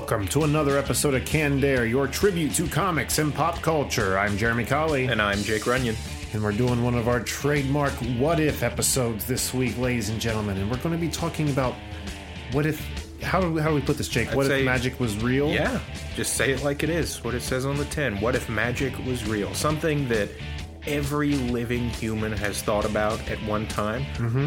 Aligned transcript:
Welcome 0.00 0.26
to 0.28 0.44
another 0.44 0.78
episode 0.78 1.12
of 1.12 1.26
Canned 1.26 1.62
Air, 1.62 1.84
your 1.84 2.08
tribute 2.08 2.54
to 2.54 2.66
comics 2.66 3.18
and 3.18 3.34
pop 3.34 3.60
culture. 3.60 4.18
I'm 4.18 4.38
Jeremy 4.38 4.64
Colley, 4.64 5.04
And 5.04 5.20
I'm 5.20 5.42
Jake 5.42 5.66
Runyon. 5.66 5.94
and 6.32 6.42
we're 6.42 6.52
doing 6.52 6.82
one 6.82 6.94
of 6.94 7.06
our 7.06 7.20
trademark 7.20 7.92
What 8.18 8.40
If 8.40 8.62
episodes 8.62 9.26
this 9.26 9.52
week, 9.52 9.76
ladies 9.76 10.08
and 10.08 10.18
gentlemen. 10.18 10.56
And 10.56 10.70
we're 10.70 10.78
going 10.78 10.94
to 10.94 11.00
be 11.00 11.10
talking 11.10 11.50
about 11.50 11.74
what 12.52 12.64
if, 12.64 12.80
how 13.22 13.42
do, 13.42 13.58
how 13.58 13.68
do 13.68 13.74
we 13.74 13.82
put 13.82 13.98
this, 13.98 14.08
Jake? 14.08 14.32
what 14.32 14.46
say- 14.46 14.60
if 14.60 14.64
magic 14.64 14.98
was 14.98 15.22
real? 15.22 15.50
Yeah, 15.50 15.78
just 16.16 16.32
say 16.32 16.50
it 16.50 16.64
like 16.64 16.82
it 16.82 16.88
is, 16.88 17.22
what 17.22 17.34
it 17.34 17.42
says 17.42 17.66
on 17.66 17.76
the 17.76 17.84
tin. 17.84 18.18
What 18.22 18.34
if 18.34 18.48
magic 18.48 18.98
was 19.04 19.28
real? 19.28 19.52
Something 19.54 20.08
that 20.08 20.30
every 20.86 21.32
living 21.32 21.88
human 21.90 22.32
has 22.32 22.62
thought 22.62 22.84
about 22.84 23.20
at 23.30 23.38
one 23.44 23.66
time, 23.68 24.04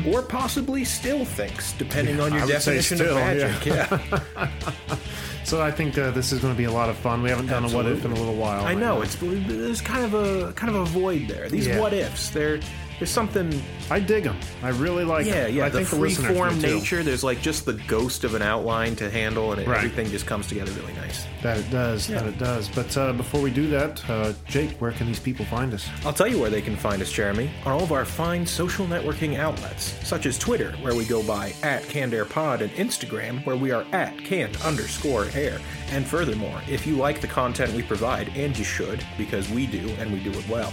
or 0.07 0.21
possibly 0.21 0.83
still 0.83 1.25
thinks, 1.25 1.73
depending 1.73 2.19
on 2.19 2.31
your 2.33 2.41
Mm-hmm. 2.41 2.51
I 2.51 2.53
would 2.53 2.61
say 2.61 2.75
definition 2.77 2.97
still, 2.97 3.17
of 3.17 3.23
magic. 3.23 3.65
Yeah, 3.65 4.97
So 5.45 5.61
I 5.61 5.71
think 5.71 5.97
uh, 5.97 6.11
this 6.11 6.31
is 6.31 6.39
going 6.39 6.53
to 6.53 6.57
be 6.57 6.63
a 6.63 6.71
lot 6.71 6.89
of 6.89 6.97
fun. 6.97 7.21
We 7.21 7.29
haven't 7.29 7.47
done 7.47 7.65
a 7.65 7.69
what 7.69 7.85
if 7.85 8.05
in 8.05 8.11
a 8.11 8.15
little 8.15 8.35
while. 8.35 8.63
I 8.65 8.73
know 8.73 9.01
it's 9.01 9.17
there's 9.19 9.81
kind 9.81 10.05
of 10.05 10.13
a 10.13 10.53
kind 10.53 10.73
of 10.73 10.81
a 10.81 10.85
void 10.85 11.27
there. 11.27 11.49
These 11.49 11.67
Yeah. 11.67 11.79
what 11.81 11.91
ifs, 11.93 12.29
they're 12.29 12.59
there's 12.99 13.09
something 13.11 13.61
I 13.89 13.99
dig 13.99 14.23
them. 14.23 14.37
I 14.61 14.69
really 14.69 15.03
like 15.03 15.25
Yeah, 15.25 15.43
them. 15.45 15.55
yeah. 15.55 15.65
I 15.65 15.69
the 15.69 15.77
think 15.79 15.89
the 15.89 15.95
free 15.97 16.09
listeners 16.09 16.37
form 16.37 16.61
nature. 16.61 17.03
There's 17.03 17.23
like 17.23 17.41
just 17.41 17.65
the 17.65 17.73
ghost 17.73 18.23
of 18.23 18.33
an 18.35 18.41
outline 18.41 18.95
to 18.97 19.09
handle, 19.09 19.51
and 19.51 19.61
it, 19.61 19.67
Right. 19.67 19.77
everything 19.77 20.09
just 20.11 20.25
comes 20.25 20.47
together 20.47 20.71
really 20.73 20.93
nice. 20.93 21.25
That 21.41 21.57
it 21.57 21.69
does. 21.69 22.07
That 22.07 22.25
it 22.25 22.37
does. 22.39 22.69
But 22.69 22.95
uh, 22.97 23.13
before 23.13 23.41
we 23.41 23.51
do 23.51 23.67
that, 23.69 24.07
uh, 24.09 24.33
Jake, 24.47 24.71
where 24.79 24.91
can 24.91 25.07
these 25.07 25.19
people 25.19 25.45
find 25.45 25.73
us? 25.73 25.87
I'll 26.05 26.13
tell 26.13 26.27
you 26.27 26.39
where 26.39 26.49
they 26.49 26.61
can 26.61 26.75
find 26.77 27.01
us, 27.01 27.11
Jeremy, 27.11 27.49
on 27.65 27.73
all 27.73 27.83
of 27.83 27.91
our 27.91 28.05
fine 28.05 28.45
social 28.45 28.85
networking 28.87 29.37
outlets, 29.37 29.95
such 30.07 30.25
as 30.25 30.37
Twitter, 30.37 30.71
where 30.81 30.95
we 30.95 31.03
go 31.05 31.21
by 31.23 31.53
at 31.63 31.83
CannedAirPod, 31.83 32.61
and 32.61 32.71
Instagram, 32.73 33.45
where 33.45 33.57
we 33.57 33.71
are 33.71 33.85
at 33.91 34.17
canned 34.19 34.55
underscore 34.63 35.27
air. 35.33 35.59
And 35.91 36.05
furthermore, 36.05 36.61
if 36.69 36.87
you 36.87 36.95
like 36.95 37.21
the 37.21 37.27
content 37.27 37.73
we 37.73 37.83
provide, 37.83 38.29
and 38.35 38.57
you 38.57 38.63
should, 38.63 39.05
because 39.17 39.49
we 39.49 39.65
do, 39.67 39.89
and 39.99 40.11
we 40.11 40.19
do 40.23 40.31
it 40.31 40.47
well, 40.49 40.71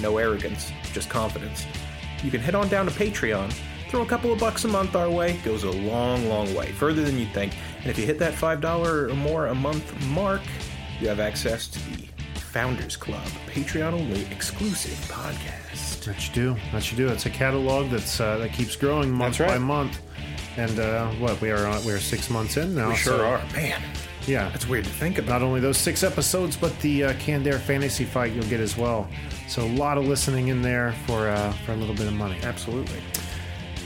no 0.00 0.18
arrogance, 0.18 0.72
just 0.92 1.08
confidence, 1.10 1.66
you 2.22 2.30
can 2.30 2.40
head 2.40 2.54
on 2.54 2.68
down 2.68 2.86
to 2.86 2.92
Patreon. 2.92 3.52
Throw 3.88 4.02
a 4.02 4.06
couple 4.06 4.32
of 4.32 4.40
bucks 4.40 4.64
a 4.64 4.68
month 4.68 4.96
our 4.96 5.08
way 5.08 5.36
goes 5.44 5.62
a 5.62 5.70
long, 5.70 6.28
long 6.28 6.52
way, 6.54 6.72
further 6.72 7.04
than 7.04 7.18
you'd 7.18 7.32
think. 7.32 7.54
And 7.80 7.86
if 7.86 7.98
you 7.98 8.04
hit 8.04 8.18
that 8.18 8.34
$5 8.34 9.10
or 9.10 9.14
more 9.14 9.46
a 9.46 9.54
month 9.54 9.94
mark, 10.08 10.42
you 11.00 11.08
have 11.08 11.20
access 11.20 11.68
to 11.68 11.78
the 11.90 12.08
Founders 12.56 12.96
Club, 12.96 13.26
Patreon 13.46 13.92
only 13.92 14.24
exclusive 14.32 14.98
podcast. 15.08 16.04
That 16.04 16.26
you 16.26 16.34
do. 16.34 16.56
That 16.72 16.90
you 16.90 16.96
do. 16.96 17.08
It's 17.08 17.26
a 17.26 17.30
catalog 17.30 17.90
that's 17.90 18.18
uh, 18.18 18.38
that 18.38 18.52
keeps 18.54 18.76
growing 18.76 19.10
month 19.10 19.40
right. 19.40 19.50
by 19.50 19.58
month. 19.58 20.00
And 20.56 20.78
uh, 20.78 21.10
what 21.16 21.38
we 21.42 21.50
are 21.50 21.66
on, 21.66 21.84
we 21.84 21.92
are 21.92 22.00
six 22.00 22.30
months 22.30 22.56
in 22.56 22.74
now. 22.74 22.88
We 22.88 22.96
sure 22.96 23.18
so, 23.18 23.26
are. 23.26 23.44
Man, 23.52 23.82
Yeah, 24.26 24.48
that's 24.50 24.66
weird 24.66 24.84
to 24.84 24.90
think 24.90 25.18
about. 25.18 25.40
not 25.40 25.42
only 25.42 25.60
those 25.60 25.78
six 25.78 26.02
episodes, 26.02 26.56
but 26.56 26.78
the 26.80 27.04
uh, 27.04 27.12
Canned 27.14 27.46
Air 27.46 27.58
Fantasy 27.58 28.04
Fight 28.04 28.32
you'll 28.32 28.44
get 28.46 28.60
as 28.60 28.76
well. 28.76 29.06
So 29.48 29.62
a 29.64 29.68
lot 29.74 29.98
of 29.98 30.06
listening 30.06 30.48
in 30.48 30.62
there 30.62 30.92
for 31.06 31.28
uh, 31.28 31.52
for 31.64 31.72
a 31.72 31.76
little 31.76 31.94
bit 31.94 32.06
of 32.06 32.12
money. 32.14 32.38
Absolutely. 32.42 33.00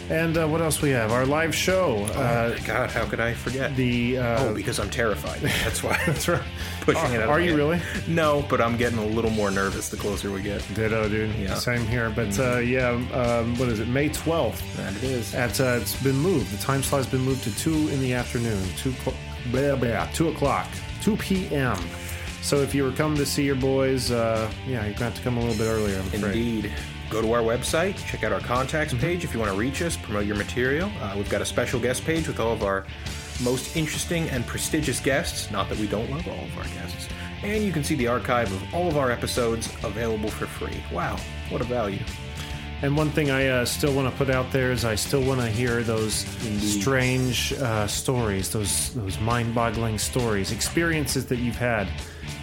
And 0.08 0.36
uh, 0.36 0.48
what 0.48 0.60
else 0.60 0.82
we 0.82 0.90
have? 0.90 1.12
Our 1.12 1.24
live 1.24 1.54
show. 1.54 1.98
oh 1.98 2.20
Uh, 2.20 2.58
God, 2.66 2.90
how 2.90 3.04
could 3.06 3.20
I 3.20 3.32
forget? 3.32 3.76
the 3.76 4.18
uh, 4.18 4.44
oh, 4.46 4.54
because 4.54 4.80
I'm 4.80 4.90
terrified. 4.90 5.40
That's 5.40 5.84
why. 5.84 6.00
that's 6.06 6.26
right. 6.26 6.42
Pushing 6.80 7.02
Are- 7.02 7.14
it 7.14 7.20
out. 7.22 7.28
are 7.28 7.40
you 7.40 7.52
my 7.52 7.56
really? 7.58 7.82
No, 8.08 8.44
but 8.50 8.60
I'm 8.60 8.76
getting 8.76 8.98
a 8.98 9.06
little 9.06 9.30
more 9.30 9.52
nervous 9.52 9.88
the 9.88 9.96
closer 9.96 10.32
we 10.32 10.42
get. 10.42 10.66
Ditto, 10.74 11.08
dude. 11.08 11.32
Yeah. 11.36 11.54
Same 11.54 11.86
here. 11.86 12.10
But 12.10 12.36
uh, 12.40 12.58
yeah, 12.58 12.88
um, 13.12 13.56
what 13.56 13.68
is 13.68 13.78
it? 13.78 13.86
May 13.86 14.08
twelfth. 14.08 14.64
That 14.78 14.96
it 14.96 15.04
is. 15.04 15.32
At 15.32 15.60
uh, 15.60 15.78
it's 15.80 16.02
been 16.02 16.16
moved. 16.16 16.50
The 16.50 16.60
time 16.60 16.82
slot's 16.82 17.06
been 17.06 17.20
moved 17.22 17.44
to 17.44 17.56
two 17.56 17.86
in 17.90 18.00
the 18.00 18.12
afternoon. 18.14 18.60
Two, 18.78 18.90
cl- 18.92 19.16
blah, 19.46 19.76
blah, 19.76 20.06
two 20.12 20.28
o'clock, 20.28 20.68
two 21.02 21.16
p.m. 21.16 21.78
So 22.42 22.56
if 22.58 22.74
you 22.74 22.84
were 22.84 22.92
coming 22.92 23.18
to 23.18 23.26
see 23.26 23.44
your 23.44 23.54
boys, 23.54 24.10
uh, 24.10 24.50
yeah, 24.66 24.84
you're 24.84 24.94
gonna 24.94 25.06
have 25.06 25.14
to 25.16 25.22
come 25.22 25.36
a 25.36 25.40
little 25.40 25.56
bit 25.56 25.70
earlier. 25.70 25.98
I'm 25.98 26.06
afraid. 26.06 26.24
Indeed. 26.24 26.72
Go 27.10 27.20
to 27.20 27.32
our 27.32 27.42
website, 27.42 27.96
check 28.06 28.22
out 28.22 28.32
our 28.32 28.40
contacts 28.40 28.94
Mm-hmm. 28.94 29.02
page 29.02 29.24
if 29.24 29.34
you 29.34 29.40
want 29.40 29.50
to 29.50 29.58
reach 29.58 29.82
us, 29.82 29.96
promote 29.96 30.26
your 30.26 30.36
material. 30.36 30.90
Uh, 31.02 31.14
we've 31.16 31.28
got 31.28 31.42
a 31.42 31.44
special 31.44 31.80
guest 31.80 32.04
page 32.04 32.28
with 32.28 32.38
all 32.38 32.52
of 32.52 32.62
our 32.62 32.86
most 33.42 33.76
interesting 33.76 34.28
and 34.30 34.46
prestigious 34.46 35.00
guests. 35.00 35.50
Not 35.50 35.68
that 35.70 35.78
we 35.78 35.88
don't 35.88 36.08
love 36.10 36.28
all 36.28 36.44
of 36.44 36.56
our 36.58 36.64
guests. 36.64 37.08
And 37.42 37.64
you 37.64 37.72
can 37.72 37.82
see 37.82 37.96
the 37.96 38.06
archive 38.06 38.52
of 38.52 38.74
all 38.74 38.86
of 38.86 38.96
our 38.96 39.10
episodes 39.10 39.74
available 39.82 40.30
for 40.30 40.46
free. 40.46 40.80
Wow, 40.92 41.16
what 41.48 41.60
a 41.60 41.64
value. 41.64 41.98
And 42.82 42.96
one 42.96 43.10
thing 43.10 43.30
I 43.30 43.46
uh, 43.48 43.64
still 43.66 43.92
want 43.94 44.10
to 44.10 44.16
put 44.16 44.30
out 44.30 44.50
there 44.52 44.72
is 44.72 44.86
I 44.86 44.94
still 44.94 45.22
want 45.22 45.40
to 45.40 45.48
hear 45.48 45.82
those 45.82 46.14
strange 46.60 47.52
uh, 47.52 47.86
stories, 47.86 48.50
those 48.50 48.94
those 48.94 49.20
mind-boggling 49.20 49.98
stories, 49.98 50.50
experiences 50.50 51.26
that 51.26 51.40
you've 51.40 51.56
had, 51.58 51.88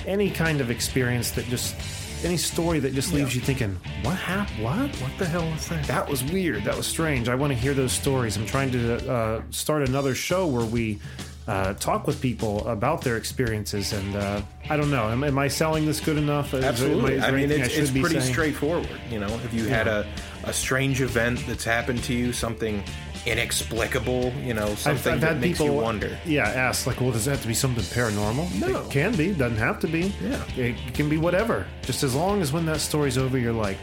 any 0.06 0.30
kind 0.30 0.62
of 0.62 0.70
experience 0.70 1.32
that 1.32 1.46
just 1.46 1.76
any 2.24 2.38
story 2.38 2.80
that 2.80 2.94
just 2.94 3.14
leaves 3.14 3.36
Yeah. 3.36 3.40
you 3.42 3.46
thinking, 3.46 3.80
what 4.04 4.16
happened? 4.16 4.64
What? 4.64 4.96
What 5.02 5.12
the 5.18 5.26
hell 5.26 5.50
was 5.50 5.68
that? 5.70 5.86
That 5.88 6.08
was 6.08 6.24
weird. 6.24 6.64
That 6.66 6.78
was 6.78 6.86
strange. 6.86 7.30
I 7.30 7.36
want 7.36 7.52
to 7.54 7.58
hear 7.58 7.74
those 7.74 7.92
stories. 7.92 8.38
I'm 8.38 8.46
trying 8.46 8.72
to 8.72 9.12
uh, 9.12 9.42
start 9.50 9.88
another 9.90 10.14
show 10.14 10.46
where 10.46 10.66
we. 10.66 11.00
Uh, 11.48 11.74
talk 11.76 12.08
with 12.08 12.22
people 12.22 12.68
about 12.68 13.02
their 13.02 13.16
experiences, 13.16 13.94
and 13.94 14.16
uh, 14.18 14.42
I 14.70 14.76
don't 14.76 14.92
know. 14.92 15.08
Am, 15.08 15.24
am 15.24 15.40
I 15.40 15.48
selling 15.48 15.86
this 15.86 16.02
good 16.02 16.18
enough? 16.18 16.54
Is 16.54 16.66
Absolutely. 16.66 17.18
there 17.18 17.26
I 17.26 17.32
mean, 17.32 17.50
it's, 17.50 17.70
should 17.70 17.84
it's 17.84 17.92
pretty 17.92 18.20
saying? 18.20 18.34
straightforward. 18.34 18.90
You 19.10 19.20
know, 19.20 19.34
if 19.46 19.54
you 19.54 19.66
had 19.66 19.88
a, 19.88 20.06
a 20.44 20.52
strange 20.52 21.02
event 21.02 21.46
that's 21.48 21.64
happened 21.64 22.04
to 22.04 22.14
you, 22.14 22.34
something 22.34 22.84
inexplicable, 23.26 24.34
you 24.42 24.54
know, 24.54 24.76
something 24.76 25.14
I've, 25.14 25.16
I've 25.16 25.22
that 25.22 25.28
had 25.34 25.42
makes 25.42 25.60
people 25.60 25.76
you 25.76 25.82
wonder. 25.82 26.18
Yeah, 26.26 26.48
ask 26.48 26.86
like, 26.86 27.00
well, 27.00 27.12
does 27.12 27.28
it 27.28 27.32
have 27.32 27.42
to 27.42 27.48
be 27.48 27.54
something 27.54 27.84
paranormal? 27.84 28.54
No. 28.60 28.82
it 28.82 28.92
can 28.92 29.16
be. 29.16 29.34
Doesn't 29.34 29.58
have 29.58 29.80
to 29.80 29.88
be. 29.88 30.14
Yeah. 30.22 30.44
it 30.58 30.94
can 30.94 31.08
be 31.10 31.18
whatever. 31.18 31.66
Just 31.84 32.04
as 32.04 32.16
long 32.16 32.42
as 32.42 32.52
when 32.52 32.66
that 32.66 32.82
story's 32.82 33.18
over, 33.18 33.38
you're 33.38 33.54
like, 33.54 33.78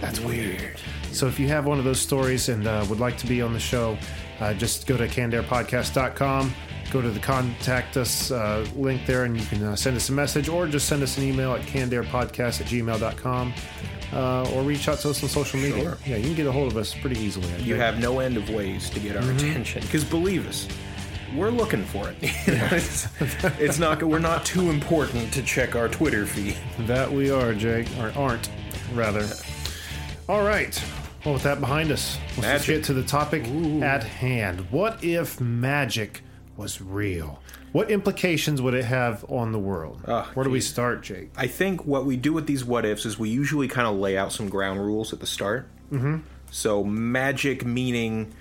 that's 0.00 0.20
weird. 0.20 0.78
So 1.12 1.26
if 1.26 1.40
you 1.40 1.48
have 1.48 1.66
one 1.66 1.78
of 1.78 1.84
those 1.84 2.00
stories 2.00 2.48
and 2.48 2.66
uh, 2.66 2.84
would 2.88 3.00
like 3.00 3.18
to 3.18 3.26
be 3.26 3.42
on 3.42 3.52
the 3.52 3.60
show, 3.60 3.98
uh, 4.40 4.54
just 4.54 4.86
go 4.86 4.96
to 4.96 5.08
cannedairpodcast.com. 5.08 6.52
Go 6.90 7.02
to 7.02 7.10
the 7.10 7.20
contact 7.20 7.96
us 7.98 8.30
uh, 8.30 8.66
link 8.74 9.04
there, 9.06 9.24
and 9.24 9.38
you 9.38 9.44
can 9.46 9.62
uh, 9.62 9.76
send 9.76 9.96
us 9.96 10.08
a 10.08 10.12
message 10.12 10.48
or 10.48 10.66
just 10.66 10.88
send 10.88 11.02
us 11.02 11.18
an 11.18 11.24
email 11.24 11.52
at 11.52 11.60
cannedairpodcast 11.62 12.60
at 12.62 12.66
gmail.com. 12.66 13.52
Uh, 14.10 14.50
or 14.54 14.62
reach 14.62 14.88
out 14.88 14.98
to 15.00 15.10
us 15.10 15.22
on 15.22 15.28
social 15.28 15.60
media. 15.60 15.82
Sure. 15.82 15.98
Yeah, 16.06 16.16
you 16.16 16.24
can 16.24 16.34
get 16.34 16.46
a 16.46 16.52
hold 16.52 16.72
of 16.72 16.78
us 16.78 16.94
pretty 16.94 17.20
easily. 17.20 17.46
I 17.52 17.56
You 17.58 17.74
think. 17.74 17.80
have 17.80 17.98
no 18.00 18.20
end 18.20 18.38
of 18.38 18.48
ways 18.48 18.88
to 18.90 19.00
get 19.00 19.16
our 19.16 19.30
attention. 19.32 19.82
Because 19.82 20.02
believe 20.02 20.48
us, 20.48 20.66
we're 21.36 21.50
looking 21.50 21.84
for 21.84 22.08
it. 22.08 22.16
You 22.22 22.28
know, 22.54 22.68
it's, 22.72 23.06
it's 23.60 23.78
not. 23.78 24.02
We're 24.02 24.18
not 24.18 24.46
too 24.46 24.70
important 24.70 25.30
to 25.34 25.42
check 25.42 25.76
our 25.76 25.88
Twitter 25.90 26.24
feed. 26.24 26.56
That 26.86 27.12
we 27.12 27.30
are, 27.30 27.52
Jake, 27.52 27.86
or 27.98 28.10
aren't, 28.16 28.48
rather. 28.94 29.26
All 30.26 30.42
right. 30.42 30.82
Well, 31.26 31.34
with 31.34 31.42
that 31.42 31.60
behind 31.60 31.90
us, 31.90 32.16
let's 32.38 32.66
get 32.66 32.84
to 32.84 32.94
the 32.94 33.02
topic 33.02 33.44
at 33.82 34.04
hand. 34.04 34.60
What 34.70 35.04
if 35.04 35.38
magic 35.38 36.22
was 36.58 36.80
real? 36.80 37.40
What 37.72 37.90
implications 37.90 38.60
would 38.60 38.74
it 38.74 38.84
have 38.84 39.24
on 39.30 39.52
the 39.52 39.58
world? 39.58 40.02
Ah, 40.06 40.30
Where 40.34 40.44
do 40.44 40.50
we 40.50 40.60
start, 40.60 41.02
Jake? 41.02 41.30
I 41.36 41.46
think 41.46 41.86
what 41.86 42.04
we 42.04 42.16
do 42.16 42.32
with 42.32 42.46
these 42.46 42.64
what 42.64 42.84
ifs 42.84 43.06
is 43.06 43.18
we 43.18 43.30
usually 43.30 43.68
kind 43.68 43.86
of 43.86 43.96
lay 43.96 44.18
out 44.18 44.32
some 44.32 44.48
ground 44.48 44.80
rules 44.80 45.12
at 45.12 45.20
the 45.20 45.26
start. 45.26 45.68
Mm-hmm. 45.92 46.18
So 46.50 46.82
magic 46.82 47.64
meaning 47.64 48.34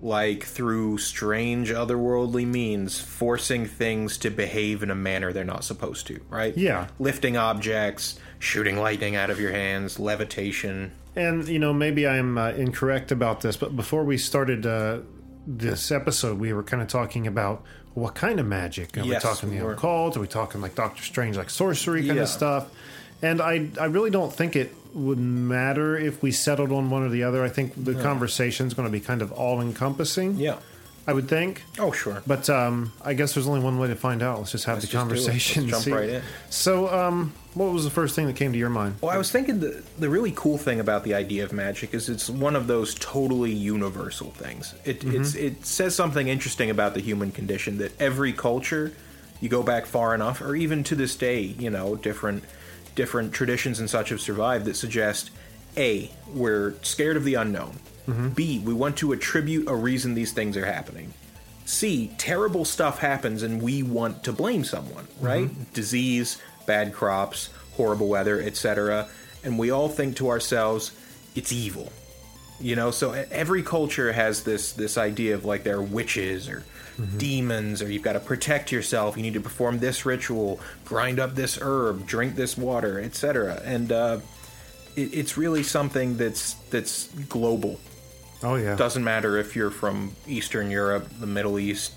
like 0.00 0.44
through 0.44 0.98
strange 0.98 1.70
otherworldly 1.70 2.46
means 2.46 3.00
forcing 3.00 3.66
things 3.66 4.16
to 4.18 4.30
behave 4.30 4.82
in 4.82 4.90
a 4.90 4.94
manner 4.94 5.32
they're 5.32 5.44
not 5.44 5.64
supposed 5.64 6.06
to, 6.06 6.20
right? 6.30 6.56
Yeah. 6.56 6.86
Lifting 6.98 7.36
objects, 7.36 8.18
shooting 8.38 8.78
lightning 8.78 9.16
out 9.16 9.28
of 9.28 9.40
your 9.40 9.50
hands, 9.50 9.98
levitation. 9.98 10.92
And, 11.16 11.46
you 11.48 11.58
know, 11.58 11.72
maybe 11.72 12.06
I'm 12.06 12.38
uh, 12.38 12.50
incorrect 12.50 13.10
about 13.10 13.40
this, 13.40 13.56
but 13.56 13.74
before 13.74 14.04
we 14.04 14.18
started 14.18 14.66
uh, 14.66 15.00
this 15.56 15.90
episode, 15.90 16.38
we 16.38 16.52
were 16.52 16.62
kind 16.62 16.82
of 16.82 16.88
talking 16.88 17.26
about 17.26 17.62
what 17.94 18.14
kind 18.14 18.38
of 18.38 18.46
magic. 18.46 18.96
Are 18.96 19.00
Yes, 19.00 19.24
we 19.24 19.30
talking 19.30 19.50
the 19.50 19.66
occult? 19.66 20.16
Are 20.16 20.20
we 20.20 20.26
talking 20.28 20.60
like 20.60 20.74
Doctor 20.74 21.02
Strange, 21.02 21.36
like 21.36 21.50
sorcery 21.50 22.04
kind 22.04 22.16
Yeah. 22.16 22.22
of 22.24 22.28
stuff? 22.28 22.70
And 23.22 23.40
I, 23.40 23.68
I 23.80 23.86
really 23.86 24.10
don't 24.10 24.32
think 24.32 24.54
it 24.54 24.72
would 24.94 25.18
matter 25.18 25.96
if 25.96 26.22
we 26.22 26.30
settled 26.30 26.70
on 26.70 26.90
one 26.90 27.02
or 27.02 27.08
the 27.08 27.24
other. 27.24 27.42
I 27.42 27.48
think 27.48 27.72
the 27.82 27.94
conversation 27.94 28.66
is 28.68 28.74
going 28.74 28.86
to 28.86 28.92
be 28.92 29.00
kind 29.00 29.22
of 29.22 29.32
all 29.32 29.60
encompassing. 29.60 30.36
Yeah. 30.36 30.58
I 31.08 31.14
would 31.14 31.26
think. 31.26 31.64
Oh, 31.78 31.90
sure. 31.90 32.22
But 32.26 32.50
um, 32.50 32.92
I 33.02 33.14
guess 33.14 33.32
there's 33.32 33.46
only 33.46 33.60
one 33.60 33.78
way 33.78 33.88
to 33.88 33.96
find 33.96 34.22
out. 34.22 34.40
Let's 34.40 34.52
just 34.52 34.66
have 34.66 34.76
Let's 34.76 34.86
the 34.86 34.92
just 34.92 35.00
conversation. 35.00 35.66
Jump 35.66 35.84
see. 35.84 35.90
right 35.90 36.08
in. 36.10 36.22
So, 36.50 36.86
um, 36.92 37.32
what 37.54 37.72
was 37.72 37.84
the 37.84 37.90
first 37.90 38.14
thing 38.14 38.26
that 38.26 38.36
came 38.36 38.52
to 38.52 38.58
your 38.58 38.68
mind? 38.68 38.96
Well, 39.00 39.10
I 39.10 39.16
was 39.16 39.32
thinking 39.32 39.58
the 39.60 39.82
the 39.98 40.10
really 40.10 40.34
cool 40.36 40.58
thing 40.58 40.80
about 40.80 41.04
the 41.04 41.14
idea 41.14 41.44
of 41.44 41.52
magic 41.54 41.94
is 41.94 42.10
it's 42.10 42.28
one 42.28 42.54
of 42.54 42.66
those 42.66 42.94
totally 42.94 43.52
universal 43.52 44.32
things. 44.32 44.74
It 44.84 45.02
it's 45.02 45.34
it 45.34 45.64
says 45.64 45.94
something 45.94 46.28
interesting 46.28 46.68
about 46.68 46.92
the 46.92 47.00
human 47.00 47.32
condition 47.32 47.78
that 47.78 47.98
every 47.98 48.34
culture, 48.34 48.92
you 49.40 49.48
go 49.48 49.62
back 49.62 49.86
far 49.86 50.14
enough, 50.14 50.42
or 50.42 50.54
even 50.56 50.84
to 50.84 50.94
this 50.94 51.16
day, 51.16 51.40
you 51.40 51.70
know, 51.70 51.96
different 51.96 52.44
different 52.94 53.32
traditions 53.32 53.80
and 53.80 53.88
such 53.88 54.10
have 54.10 54.20
survived 54.20 54.66
that 54.66 54.76
suggest 54.76 55.30
a 55.78 56.10
we're 56.34 56.74
scared 56.82 57.16
of 57.16 57.24
the 57.24 57.32
unknown. 57.32 57.78
Mm-hmm. 58.08 58.28
B 58.30 58.58
we 58.64 58.72
want 58.72 58.96
to 58.98 59.12
attribute 59.12 59.68
a 59.68 59.74
reason 59.74 60.14
these 60.14 60.32
things 60.32 60.56
are 60.56 60.64
happening. 60.64 61.12
C, 61.66 62.10
terrible 62.16 62.64
stuff 62.64 62.98
happens 62.98 63.42
and 63.42 63.60
we 63.60 63.82
want 63.82 64.24
to 64.24 64.32
blame 64.32 64.64
someone, 64.64 65.04
mm-hmm. 65.04 65.26
right? 65.26 65.74
Disease, 65.74 66.40
bad 66.66 66.94
crops, 66.94 67.50
horrible 67.76 68.08
weather, 68.08 68.40
etc. 68.40 69.08
And 69.44 69.58
we 69.58 69.70
all 69.70 69.90
think 69.90 70.16
to 70.16 70.30
ourselves, 70.30 70.92
it's 71.34 71.52
evil. 71.52 71.92
You 72.60 72.74
know, 72.74 72.90
so 72.90 73.12
every 73.12 73.62
culture 73.62 74.12
has 74.12 74.42
this 74.42 74.72
this 74.72 74.96
idea 74.96 75.34
of 75.34 75.44
like 75.44 75.62
they're 75.62 75.82
witches 75.82 76.48
or 76.48 76.64
mm-hmm. 76.98 77.18
demons 77.18 77.82
or 77.82 77.92
you've 77.92 78.02
got 78.02 78.14
to 78.14 78.20
protect 78.20 78.72
yourself, 78.72 79.18
you 79.18 79.22
need 79.22 79.34
to 79.34 79.40
perform 79.40 79.78
this 79.78 80.06
ritual, 80.06 80.60
grind 80.86 81.20
up 81.20 81.34
this 81.34 81.58
herb, 81.60 82.06
drink 82.06 82.34
this 82.36 82.56
water, 82.56 82.98
etc. 82.98 83.60
And 83.64 83.92
uh 83.92 84.20
it, 84.96 85.14
it's 85.14 85.36
really 85.36 85.62
something 85.62 86.16
that's 86.16 86.54
that's 86.70 87.08
global 87.28 87.78
Oh 88.42 88.54
yeah. 88.54 88.76
doesn't 88.76 89.02
matter 89.02 89.36
if 89.36 89.56
you're 89.56 89.70
from 89.70 90.14
Eastern 90.26 90.70
Europe, 90.70 91.08
the 91.18 91.26
Middle 91.26 91.58
East, 91.58 91.92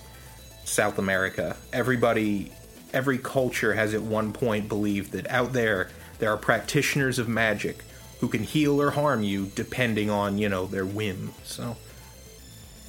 South 0.63 0.97
America. 0.97 1.55
Everybody, 1.71 2.51
every 2.93 3.17
culture 3.17 3.73
has 3.73 3.93
at 3.93 4.01
one 4.01 4.33
point 4.33 4.67
believed 4.67 5.11
that 5.11 5.29
out 5.29 5.53
there 5.53 5.89
there 6.19 6.31
are 6.31 6.37
practitioners 6.37 7.19
of 7.19 7.27
magic 7.27 7.83
who 8.19 8.27
can 8.27 8.43
heal 8.43 8.79
or 8.79 8.91
harm 8.91 9.23
you 9.23 9.51
depending 9.55 10.09
on 10.09 10.37
you 10.37 10.49
know 10.49 10.65
their 10.65 10.85
whim. 10.85 11.33
So, 11.43 11.77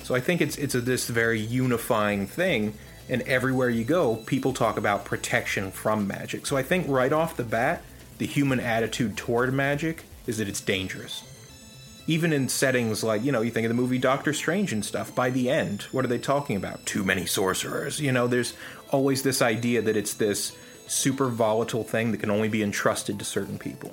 so 0.03 0.15
I 0.15 0.21
think 0.21 0.41
it's 0.41 0.57
it's 0.57 0.75
a, 0.75 0.81
this 0.81 1.09
very 1.09 1.41
unifying 1.41 2.27
thing, 2.27 2.75
and 3.09 3.23
everywhere 3.23 3.71
you 3.71 3.85
go, 3.85 4.17
people 4.17 4.53
talk 4.53 4.79
about 4.79 5.05
protection 5.05 5.71
from 5.71 6.07
magic. 6.07 6.47
So 6.47 6.57
I 6.57 6.63
think 6.63 6.87
right 6.89 7.13
off 7.13 7.37
the 7.37 7.45
bat, 7.45 7.83
the 8.17 8.27
human 8.27 8.61
attitude 8.61 9.17
toward 9.17 9.53
magic 9.53 10.05
is 10.27 10.39
that 10.39 10.49
it's 10.49 10.61
dangerous 10.61 11.32
even 12.07 12.33
in 12.33 12.49
settings 12.49 13.05
like 13.05 13.23
you 13.23 13.33
know 13.33 13.43
you 13.43 13.51
think 13.51 13.65
of 13.65 13.69
the 13.69 13.75
movie 13.75 13.99
Doctor 13.99 14.33
Strange 14.33 14.73
and 14.73 14.85
stuff 14.85 15.15
by 15.15 15.31
the 15.31 15.51
end 15.51 15.83
what 15.93 16.05
are 16.05 16.09
they 16.09 16.19
talking 16.19 16.57
about 16.57 16.85
too 16.87 17.05
many 17.05 17.27
sorcerers 17.27 18.01
you 18.01 18.13
know 18.13 18.27
there's 18.27 18.55
always 18.91 19.23
this 19.23 19.41
idea 19.41 19.83
that 19.83 19.97
it's 19.97 20.15
this 20.15 20.57
super 20.87 21.29
volatile 21.29 21.85
thing 21.85 22.11
that 22.11 22.19
can 22.19 22.31
only 22.31 22.49
be 22.49 22.63
entrusted 22.63 23.19
to 23.19 23.25
certain 23.25 23.59
people 23.59 23.93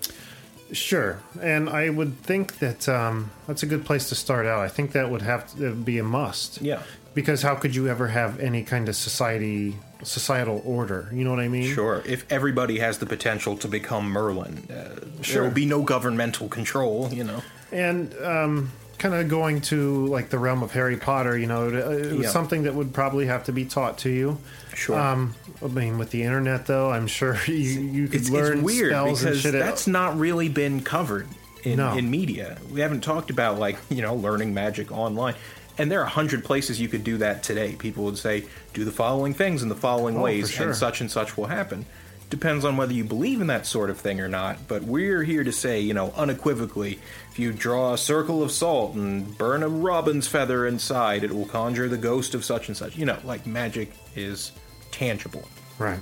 Sure, 0.72 1.20
and 1.42 1.70
I 1.70 1.90
would 1.90 2.20
think 2.20 2.60
that 2.60 2.88
um, 2.88 3.32
that's 3.48 3.64
a 3.64 3.66
good 3.66 3.86
place 3.86 4.10
to 4.10 4.16
start 4.16 4.46
out. 4.46 4.60
I 4.60 4.68
think 4.68 4.92
that 4.92 5.10
would 5.10 5.22
have 5.22 5.52
to 5.58 5.74
be 5.74 5.98
a 5.98 6.04
must. 6.04 6.62
Yeah. 6.62 6.84
Because 7.16 7.42
how 7.42 7.56
could 7.56 7.76
you 7.76 7.88
ever 7.88 8.08
have 8.08 8.40
any 8.40 8.64
kind 8.64 8.88
of 8.88 8.96
society, 8.96 9.78
societal 10.04 10.62
order? 10.64 11.10
You 11.12 11.24
know 11.24 11.32
what 11.32 11.40
I 11.40 11.48
mean? 11.48 11.74
sure 11.74 12.04
if 12.06 12.32
everybody 12.32 12.80
has 12.80 13.00
the 13.00 13.08
potential 13.08 13.58
to 13.58 13.68
become 13.68 14.10
Merlin 14.10 14.68
uh, 14.70 15.00
there 15.32 15.44
will 15.44 15.52
be 15.52 15.66
no 15.66 15.82
governmental 15.82 16.48
control 16.48 17.10
you 17.12 17.24
know 17.24 17.42
And 17.72 18.14
um, 18.24 18.72
kind 18.98 19.14
of 19.16 19.28
going 19.30 19.62
to 19.62 20.06
like 20.08 20.30
the 20.30 20.40
realm 20.40 20.64
of 20.64 20.72
Harry 20.72 20.98
Potter, 20.98 21.38
you 21.38 21.46
know, 21.48 21.68
it, 21.70 21.74
it 21.76 22.14
was 22.14 22.24
Yeah. 22.26 22.30
something 22.30 22.64
that 22.64 22.74
would 22.76 22.94
probably 22.94 23.28
have 23.28 23.44
to 23.46 23.52
be 23.52 23.66
taught 23.66 24.00
to 24.00 24.10
you. 24.10 24.38
Sure. 24.76 24.98
Um, 25.00 25.36
I 25.64 25.68
mean, 25.68 25.98
with 25.98 26.10
the 26.12 26.24
internet, 26.24 26.66
though, 26.66 26.92
I'm 26.92 27.08
sure 27.08 27.38
you, 27.48 27.54
you 27.56 28.08
could 28.08 28.22
it's, 28.22 28.30
learn 28.30 28.58
it's 28.60 28.64
weird 28.66 28.92
spells 28.92 29.22
and 29.24 29.30
because 29.32 29.42
shit. 29.42 29.54
that's 29.54 29.88
not 29.88 30.18
really 30.18 30.50
been 30.50 30.82
covered 30.82 31.28
in, 31.64 31.78
No. 31.78 31.94
in 31.98 32.10
media. 32.10 32.58
We 32.72 32.82
haven't 32.82 33.02
talked 33.02 33.30
about 33.30 33.60
like 33.60 33.78
you 33.90 34.02
know 34.02 34.16
learning 34.16 34.54
magic 34.54 34.92
online, 34.92 35.36
and 35.78 35.92
there 35.92 36.00
are 36.00 36.06
a 36.06 36.10
hundred 36.10 36.44
places 36.46 36.80
you 36.80 36.88
could 36.88 37.04
do 37.04 37.18
that 37.18 37.44
today. 37.44 37.76
People 37.78 38.06
would 38.06 38.18
say, 38.18 38.46
"Do 38.74 38.86
the 38.86 38.92
following 38.92 39.34
things 39.34 39.62
in 39.64 39.70
the 39.70 39.76
following 39.76 40.18
Oh, 40.18 40.22
ways, 40.24 40.50
sure. 40.52 40.68
and 40.68 40.76
such 40.76 41.02
and 41.02 41.12
such 41.12 41.36
will 41.38 41.48
happen." 41.48 41.86
Depends 42.30 42.64
on 42.64 42.78
whether 42.78 42.94
you 42.94 43.04
believe 43.04 43.42
in 43.42 43.48
that 43.48 43.66
sort 43.66 43.90
of 43.90 44.00
thing 44.00 44.22
or 44.22 44.28
not. 44.28 44.68
But 44.68 44.84
we're 44.84 45.24
here 45.24 45.44
to 45.44 45.52
say, 45.52 45.80
you 45.80 45.96
know, 45.96 46.14
unequivocally, 46.16 47.00
if 47.32 47.40
you 47.40 47.52
draw 47.52 47.94
a 47.94 47.98
circle 47.98 48.44
of 48.44 48.52
salt 48.52 48.94
and 48.94 49.36
burn 49.38 49.64
a 49.64 49.68
robin's 49.68 50.28
feather 50.28 50.68
inside, 50.68 51.24
it 51.24 51.34
will 51.34 51.48
conjure 51.48 51.90
the 51.90 51.98
ghost 51.98 52.36
of 52.36 52.46
such 52.46 52.68
and 52.68 52.78
such. 52.78 52.96
You 52.96 53.06
know, 53.08 53.18
like 53.24 53.48
magic 53.48 53.94
is 54.16 54.52
tangible. 54.92 55.44
right. 55.80 56.02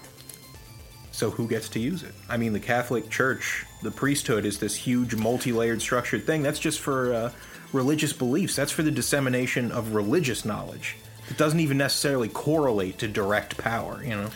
So 1.11 1.31
who 1.31 1.47
gets 1.47 1.67
to 1.69 1.79
use 1.79 2.03
it? 2.03 2.13
I 2.29 2.37
mean, 2.37 2.53
the 2.53 2.59
Catholic 2.59 3.09
Church, 3.09 3.65
the 3.81 3.89
priesthood 3.89 4.45
is 4.45 4.59
this 4.59 4.75
huge, 4.75 5.15
multi-layered, 5.15 5.81
structured 5.81 6.27
thing. 6.27 6.43
That's 6.43 6.59
just 6.59 6.79
for 6.79 7.11
uh, 7.11 7.31
religious 7.73 8.13
beliefs. 8.13 8.55
That's 8.55 8.71
for 8.71 8.83
the 8.83 8.91
dissemination 8.91 9.71
of 9.71 9.95
religious 9.95 10.45
knowledge. 10.45 10.95
It 11.29 11.37
doesn't 11.37 11.59
even 11.59 11.77
necessarily 11.77 12.29
correlate 12.29 12.99
to 12.99 13.07
direct 13.07 13.57
power. 13.57 14.03
You 14.03 14.09
know. 14.11 14.29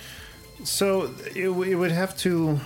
So 0.63 1.13
it, 1.35 1.47
it 1.49 1.75
would 1.75 1.91
have 1.91 2.17
to 2.19 2.59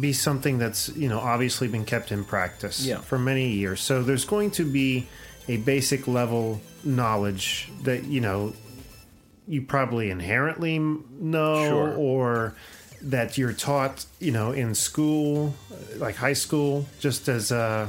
be 0.00 0.12
something 0.12 0.58
that's 0.58 0.88
you 0.96 1.08
know 1.08 1.20
obviously 1.20 1.68
been 1.68 1.84
kept 1.84 2.10
in 2.12 2.24
practice 2.24 2.84
Yeah. 2.84 2.98
for 3.00 3.18
many 3.18 3.48
years. 3.50 3.80
So 3.80 4.02
there's 4.02 4.24
going 4.24 4.50
to 4.52 4.64
be 4.64 5.06
a 5.48 5.58
basic 5.58 6.08
level 6.08 6.60
knowledge 6.84 7.70
that 7.84 8.04
you 8.04 8.20
know 8.20 8.52
you 9.46 9.62
probably 9.62 10.10
inherently 10.10 10.78
know 10.78 11.64
Sure. 11.68 11.94
or 11.96 12.54
that 13.02 13.36
you're 13.38 13.52
taught 13.52 14.06
you 14.18 14.32
know 14.32 14.50
in 14.52 14.74
school 14.74 15.54
like 15.98 16.16
high 16.16 16.32
school 16.32 16.86
just 16.98 17.28
as 17.28 17.52
a 17.52 17.88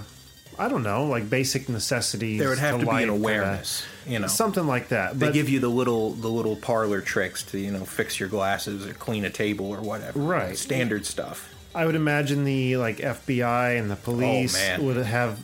I 0.60 0.70
don't 0.70 0.84
know 0.84 1.06
like 1.06 1.30
basic 1.30 1.70
necessities 1.70 2.40
There 2.40 2.50
would 2.50 2.58
have 2.60 2.80
to, 2.80 2.86
be 2.86 2.86
life, 2.86 3.04
an 3.04 3.10
kinda- 3.10 3.14
awareness. 3.14 3.84
You 4.08 4.20
know. 4.20 4.28
something 4.28 4.66
like 4.66 4.88
that 4.90 5.20
they 5.20 5.26
but 5.28 5.34
give 5.34 5.50
you 5.50 5.60
the 5.60 5.68
little 5.70 6.12
the 6.12 6.30
little 6.30 6.56
parlor 6.56 7.02
tricks 7.02 7.44
to 7.52 7.60
you 7.60 7.72
know 7.72 7.84
fix 7.86 8.20
your 8.20 8.30
glasses 8.30 8.86
or 8.86 8.94
clean 8.94 9.26
a 9.26 9.30
table 9.30 9.68
or 9.68 9.82
whatever. 9.82 10.18
Right. 10.20 10.58
Standard 10.58 11.06
stuff. 11.06 11.54
I 11.76 11.86
would 11.86 11.94
imagine 11.96 12.44
the 12.44 12.78
like 12.78 12.98
FBI 12.98 13.78
and 13.78 13.92
the 13.92 13.96
police 13.98 14.58
Oh, 14.80 14.82
would 14.84 14.98
have 15.06 15.38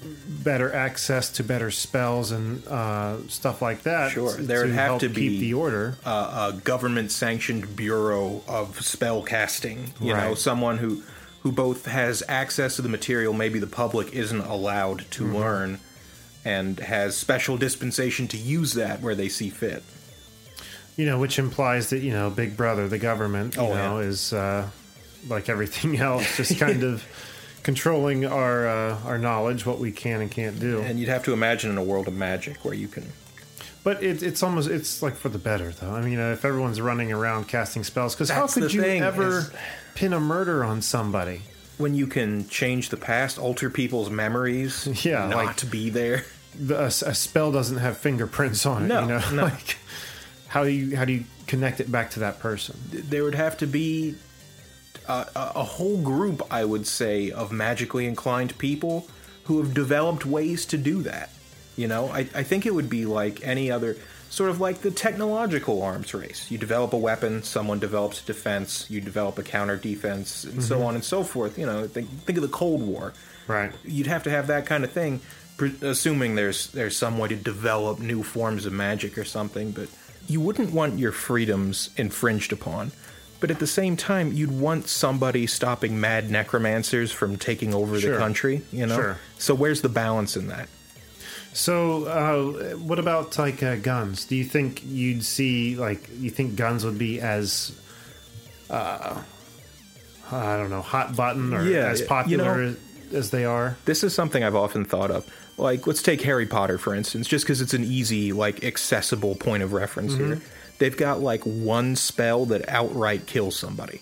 better 0.44 0.74
access 0.74 1.30
to 1.34 1.44
better 1.44 1.70
spells 1.70 2.32
and 2.32 2.66
uh, 2.68 3.18
stuff 3.28 3.62
like 3.62 3.84
that. 3.84 4.14
Sure. 4.14 4.36
to 4.36 4.42
There 4.42 4.62
would 4.62 4.72
have 4.74 5.00
to 5.02 5.10
keep 5.10 5.16
be- 5.16 5.40
the 5.42 5.54
order. 5.54 5.96
uh, 6.06 6.52
a 6.54 6.58
government 6.62 7.12
sanctioned 7.12 7.76
bureau 7.76 8.42
of 8.48 8.82
spell 8.82 9.22
casting. 9.22 9.94
You 10.02 10.14
know, 10.16 10.34
someone 10.34 10.78
who 10.80 11.04
who 11.44 11.52
both 11.52 11.86
has 11.86 12.24
access 12.28 12.76
to 12.78 12.82
the 12.82 12.90
material 12.90 13.34
maybe 13.34 13.60
the 13.60 13.68
public 13.68 14.12
isn't 14.14 14.42
allowed 14.42 15.06
to 15.12 15.24
Mm-hmm. 15.24 15.36
learn 15.36 15.80
and 16.46 16.80
has 16.80 17.16
special 17.16 17.56
dispensation 17.58 18.28
to 18.30 18.38
use 18.38 18.74
that 18.74 19.00
where 19.02 19.16
they 19.16 19.30
see 19.30 19.50
fit. 19.50 19.84
You 20.98 21.06
know, 21.06 21.18
which 21.20 21.40
implies 21.40 21.90
that 21.90 22.00
you 22.00 22.12
know 22.12 22.30
Big 22.30 22.56
Brother, 22.58 22.88
the 22.88 22.98
government, 23.00 23.56
you 23.56 23.62
Oh, 23.62 23.74
know, 23.74 24.00
yeah. 24.00 24.08
is 24.08 24.32
uh, 24.34 24.70
like 25.28 25.50
everything 25.50 25.98
else, 26.10 26.38
just 26.38 26.58
kind 26.66 26.84
of 26.84 27.04
controlling 27.64 28.26
our 28.26 28.68
uh, 28.68 29.00
our 29.06 29.18
knowledge, 29.18 29.66
what 29.66 29.80
we 29.80 29.92
can 29.92 30.22
and 30.22 30.30
can't 30.30 30.60
do. 30.60 30.82
And 30.82 31.00
you'd 31.00 31.10
have 31.10 31.24
to 31.24 31.34
imagine 31.34 31.72
in 31.72 31.78
a 31.78 31.84
world 31.84 32.08
of 32.08 32.14
magic 32.14 32.64
where 32.66 32.74
you 32.74 32.88
can 32.90 33.08
But 33.84 34.04
it, 34.04 34.22
it's 34.22 34.44
almost 34.44 34.70
it's 34.70 35.02
like 35.02 35.16
for 35.16 35.30
the 35.30 35.40
better, 35.40 35.72
though. 35.72 35.92
I 35.96 36.02
mean, 36.02 36.20
uh, 36.20 36.34
if 36.34 36.46
everyone's 36.46 36.80
running 36.82 37.12
around 37.12 37.48
casting 37.48 37.84
spells, 37.84 38.14
because 38.16 38.30
how 38.30 38.48
could 38.48 38.72
you 38.74 38.84
ever 38.84 39.40
is- 39.40 39.52
pin 39.96 40.14
a 40.14 40.20
murder 40.20 40.64
on 40.64 40.82
somebody? 40.82 41.42
when 41.80 41.96
you 41.96 42.06
can 42.06 42.48
change 42.50 42.90
the 42.90 42.98
past, 42.98 43.40
alter 43.40 43.68
people's 43.68 44.10
memories, 44.12 44.88
Yeah, 45.06 45.28
not 45.28 45.46
like- 45.46 45.56
to 45.58 45.66
be 45.66 45.90
there. 45.90 46.24
the, 46.58 46.80
a, 46.80 46.86
a 46.86 47.16
spell 47.16 47.52
doesn't 47.52 47.78
have 47.78 47.98
fingerprints 47.98 48.64
on 48.68 48.84
it. 48.86 48.88
No, 48.88 49.02
you 49.02 49.08
know, 49.08 49.30
no. 49.34 49.44
like 49.54 49.78
how 50.48 50.64
do 50.64 50.70
you 50.70 50.96
how 50.96 51.04
do 51.04 51.14
you 51.14 51.24
connect 51.48 51.80
it 51.80 51.92
back 51.92 52.12
to 52.12 52.20
that 52.20 52.40
person? 52.40 52.78
there 52.92 53.24
would 53.24 53.34
have 53.36 53.58
to 53.58 53.66
be 53.66 54.16
a, 55.10 55.26
a 55.36 55.52
a 55.56 55.64
whole 55.64 55.98
group, 55.98 56.44
I 56.52 56.64
would 56.64 56.86
say, 56.86 57.32
of 57.32 57.52
magically 57.52 58.06
inclined 58.06 58.56
people 58.60 59.08
who 59.46 59.58
have 59.62 59.74
developed 59.74 60.26
ways 60.28 60.66
to 60.68 60.78
do 60.78 61.02
that. 61.02 61.32
You 61.76 61.88
know, 61.88 62.08
I, 62.10 62.20
I 62.36 62.44
think 62.44 62.68
it 62.68 62.74
would 62.76 62.90
be 62.90 63.06
like 63.08 63.46
any 63.46 63.72
other 63.72 63.98
sort 64.34 64.50
of 64.50 64.60
like 64.60 64.82
the 64.82 64.90
technological 64.90 65.84
arms 65.84 66.12
race. 66.16 66.50
You 66.50 66.58
develop 66.58 66.92
a 66.94 66.98
weapon, 66.98 67.44
someone 67.44 67.78
develops 67.78 68.20
a 68.20 68.26
defense, 68.26 68.90
you 68.90 69.00
develop 69.00 69.38
a 69.38 69.44
counter 69.44 69.78
defense, 69.78 70.44
and 70.44 70.64
so 70.64 70.78
mm-hmm. 70.78 70.86
on 70.86 70.96
and 70.96 71.04
so 71.04 71.24
forth. 71.24 71.60
You 71.60 71.68
know, 71.68 71.88
think, 71.88 72.10
think 72.10 72.40
of 72.40 72.42
the 72.42 72.48
Cold 72.48 72.82
War. 72.82 73.14
Right. 73.46 73.72
You'd 73.86 74.08
have 74.08 74.24
to 74.24 74.32
have 74.32 74.48
that 74.48 74.66
kind 74.66 74.84
of 74.84 74.92
thing, 74.92 75.22
pre- 75.58 75.76
assuming 75.84 76.34
there's 76.34 76.72
there's 76.72 76.98
some 76.98 77.20
way 77.20 77.30
to 77.30 77.36
develop 77.36 78.00
new 78.00 78.24
forms 78.24 78.66
of 78.66 78.74
magic 78.74 79.20
or 79.20 79.24
something. 79.24 79.70
But 79.70 79.88
you 80.28 80.42
wouldn't 80.42 80.74
want 80.74 80.98
your 80.98 81.12
freedoms 81.12 81.92
infringed 81.96 82.52
upon. 82.52 82.92
But 83.40 83.52
at 83.52 83.60
the 83.60 83.68
same 83.68 83.98
time, 83.98 84.32
you'd 84.32 84.58
want 84.58 84.88
somebody 84.88 85.46
stopping 85.46 86.00
mad 86.00 86.32
necromancers 86.32 87.12
from 87.12 87.38
taking 87.38 87.74
over 87.74 88.00
Sure. 88.00 88.14
the 88.14 88.18
country. 88.18 88.64
You 88.72 88.88
know. 88.88 88.96
Sure. 88.96 89.18
So 89.38 89.54
where's 89.54 89.82
the 89.82 89.90
balance 89.90 90.36
in 90.36 90.48
that? 90.48 90.70
So, 91.54 92.06
uh, 92.06 92.78
what 92.78 93.00
about 93.00 93.38
like 93.38 93.62
uh, 93.62 93.76
guns? 93.76 94.26
Do 94.26 94.36
you 94.36 94.44
think 94.44 94.82
you'd 94.86 95.24
see 95.24 95.76
like 95.76 96.10
you 96.20 96.30
think 96.30 96.56
guns 96.56 96.84
would 96.84 96.98
be 96.98 97.20
as 97.22 97.72
uh, 98.70 99.22
I 100.32 100.58
don't 100.58 100.70
know, 100.70 100.82
hot 100.82 101.16
button 101.16 101.54
or 101.54 101.64
Yeah, 101.64 101.88
as 101.90 102.02
you 102.02 102.08
popular 102.08 102.58
know- 102.70 102.76
as 103.14 103.30
they 103.32 103.46
are? 103.46 103.78
This 103.86 104.04
is 104.04 104.14
something 104.16 104.44
I've 104.44 104.56
often 104.56 104.86
thought 104.86 105.12
of. 105.12 105.26
Like, 105.58 105.86
let's 105.86 106.02
take 106.02 106.22
Harry 106.22 106.48
Potter, 106.48 106.80
for 106.80 106.96
instance, 106.96 107.28
just 107.28 107.46
because 107.46 107.62
it's 107.62 107.76
an 107.76 107.84
easy, 107.84 108.34
like, 108.34 108.64
accessible 108.64 109.36
point 109.36 109.62
of 109.62 109.72
reference 109.72 110.16
here. 110.16 110.42
They've 110.80 110.98
got, 110.98 111.20
like, 111.22 111.44
one 111.44 111.96
spell 111.96 112.46
that 112.48 112.68
outright 112.68 113.28
kills 113.28 113.56
somebody. 113.56 114.02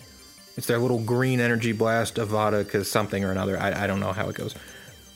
It's 0.55 0.67
their 0.67 0.79
little 0.79 0.99
green 1.03 1.41
energy 1.41 1.73
blast, 1.73 2.15
Avada, 2.15 2.63
because 2.63 2.89
something 2.89 3.25
or 3.25 3.31
another. 3.31 3.59
I, 3.59 3.83
I 3.83 3.87
don't 3.87 3.99
know 3.99 4.13
how 4.13 4.29
it 4.29 4.35
goes. 4.37 4.55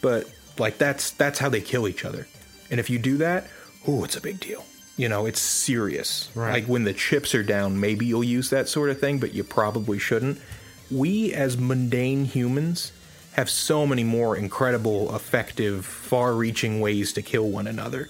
But, 0.01 0.29
like, 0.57 0.77
that's 0.77 1.11
that's 1.11 1.39
how 1.39 1.49
they 1.49 1.61
kill 1.61 1.87
each 1.87 2.05
other. 2.05 2.27
And 2.69 2.79
if 2.79 2.89
you 2.89 2.99
do 2.99 3.17
that, 3.17 3.47
oh, 3.87 4.03
it's 4.03 4.15
a 4.15 4.21
big 4.21 4.39
deal. 4.39 4.65
You 4.97 5.09
know, 5.09 5.25
it's 5.25 5.41
serious. 5.41 6.29
Right. 6.35 6.53
Like, 6.53 6.65
when 6.65 6.83
the 6.85 6.93
chips 6.93 7.35
are 7.35 7.43
down, 7.43 7.79
maybe 7.79 8.05
you'll 8.05 8.23
use 8.23 8.49
that 8.49 8.69
sort 8.69 8.89
of 8.89 8.99
thing, 8.99 9.19
but 9.19 9.33
you 9.33 9.43
probably 9.43 9.99
shouldn't. 9.99 10.39
We, 10.89 11.33
as 11.33 11.57
mundane 11.57 12.25
humans, 12.25 12.91
have 13.33 13.49
so 13.49 13.85
many 13.85 14.03
more 14.03 14.37
incredible, 14.37 15.13
effective, 15.13 15.85
far-reaching 15.85 16.79
ways 16.79 17.11
to 17.13 17.21
kill 17.21 17.49
one 17.49 17.67
another. 17.67 18.09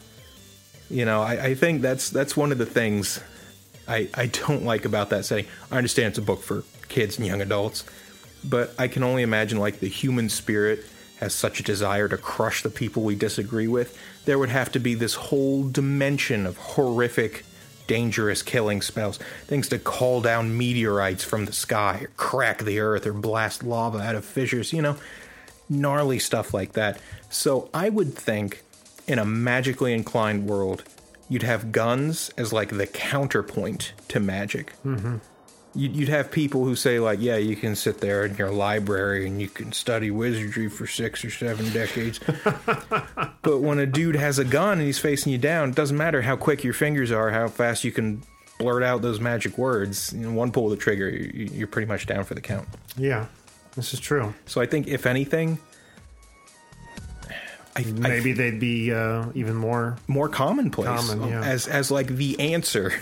You 0.89 1.05
know, 1.05 1.23
I, 1.23 1.45
I 1.45 1.55
think 1.55 1.81
that's 1.81 2.11
that's 2.11 2.37
one 2.37 2.51
of 2.51 2.59
the 2.59 2.65
things 2.65 3.19
I, 3.87 4.09
I 4.13 4.27
don't 4.27 4.63
like 4.71 4.85
about 4.85 5.09
that 5.09 5.25
setting. 5.25 5.47
I 5.71 5.77
understand 5.77 6.09
it's 6.09 6.17
a 6.19 6.21
book 6.21 6.43
for 6.43 6.63
kids 6.87 7.17
and 7.17 7.25
young 7.25 7.41
adults, 7.41 7.83
but 8.43 8.73
I 8.77 8.87
can 8.87 9.03
only 9.03 9.23
imagine 9.23 9.57
like 9.57 9.79
the 9.79 9.89
human 9.89 10.29
spirit 10.29 10.85
has 11.19 11.34
such 11.34 11.60
a 11.60 11.63
desire 11.63 12.07
to 12.07 12.17
crush 12.17 12.62
the 12.62 12.69
people 12.69 13.03
we 13.03 13.15
disagree 13.15 13.67
with. 13.67 13.98
There 14.25 14.39
would 14.39 14.50
have 14.50 14.72
to 14.74 14.79
be 14.79 14.93
this 14.93 15.15
whole 15.15 15.67
dimension 15.67 16.45
of 16.45 16.57
horrific, 16.57 17.45
dangerous 17.88 18.41
killing 18.41 18.81
spells. 18.81 19.17
Things 19.45 19.69
to 19.69 19.79
call 19.79 20.22
down 20.22 20.57
meteorites 20.57 21.24
from 21.24 21.45
the 21.45 21.53
sky, 21.53 22.00
or 22.03 22.07
crack 22.17 22.63
the 22.63 22.79
earth, 22.79 23.05
or 23.05 23.13
blast 23.13 23.63
lava 23.63 24.00
out 24.00 24.15
of 24.15 24.25
fissures, 24.25 24.74
you 24.74 24.81
know, 24.81 24.98
gnarly 25.69 26.19
stuff 26.19 26.53
like 26.53 26.74
that. 26.74 27.00
So 27.29 27.69
I 27.74 27.89
would 27.89 28.15
think 28.15 28.63
in 29.07 29.19
a 29.19 29.25
magically 29.25 29.93
inclined 29.93 30.48
world, 30.48 30.84
you'd 31.29 31.43
have 31.43 31.72
guns 31.72 32.29
as 32.38 32.51
like 32.51 32.77
the 32.77 32.88
counterpoint 32.88 33.93
to 34.10 34.19
magic. 34.19 34.74
Mm-hmm. 34.86 35.17
You'd, 35.75 35.96
you'd 35.96 36.10
have 36.10 36.32
people 36.32 36.63
who 36.63 36.75
say 36.75 37.00
like, 37.00 37.20
yeah, 37.22 37.36
you 37.36 37.55
can 37.58 37.75
sit 37.75 38.00
there 38.00 38.24
in 38.25 38.36
your 38.38 38.50
library 38.50 39.27
and 39.27 39.41
you 39.41 39.50
can 39.50 39.74
study 39.74 40.10
wizardry 40.10 40.70
for 40.70 40.88
six 40.88 41.25
or 41.25 41.29
seven 41.29 41.70
decades. 41.74 42.20
but 43.41 43.60
when 43.60 43.79
a 43.79 43.86
dude 43.86 44.15
has 44.15 44.39
a 44.39 44.46
gun 44.46 44.77
and 44.77 44.82
he's 44.88 45.00
facing 45.00 45.32
you 45.34 45.38
down, 45.38 45.70
it 45.70 45.75
doesn't 45.75 45.98
matter 45.98 46.22
how 46.22 46.36
quick 46.38 46.63
your 46.63 46.74
fingers 46.74 47.12
are, 47.12 47.29
how 47.29 47.50
fast 47.50 47.84
you 47.84 47.91
can 47.91 48.24
blurt 48.58 48.84
out 48.84 49.01
those 49.01 49.20
magic 49.20 49.58
words. 49.58 50.13
Know, 50.13 50.32
one 50.32 50.51
pull 50.51 50.65
of 50.65 50.72
the 50.72 50.77
trigger, 50.77 51.10
you- 51.10 51.50
you're 51.53 51.67
pretty 51.67 51.88
much 51.88 52.05
down 52.05 52.24
for 52.24 52.36
the 52.36 52.41
count. 52.41 52.67
Yeah, 52.98 53.25
this 53.75 53.94
is 53.94 54.00
true. 54.00 54.34
So 54.46 54.62
I 54.62 54.65
think 54.67 54.88
if 54.88 55.05
anything, 55.05 55.60
I, 57.77 57.82
I 57.82 57.84
Maybe 57.91 58.32
they'd 58.32 58.60
be 58.60 58.94
uh, 58.94 59.25
even 59.36 59.55
more. 59.55 59.98
more 60.08 60.29
commonplace 60.29 60.88
Common, 61.10 61.27
yeah. 61.29 61.44
as 61.44 61.67
as 61.67 61.91
like 61.91 62.08
the 62.08 62.39
answer 62.39 62.94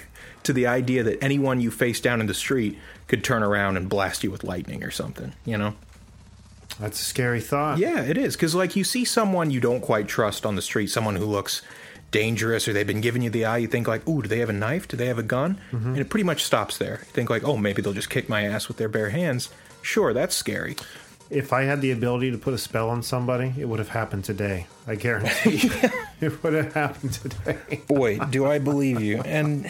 to 0.44 0.54
the 0.54 0.68
idea 0.68 1.04
that 1.04 1.24
anyone 1.24 1.60
you 1.62 1.72
face 1.72 2.00
down 2.00 2.20
in 2.22 2.28
the 2.28 2.34
street 2.34 2.78
could 3.08 3.24
turn 3.24 3.44
around 3.44 3.78
and 3.78 3.90
blast 3.90 4.24
you 4.24 4.32
with 4.32 4.44
lightning 4.44 4.84
or 4.84 4.92
something 4.92 5.34
you 5.46 5.58
know 5.58 5.74
That's 6.80 7.00
a 7.00 7.04
scary 7.04 7.42
thought. 7.42 7.78
yeah 7.78 8.02
it 8.02 8.18
is 8.18 8.36
because 8.36 8.56
like 8.56 8.76
you 8.76 8.84
see 8.84 9.06
someone 9.06 9.52
you 9.52 9.60
don't 9.60 9.82
quite 9.82 10.08
trust 10.08 10.46
on 10.46 10.56
the 10.56 10.62
street 10.62 10.88
someone 10.88 11.16
who 11.16 11.26
looks 11.26 11.62
dangerous 12.12 12.68
or 12.68 12.74
they've 12.74 12.86
been 12.88 13.02
giving 13.02 13.24
you 13.24 13.30
the 13.32 13.44
eye 13.46 13.58
you 13.58 13.68
think 13.68 13.88
like 13.88 14.08
ooh 14.08 14.22
do 14.22 14.28
they 14.28 14.40
have 14.40 14.50
a 14.50 14.54
knife 14.54 14.88
do 14.88 14.96
they 14.96 15.08
have 15.08 15.18
a 15.18 15.24
gun 15.24 15.60
Mm-hmm. 15.72 15.88
and 15.90 15.98
it 16.00 16.10
pretty 16.10 16.24
much 16.24 16.44
stops 16.44 16.78
there 16.78 17.00
you 17.06 17.12
think 17.12 17.30
like 17.30 17.44
oh 17.44 17.58
maybe 17.58 17.82
they'll 17.82 17.94
just 17.94 18.10
kick 18.12 18.30
my 18.30 18.44
ass 18.46 18.68
with 18.68 18.78
their 18.78 18.90
bare 18.90 19.10
hands 19.10 19.50
sure 19.82 20.14
that's 20.14 20.36
scary 20.36 20.76
If 21.30 21.52
I 21.52 21.64
had 21.64 21.82
the 21.82 21.90
ability 21.92 22.30
to 22.32 22.38
put 22.38 22.54
a 22.54 22.58
spell 22.60 22.90
on 22.92 23.02
somebody, 23.02 23.54
it 23.58 23.66
would 23.68 23.80
have 23.80 23.90
happened 23.90 24.24
today. 24.24 24.68
I 24.86 24.94
guarantee. 24.96 25.72
it 26.22 26.44
would 26.44 26.54
have 26.54 26.74
happened 26.74 27.14
today. 27.14 27.82
boy 27.88 28.20
do 28.30 28.46
i 28.46 28.60
believe 28.60 29.02
you 29.02 29.18
and 29.26 29.66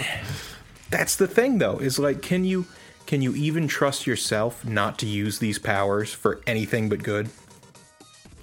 that's 0.93 1.15
the 1.15 1.27
thing 1.27 1.57
though 1.57 1.77
is 1.77 1.97
like 1.99 2.21
can 2.21 2.45
you 2.45 2.65
can 3.05 3.21
you 3.21 3.35
even 3.35 3.67
trust 3.67 4.07
yourself 4.07 4.63
not 4.65 4.97
to 4.99 5.05
use 5.05 5.39
these 5.39 5.59
powers 5.59 6.13
for 6.13 6.41
anything 6.47 6.87
but 6.87 7.03
good 7.03 7.29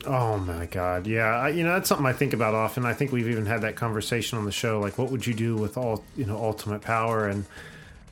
Oh 0.07 0.39
my 0.39 0.65
god, 0.65 1.07
yeah. 1.07 1.37
I, 1.37 1.49
you 1.51 1.63
know 1.63 1.75
that's 1.75 1.89
something 1.89 2.07
I 2.07 2.15
think 2.15 2.33
about 2.33 2.55
often. 2.55 2.87
I 2.87 2.95
think 2.95 3.13
we've 3.13 3.29
even 3.29 3.45
had 3.45 3.61
that 3.63 3.77
conversation 3.77 4.39
on 4.39 4.47
the 4.47 4.53
show. 4.53 4.81
Like, 4.81 4.97
what 4.97 5.11
would 5.11 5.27
you 5.27 5.35
do 5.35 5.57
with 5.57 5.77
all 5.77 6.03
you 6.17 6.25
know 6.25 6.37
ultimate 6.37 6.81
power? 6.81 7.29
And 7.29 7.45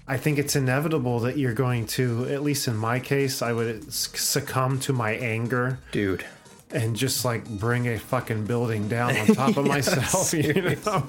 I 0.06 0.16
think 0.16 0.38
it's 0.38 0.56
inevitable 0.56 1.20
that 1.20 1.38
you're 1.38 1.54
going 1.54 1.86
to, 1.88 2.26
at 2.26 2.42
least 2.42 2.68
in 2.68 2.76
my 2.76 3.00
case, 3.00 3.42
I 3.42 3.52
would 3.52 3.92
succumb 3.92 4.80
to 4.80 4.92
my 4.92 5.12
anger 5.12 5.78
dude 5.92 6.24
and 6.70 6.94
just 6.94 7.24
like 7.24 7.48
bring 7.48 7.88
a 7.88 7.98
fucking 7.98 8.44
building 8.44 8.88
down 8.88 9.16
on 9.16 9.26
top 9.34 9.56
of 9.56 9.66
myself. 9.66 10.32
You 10.38 10.76
know, 10.84 11.08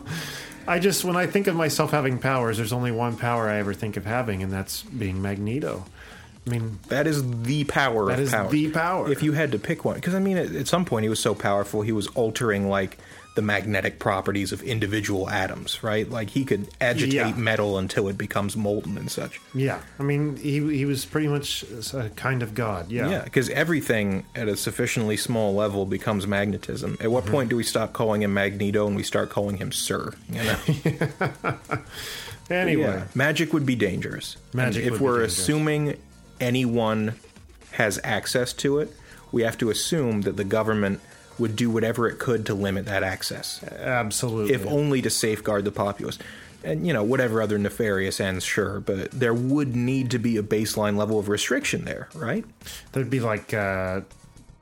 I 0.69 0.79
just 0.79 1.03
when 1.03 1.15
I 1.15 1.25
think 1.25 1.47
of 1.47 1.55
myself 1.55 1.91
having 1.91 2.19
powers, 2.19 2.57
there's 2.57 2.73
only 2.73 2.91
one 2.91 3.17
power 3.17 3.49
I 3.49 3.57
ever 3.57 3.73
think 3.73 3.97
of 3.97 4.05
having, 4.05 4.43
and 4.43 4.51
that's 4.53 4.83
being 4.83 5.21
Magneto. 5.21 5.85
I 6.47 6.51
mean, 6.51 6.79
that 6.87 7.05
is 7.05 7.29
the 7.43 7.63
power 7.65 8.05
That 8.07 8.13
of 8.13 8.19
is 8.19 8.31
power 8.31 8.49
the 8.49 8.69
power. 8.71 9.11
if 9.11 9.21
you 9.23 9.33
had 9.33 9.51
to 9.51 9.59
pick 9.59 9.83
one 9.85 9.95
because 9.95 10.15
i 10.15 10.19
mean 10.19 10.37
at, 10.37 10.55
at 10.55 10.67
some 10.67 10.83
point 10.85 11.03
he 11.03 11.09
was 11.09 11.19
so 11.19 11.35
powerful 11.35 11.81
he 11.81 11.91
was 11.91 12.07
altering 12.15 12.69
like 12.69 12.97
the 13.39 13.45
magnetic 13.45 13.99
properties 13.99 14.51
of 14.51 14.61
individual 14.63 15.29
atoms 15.29 15.81
right 15.81 16.09
like 16.09 16.31
he 16.31 16.43
could 16.43 16.67
agitate 16.81 17.13
Yeah. 17.13 17.31
metal 17.31 17.77
until 17.77 18.09
it 18.09 18.17
becomes 18.17 18.57
molten 18.57 18.97
and 18.97 19.09
such 19.09 19.39
yeah. 19.53 19.79
I 19.97 20.03
mean, 20.03 20.35
he 20.35 20.59
he 20.75 20.83
was 20.83 21.05
pretty 21.05 21.27
much 21.29 21.63
a 21.93 22.09
kind 22.17 22.43
of 22.43 22.53
god. 22.53 22.91
Yeah. 22.91 23.09
Yeah, 23.09 23.23
because 23.23 23.49
everything 23.49 24.25
at 24.35 24.47
a 24.49 24.57
sufficiently 24.57 25.15
small 25.17 25.53
level 25.55 25.85
becomes 25.85 26.27
magnetism. 26.27 26.97
At 26.99 27.11
what 27.11 27.23
mm-hmm. 27.23 27.33
point 27.33 27.49
do 27.49 27.55
we 27.55 27.63
stop 27.63 27.93
calling 27.93 28.21
him 28.23 28.33
Magneto 28.33 28.85
and 28.87 28.95
we 28.95 29.03
start 29.03 29.29
calling 29.29 29.57
him 29.57 29.71
Sir? 29.71 30.13
You 30.29 30.43
know, 30.43 30.57
Anyway, 32.49 32.83
Yeah. 32.83 33.03
magic 33.15 33.53
would 33.53 33.65
be 33.65 33.75
dangerous. 33.75 34.35
Magic 34.53 34.85
And 34.85 34.95
if 34.95 35.01
we're 35.01 35.21
assuming 35.21 35.97
anyone 36.41 37.15
has 37.71 37.99
access 38.03 38.53
to 38.53 38.79
it, 38.79 38.93
we 39.31 39.43
have 39.43 39.57
to 39.59 39.69
assume 39.69 40.21
that 40.21 40.35
the 40.35 40.43
government 40.43 40.99
would 41.39 41.55
do 41.55 41.69
whatever 41.69 42.07
it 42.07 42.19
could 42.19 42.45
to 42.47 42.53
limit 42.53 42.85
that 42.85 43.03
access, 43.03 43.63
absolutely. 43.63 44.53
if 44.53 44.65
only 44.65 45.01
to 45.01 45.09
safeguard 45.09 45.65
the 45.65 45.71
populace. 45.71 46.19
And 46.63 46.85
you 46.85 46.91
know, 46.91 47.03
whatever 47.03 47.41
other 47.41 47.57
nefarious 47.57 48.19
ends, 48.19 48.43
sure, 48.43 48.81
but 48.81 49.11
there 49.11 49.33
would 49.33 49.75
need 49.75 50.11
to 50.11 50.19
be 50.19 50.35
a 50.35 50.43
baseline 50.43 50.97
level 50.97 51.17
of 51.17 51.29
restriction 51.29 51.85
there, 51.85 52.09
right? 52.13 52.43
There'd 52.91 53.09
be 53.09 53.21
like 53.21 53.53
uh, 53.53 54.01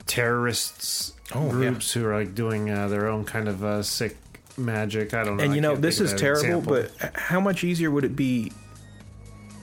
terrorists 0.06 1.12
Oh, 1.34 1.44
yeah. 1.46 1.50
groups 1.52 1.92
who 1.92 2.06
are 2.06 2.16
like 2.18 2.34
doing 2.34 2.70
uh, 2.70 2.88
their 2.88 3.08
own 3.08 3.24
kind 3.24 3.48
of 3.48 3.62
uh, 3.62 3.82
sick 3.82 4.16
magic. 4.56 5.12
I 5.12 5.24
don't 5.24 5.36
know. 5.36 5.44
And 5.44 5.54
you 5.54 5.60
know, 5.60 5.76
this 5.76 6.00
is 6.00 6.14
terrible, 6.14 6.60
example. 6.60 6.86
but 7.00 7.16
how 7.16 7.38
much 7.40 7.64
easier 7.64 7.90
would 7.90 8.04
it 8.04 8.16
be 8.16 8.52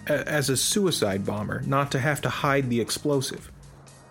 as 0.07 0.49
a 0.49 0.57
suicide 0.57 1.25
bomber 1.25 1.61
not 1.65 1.91
to 1.93 1.99
have 1.99 2.21
to 2.21 2.29
hide 2.29 2.69
the 2.69 2.79
explosive? 2.81 3.51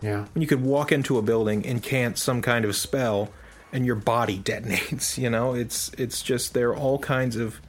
Yeah, 0.05 0.27
When 0.35 0.43
you 0.43 0.47
could 0.47 0.63
walk 0.63 0.93
into 0.93 1.17
a 1.19 1.23
building, 1.23 1.65
incant 1.65 2.19
some 2.19 2.43
kind 2.43 2.65
of 2.65 2.77
spell, 2.77 3.31
and 3.73 3.87
your 3.87 3.97
body 3.97 4.39
detonates. 4.51 5.17
You 5.19 5.31
know, 5.31 5.55
it's 5.55 5.91
it's 5.99 6.23
just 6.23 6.53
there 6.55 6.69
are 6.71 6.77
all 6.77 6.99
kinds 6.99 7.37
of 7.37 7.61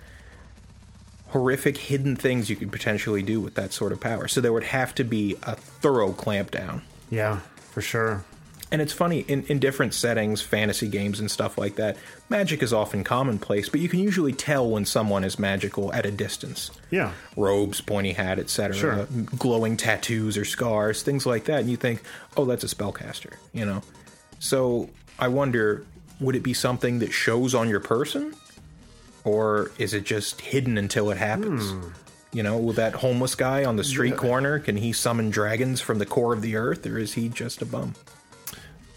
horrific 1.29 1.77
hidden 1.77 2.15
things 2.15 2.49
you 2.49 2.55
could 2.55 2.71
potentially 2.71 3.21
do 3.21 3.41
with 3.41 3.55
that 3.55 3.73
sort 3.73 3.91
of 3.91 3.99
power. 3.99 4.27
So 4.27 4.39
there 4.41 4.53
would 4.53 4.63
have 4.65 4.93
to 4.95 5.03
be 5.03 5.35
a 5.43 5.55
thorough 5.55 6.11
clampdown. 6.13 6.81
yeah, 7.09 7.39
for 7.71 7.81
sure. 7.81 8.23
And 8.71 8.81
it's 8.81 8.93
funny, 8.93 9.19
in, 9.27 9.43
in 9.43 9.59
different 9.59 9.93
settings, 9.93 10.41
fantasy 10.41 10.87
games 10.87 11.19
and 11.19 11.29
stuff 11.29 11.57
like 11.57 11.75
that, 11.75 11.97
magic 12.29 12.63
is 12.63 12.73
often 12.73 13.03
commonplace, 13.03 13.69
but 13.69 13.79
you 13.79 13.87
can 13.87 13.99
usually 13.99 14.33
tell 14.33 14.67
when 14.69 14.85
someone 14.85 15.23
is 15.23 15.37
magical 15.37 15.93
at 15.93 16.05
a 16.05 16.11
distance. 16.11 16.71
Yeah, 16.89 17.13
Robes, 17.37 17.79
pointy 17.79 18.13
hat, 18.13 18.39
etc. 18.39 18.75
Sure. 18.75 19.07
Glowing 19.37 19.77
tattoos 19.77 20.35
or 20.35 20.45
scars, 20.45 21.03
things 21.03 21.25
like 21.25 21.45
that. 21.45 21.61
And 21.61 21.69
you 21.69 21.77
think, 21.77 22.01
oh, 22.35 22.45
that's 22.45 22.63
a 22.63 22.67
spellcaster, 22.67 23.33
you 23.53 23.65
know? 23.65 23.83
So 24.39 24.89
I 25.19 25.27
wonder, 25.27 25.85
would 26.19 26.35
it 26.35 26.43
be 26.43 26.53
something 26.53 26.99
that 26.99 27.11
shows 27.11 27.53
on 27.53 27.69
your 27.69 27.79
person? 27.79 28.33
Or 29.23 29.71
is 29.77 29.93
it 29.93 30.05
just 30.05 30.41
hidden 30.41 30.77
until 30.77 31.11
it 31.11 31.17
happens? 31.17 31.71
Hmm. 31.71 31.89
You 32.33 32.43
know, 32.43 32.57
with 32.57 32.75
that 32.75 32.95
homeless 32.95 33.33
guy 33.33 33.63
on 33.63 33.77
the 33.77 33.83
street 33.83 34.17
corner, 34.17 34.59
can 34.59 34.75
he 34.75 34.91
summon 34.91 35.29
dragons 35.29 35.79
from 35.79 35.99
the 35.99 36.05
core 36.05 36.33
of 36.33 36.41
the 36.41 36.57
earth, 36.57 36.85
or 36.85 36.97
is 36.97 37.13
he 37.13 37.29
just 37.29 37.61
a 37.61 37.65
bum? 37.65 37.95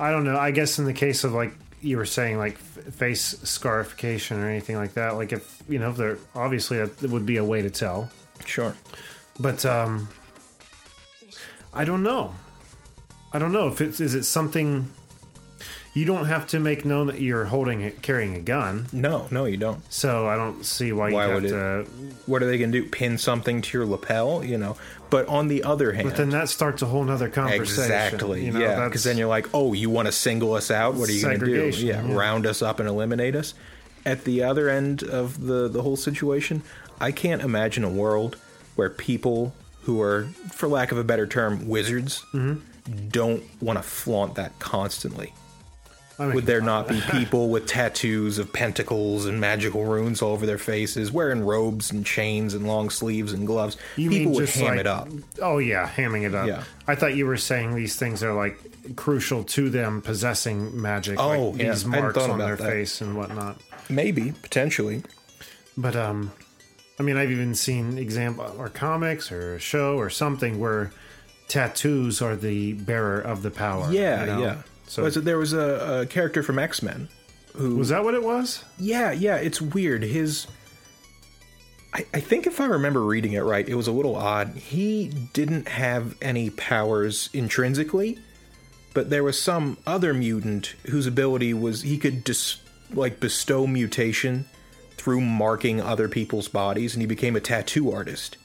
I 0.01 0.11
don't 0.11 0.25
know. 0.25 0.37
I 0.39 0.51
guess 0.51 0.79
in 0.79 0.85
the 0.85 0.93
case 0.93 1.25
of 1.25 1.33
like 1.33 1.53
you 1.81 1.97
were 1.97 2.07
saying, 2.07 2.39
like 2.39 2.55
f- 2.55 2.95
face 2.95 3.23
scarification 3.43 4.39
or 4.39 4.49
anything 4.49 4.77
like 4.77 4.95
that, 4.95 5.15
like 5.17 5.33
if 5.33 5.63
you 5.69 5.79
know, 5.79 5.91
if 5.91 5.97
there 5.97 6.19
obviously 6.35 6.79
that 6.79 7.11
would 7.11 7.27
be 7.27 7.37
a 7.37 7.45
way 7.45 7.63
to 7.63 7.71
tell. 7.71 8.11
Sure. 8.45 8.75
But 9.39 9.65
um 9.67 10.09
I 11.73 11.85
don't 11.85 12.03
know. 12.03 12.35
I 13.33 13.39
don't 13.39 13.53
know 13.53 13.69
if 13.69 13.81
it's 13.81 14.01
is 14.01 14.15
it 14.15 14.25
something 14.25 14.91
you 15.99 16.05
don't 16.05 16.27
have 16.27 16.47
to 16.49 16.61
make 16.61 16.85
known 16.85 17.07
that 17.09 17.21
you're 17.21 17.45
holding 17.47 17.81
it, 17.81 18.03
carrying 18.03 18.35
a 18.37 18.41
gun. 18.41 18.87
No, 18.93 19.27
no, 19.31 19.45
you 19.47 19.57
don't. 19.57 19.81
So 19.93 20.27
I 20.29 20.37
don't 20.37 20.65
see 20.65 20.93
why, 20.93 21.11
Why 21.13 21.27
you 21.29 21.35
would 21.35 21.43
have 21.45 21.53
it- 21.53 21.85
to. 21.87 21.91
What 22.27 22.43
are 22.43 22.47
they 22.47 22.59
going 22.59 22.71
to 22.73 22.81
do? 22.83 22.89
Pin 22.89 23.19
something 23.19 23.63
to 23.63 23.79
your 23.79 23.87
lapel? 23.87 24.45
You 24.45 24.59
know. 24.59 24.77
But 25.11 25.27
on 25.29 25.49
the 25.49 25.65
other 25.65 25.93
hand, 25.93 26.09
But 26.09 26.17
then 26.19 26.31
that 26.31 26.49
starts 26.51 26.83
a 26.83 26.87
whole 26.87 27.03
nother 27.03 27.29
conversation. 27.31 27.83
Exactly. 27.85 28.45
You 28.45 28.53
know, 28.53 28.61
yeah. 28.61 28.85
Because 28.85 29.05
then 29.05 29.17
you're 29.17 29.27
like, 29.29 29.47
oh, 29.55 29.73
you 29.73 29.89
want 29.91 30.07
to 30.07 30.13
single 30.13 30.53
us 30.53 30.71
out? 30.71 30.95
What 30.95 31.09
are 31.09 31.13
you 31.13 31.23
going 31.23 31.41
to 31.41 31.47
do? 31.47 31.69
Yeah, 31.79 32.07
yeah. 32.07 32.15
round 32.15 32.45
us 32.47 32.61
up 32.63 32.79
and 32.79 32.89
eliminate 32.89 33.35
us. 33.35 33.55
At 34.05 34.25
the 34.25 34.43
other 34.43 34.69
end 34.69 35.03
of 35.03 35.45
the 35.47 35.69
the 35.69 35.83
whole 35.83 35.97
situation, 35.97 36.63
I 37.01 37.11
can't 37.13 37.43
imagine 37.43 37.85
a 37.85 37.91
world 37.91 38.37
where 38.77 38.91
people 38.91 39.55
who 39.83 40.01
are, 40.03 40.29
for 40.53 40.69
lack 40.69 40.93
of 40.93 40.99
a 40.99 41.05
better 41.05 41.27
term, 41.27 41.67
wizards, 41.69 42.25
Mm-hmm. 42.35 43.09
don't 43.09 43.43
want 43.63 43.79
to 43.79 43.83
flaunt 43.83 44.35
that 44.37 44.59
constantly. 44.59 45.33
Would 46.19 46.47
there 46.47 46.61
not 46.61 46.89
be 46.89 47.01
people 47.13 47.49
with 47.49 47.67
tattoos 47.67 48.39
of 48.39 48.53
pentacles 48.53 49.25
and 49.27 49.41
magical 49.41 49.85
runes 49.85 50.21
all 50.21 50.33
over 50.33 50.47
their 50.47 50.59
faces, 50.59 51.13
wearing 51.13 51.45
robes 51.45 51.93
and 51.93 52.05
chains 52.05 52.55
and 52.55 52.67
long 52.67 52.91
sleeves 52.91 53.33
and 53.33 53.47
gloves? 53.47 53.77
You 53.97 54.11
people 54.11 54.33
would 54.33 54.49
ham 54.49 54.67
like- 54.67 54.81
it 54.81 54.87
up. 54.87 55.09
Oh 55.41 55.59
yeah, 55.59 55.89
hamming 55.89 56.27
it 56.27 56.35
up. 56.35 56.49
Yeah. 56.49 56.65
I 56.89 56.97
thought 56.97 57.15
you 57.15 57.27
were 57.27 57.37
saying 57.37 57.77
these 57.77 57.95
things 57.95 58.25
are 58.25 58.35
like 58.35 58.59
crucial 58.97 59.45
to 59.45 59.71
them 59.71 60.03
possessing 60.03 60.81
magic. 60.81 61.21
Oh, 61.21 61.51
like 61.51 61.61
yeah. 61.63 61.71
these 61.71 61.85
marks 61.85 62.19
on 62.19 62.39
their 62.39 62.57
that. 62.57 62.65
face 62.65 63.01
and 63.01 63.17
whatnot. 63.17 63.61
Maybe, 63.89 64.33
potentially. 64.43 65.05
But 65.77 65.95
um, 65.95 66.33
I 66.99 67.05
mean, 67.05 67.17
I've 67.17 67.31
even 67.31 67.55
seen 67.55 67.97
example 67.97 68.53
or 68.59 68.69
comics 68.69 69.31
or 69.31 69.55
a 69.55 69.61
show 69.61 69.97
or 69.97 70.11
something 70.11 70.59
where 70.59 70.91
tattoos 71.47 72.21
are 72.21 72.35
the 72.35 72.73
bearer 72.73 73.21
of 73.21 73.43
the 73.43 73.51
power. 73.51 73.91
Yeah, 73.93 74.21
you 74.21 74.27
know? 74.27 74.41
yeah. 74.41 74.63
So 74.89 75.05
was 75.05 75.17
it 75.17 75.25
there 75.25 75.39
was 75.39 75.53
a, 75.53 76.01
a 76.01 76.07
character 76.07 76.43
from 76.43 76.59
X 76.59 76.83
Men 76.83 77.09
who 77.55 77.77
was 77.77 77.89
that 77.89 78.05
what 78.05 78.15
it 78.15 78.23
was? 78.23 78.65
Yeah, 78.79 79.13
yeah, 79.13 79.37
it's 79.37 79.61
weird. 79.61 80.03
His 80.03 80.47
I, 81.93 82.07
I 82.15 82.21
think 82.21 82.47
if 82.47 82.61
I 82.61 82.67
remember 82.67 83.03
reading 83.03 83.33
it 83.33 83.41
right, 83.41 83.69
it 83.69 83.75
was 83.75 83.89
a 83.89 83.93
little 83.93 84.17
odd. 84.17 84.57
He 84.57 85.09
didn't 85.33 85.69
have 85.69 86.17
any 86.21 86.51
powers 86.51 87.31
intrinsically, 87.33 88.19
but 88.95 89.11
there 89.11 89.25
was 89.25 89.41
some 89.41 89.79
other 89.87 90.13
mutant 90.13 90.75
whose 90.87 91.07
ability 91.07 91.55
was 91.55 91.83
he 91.83 91.99
could 91.99 92.25
dis, 92.25 92.61
like 92.93 93.21
bestow 93.21 93.67
mutation 93.67 94.47
through 94.93 95.21
marking 95.21 95.81
other 95.81 96.09
people's 96.09 96.49
bodies, 96.49 96.95
and 96.95 97.03
he 97.03 97.07
became 97.07 97.37
a 97.37 97.41
tattoo 97.41 97.91
artist. 97.91 98.37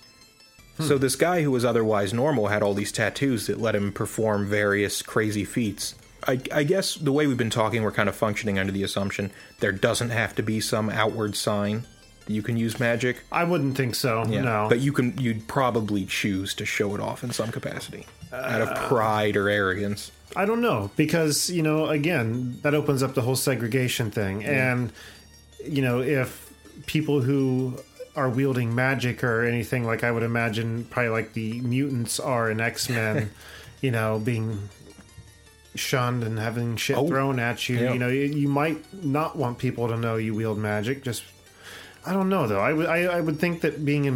Hmm. 0.77 0.83
So 0.83 0.97
this 0.97 1.15
guy 1.15 1.41
who 1.41 1.51
was 1.51 1.65
otherwise 1.65 2.13
normal 2.13 2.47
had 2.47 2.63
all 2.63 2.73
these 2.73 2.91
tattoos 2.91 3.47
that 3.47 3.59
let 3.59 3.75
him 3.75 3.91
perform 3.91 4.47
various 4.47 5.01
crazy 5.01 5.43
feats. 5.43 5.95
I, 6.27 6.39
I 6.51 6.63
guess 6.63 6.95
the 6.95 7.11
way 7.11 7.27
we've 7.27 7.37
been 7.37 7.49
talking, 7.49 7.83
we're 7.83 7.91
kind 7.91 8.09
of 8.09 8.15
functioning 8.15 8.57
under 8.59 8.71
the 8.71 8.83
assumption 8.83 9.31
there 9.59 9.71
doesn't 9.71 10.09
have 10.11 10.35
to 10.35 10.43
be 10.43 10.59
some 10.59 10.89
outward 10.89 11.35
sign 11.35 11.85
that 12.25 12.33
you 12.33 12.41
can 12.41 12.55
use 12.57 12.79
magic. 12.79 13.23
I 13.31 13.43
wouldn't 13.43 13.75
think 13.75 13.95
so. 13.95 14.23
No, 14.23 14.67
But 14.69 14.79
you 14.79 14.93
can 14.93 15.17
you'd 15.17 15.47
probably 15.47 16.05
choose 16.05 16.53
to 16.55 16.65
show 16.65 16.95
it 16.95 17.01
off 17.01 17.23
in 17.23 17.31
some 17.31 17.51
capacity. 17.51 18.05
out 18.31 18.61
of 18.61 18.69
uh, 18.69 18.87
pride 18.87 19.35
or 19.37 19.49
arrogance. 19.49 20.11
I 20.35 20.45
don't 20.45 20.61
know 20.61 20.89
because 20.95 21.49
you 21.49 21.61
know 21.61 21.87
again 21.87 22.57
that 22.63 22.73
opens 22.73 23.03
up 23.03 23.13
the 23.13 23.21
whole 23.21 23.35
segregation 23.35 24.09
thing, 24.09 24.43
and 24.43 24.91
you 25.63 25.81
know 25.81 26.01
if 26.01 26.51
people 26.87 27.21
who 27.21 27.77
are 28.15 28.29
wielding 28.29 28.73
magic 28.73 29.23
or 29.23 29.43
anything 29.43 29.83
like 29.85 30.03
I 30.03 30.11
would 30.11 30.23
imagine 30.23 30.85
probably 30.85 31.09
like 31.09 31.33
the 31.33 31.61
mutants 31.61 32.19
are 32.19 32.49
in 32.49 32.61
X 32.61 32.89
Men, 32.89 33.29
you 33.81 33.91
know, 33.91 34.19
being 34.19 34.69
shunned 35.75 36.23
and 36.23 36.37
having 36.39 36.75
shit 36.75 36.97
Oh, 36.97 37.07
thrown 37.07 37.39
at 37.39 37.67
you. 37.69 37.77
You 37.77 37.97
know, 37.99 38.07
you, 38.09 38.21
you 38.25 38.47
might 38.47 38.81
not 39.03 39.35
want 39.35 39.57
people 39.57 39.87
to 39.87 39.97
know 39.97 40.15
you 40.17 40.33
wield 40.33 40.57
magic. 40.57 41.03
Just 41.03 41.23
I 42.05 42.11
don't 42.13 42.27
know 42.27 42.47
though. 42.47 42.59
I 42.59 42.73
would 42.73 42.85
I, 42.87 43.03
I 43.03 43.21
would 43.21 43.39
think 43.39 43.61
that 43.61 43.85
being 43.85 44.07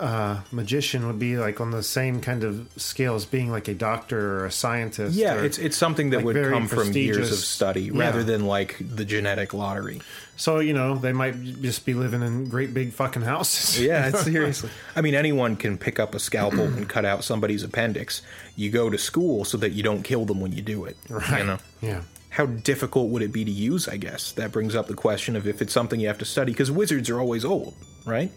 a 0.00 0.02
uh, 0.02 0.40
magician 0.50 1.06
would 1.06 1.18
be 1.18 1.36
like 1.36 1.60
on 1.60 1.70
the 1.70 1.82
same 1.82 2.20
kind 2.20 2.42
of 2.42 2.68
scale 2.76 3.14
as 3.14 3.24
being 3.24 3.50
like 3.52 3.68
a 3.68 3.74
doctor 3.74 4.40
or 4.40 4.46
a 4.46 4.50
scientist. 4.50 5.14
Yeah, 5.16 5.34
or- 5.36 5.44
it's 5.44 5.56
it's 5.58 5.76
something 5.76 6.10
that 6.10 6.18
like, 6.18 6.24
would 6.26 6.50
come 6.50 6.66
from 6.66 6.92
years 6.92 7.30
of 7.30 7.38
study 7.38 7.82
Yeah. 7.84 8.00
rather 8.00 8.24
than 8.24 8.46
like 8.46 8.76
the 8.80 9.04
genetic 9.04 9.54
lottery. 9.54 10.00
So 10.36 10.58
you 10.58 10.72
know 10.74 10.96
they 10.96 11.12
might 11.12 11.40
just 11.62 11.86
be 11.86 11.94
living 11.94 12.20
in 12.22 12.48
great 12.48 12.74
big 12.74 12.92
fucking 12.92 13.22
houses. 13.22 13.80
Yeah, 13.86 14.10
seriously. 14.10 14.70
I 14.96 15.00
mean, 15.00 15.14
anyone 15.14 15.54
can 15.56 15.78
pick 15.78 16.00
up 16.00 16.14
a 16.14 16.18
scalpel 16.18 16.64
and 16.64 16.88
cut 16.88 17.04
out 17.04 17.22
somebody's 17.22 17.62
appendix. 17.62 18.22
You 18.56 18.70
go 18.70 18.90
to 18.90 18.98
school 18.98 19.44
so 19.44 19.56
that 19.58 19.70
you 19.70 19.82
don't 19.84 20.02
kill 20.02 20.24
them 20.24 20.40
when 20.40 20.50
you 20.52 20.62
do 20.62 20.84
it. 20.84 20.96
right. 21.08 21.38
You 21.40 21.44
know? 21.46 21.58
Yeah. 21.80 22.02
How 22.36 22.44
difficult 22.44 23.08
would 23.10 23.22
it 23.22 23.32
be 23.32 23.46
to 23.46 23.50
use? 23.50 23.88
I 23.88 23.96
guess 23.96 24.32
that 24.32 24.52
brings 24.52 24.74
up 24.74 24.88
the 24.88 24.94
question 24.94 25.36
of 25.36 25.46
if 25.48 25.62
it's 25.62 25.72
something 25.72 25.98
you 25.98 26.08
have 26.08 26.18
to 26.18 26.26
study 26.26 26.52
because 26.52 26.70
wizards 26.70 27.08
are 27.08 27.18
always 27.18 27.46
old, 27.46 27.72
right? 28.04 28.30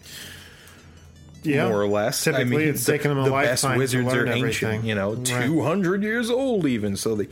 Yeah. 1.42 1.68
More 1.68 1.82
or 1.82 1.86
less. 1.88 2.26
I 2.26 2.32
Typically, 2.32 2.56
mean, 2.56 2.68
it's 2.68 2.84
the, 2.86 2.92
taken 2.92 3.10
them 3.10 3.18
a 3.18 3.24
the 3.24 3.30
best 3.30 3.64
lifetime 3.64 3.72
to 3.74 3.78
wizards 3.78 4.12
are 4.14 4.26
everything. 4.26 4.44
ancient. 4.46 4.84
You 4.84 4.94
know, 4.94 5.14
Right. 5.14 5.24
two 5.46 5.62
hundred 5.62 6.02
years 6.02 6.30
old 6.30 6.64
even. 6.66 6.96
So 6.96 7.14
they, 7.14 7.28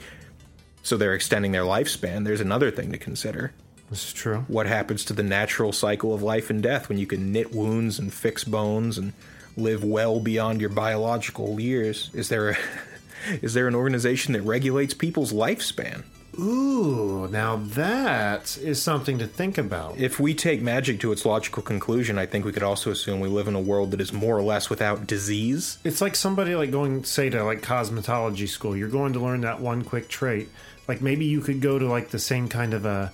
so 0.83 0.97
they're 0.97 1.15
extending 1.15 1.53
their 1.53 1.63
lifespan. 1.63 2.25
There's 2.25 2.41
another 2.41 2.71
thing 2.71 2.93
to 2.93 2.99
consider. 2.99 3.53
This 3.91 4.05
is 4.09 4.13
true. 4.13 4.45
what 4.49 4.67
happens 4.67 5.07
to 5.07 5.15
the 5.15 5.23
natural 5.23 5.73
cycle 5.73 6.13
of 6.13 6.23
life 6.23 6.51
and 6.51 6.63
death 6.63 6.91
when 6.91 6.99
you 6.99 7.07
can 7.07 7.33
knit 7.33 7.55
wounds 7.55 7.99
and 7.99 8.13
fix 8.13 8.45
bones 8.45 8.99
and 8.99 9.15
live 9.57 9.83
well 9.83 10.21
beyond 10.21 10.61
your 10.61 10.69
biological 10.69 11.59
years 11.59 12.11
is 12.13 12.29
there 12.29 12.51
a, 12.51 12.57
is 13.41 13.55
there 13.55 13.67
an 13.67 13.75
organization 13.75 14.35
that 14.35 14.43
regulates 14.43 14.93
people's 14.93 15.33
lifespan 15.33 16.03
Ooh, 16.39 17.27
now 17.31 17.57
that 17.57 18.57
is 18.59 18.81
something 18.81 19.19
to 19.19 19.27
think 19.27 19.59
about. 19.59 19.99
if 19.99 20.21
we 20.21 20.35
take 20.35 20.63
magic 20.63 21.01
to 21.01 21.11
its 21.13 21.25
logical 21.25 21.63
conclusion 21.63 22.17
i 22.19 22.27
think 22.27 22.45
we 22.45 22.53
could 22.53 22.63
also 22.63 22.91
assume 22.91 23.19
we 23.21 23.29
live 23.29 23.49
in 23.49 23.55
a 23.55 23.61
world 23.61 23.91
that 23.91 24.01
is 24.01 24.13
more 24.13 24.39
or 24.39 24.43
less 24.43 24.71
without 24.71 25.07
disease 25.07 25.79
It's 25.85 26.01
like 26.01 26.15
somebody 26.15 26.55
like 26.55 26.71
going 26.71 27.05
say 27.05 27.29
to 27.31 27.43
like 27.45 27.61
cosmetology 27.63 28.49
school. 28.49 28.77
You're 28.77 28.89
going 28.89 29.13
to 29.15 29.21
learn 29.21 29.41
that 29.43 29.61
one 29.61 29.83
quick 29.83 30.09
trait. 30.09 30.49
Like 30.87 31.01
maybe 31.03 31.25
you 31.27 31.41
could 31.41 31.61
go 31.61 31.79
to 31.79 31.87
like 31.87 32.11
the 32.11 32.19
same 32.19 32.49
kind 32.49 32.73
of 32.73 32.85
a 32.87 33.13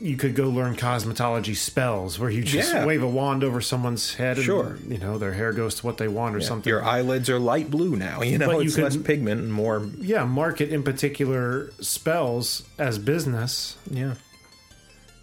you 0.00 0.16
could 0.16 0.34
go 0.34 0.48
learn 0.48 0.74
cosmetology 0.76 1.54
spells 1.54 2.18
where 2.18 2.30
you 2.30 2.42
just 2.42 2.72
Yeah. 2.72 2.86
wave 2.86 3.02
a 3.02 3.06
wand 3.08 3.44
over 3.44 3.60
someone's 3.60 4.14
head 4.14 4.36
and 4.38 4.46
Sure. 4.46 4.78
you 4.88 4.96
know 4.98 5.18
their 5.18 5.32
hair 5.34 5.52
goes 5.52 5.74
to 5.76 5.86
what 5.86 5.98
they 5.98 6.08
want 6.08 6.34
or 6.34 6.40
something. 6.40 6.70
your 6.70 6.82
eyelids 6.82 7.28
are 7.28 7.38
light 7.38 7.70
blue 7.70 7.96
now 7.96 8.22
you 8.22 8.38
know 8.38 8.46
But 8.46 8.56
you 8.60 8.68
it's 8.68 8.78
less 8.78 8.96
pigment 8.96 9.42
and 9.42 9.52
more 9.52 9.86
yeah, 9.98 10.24
market 10.24 10.70
in 10.70 10.82
particular 10.82 11.70
spells 11.80 12.62
as 12.78 12.98
business. 12.98 13.76
yeah 13.90 14.14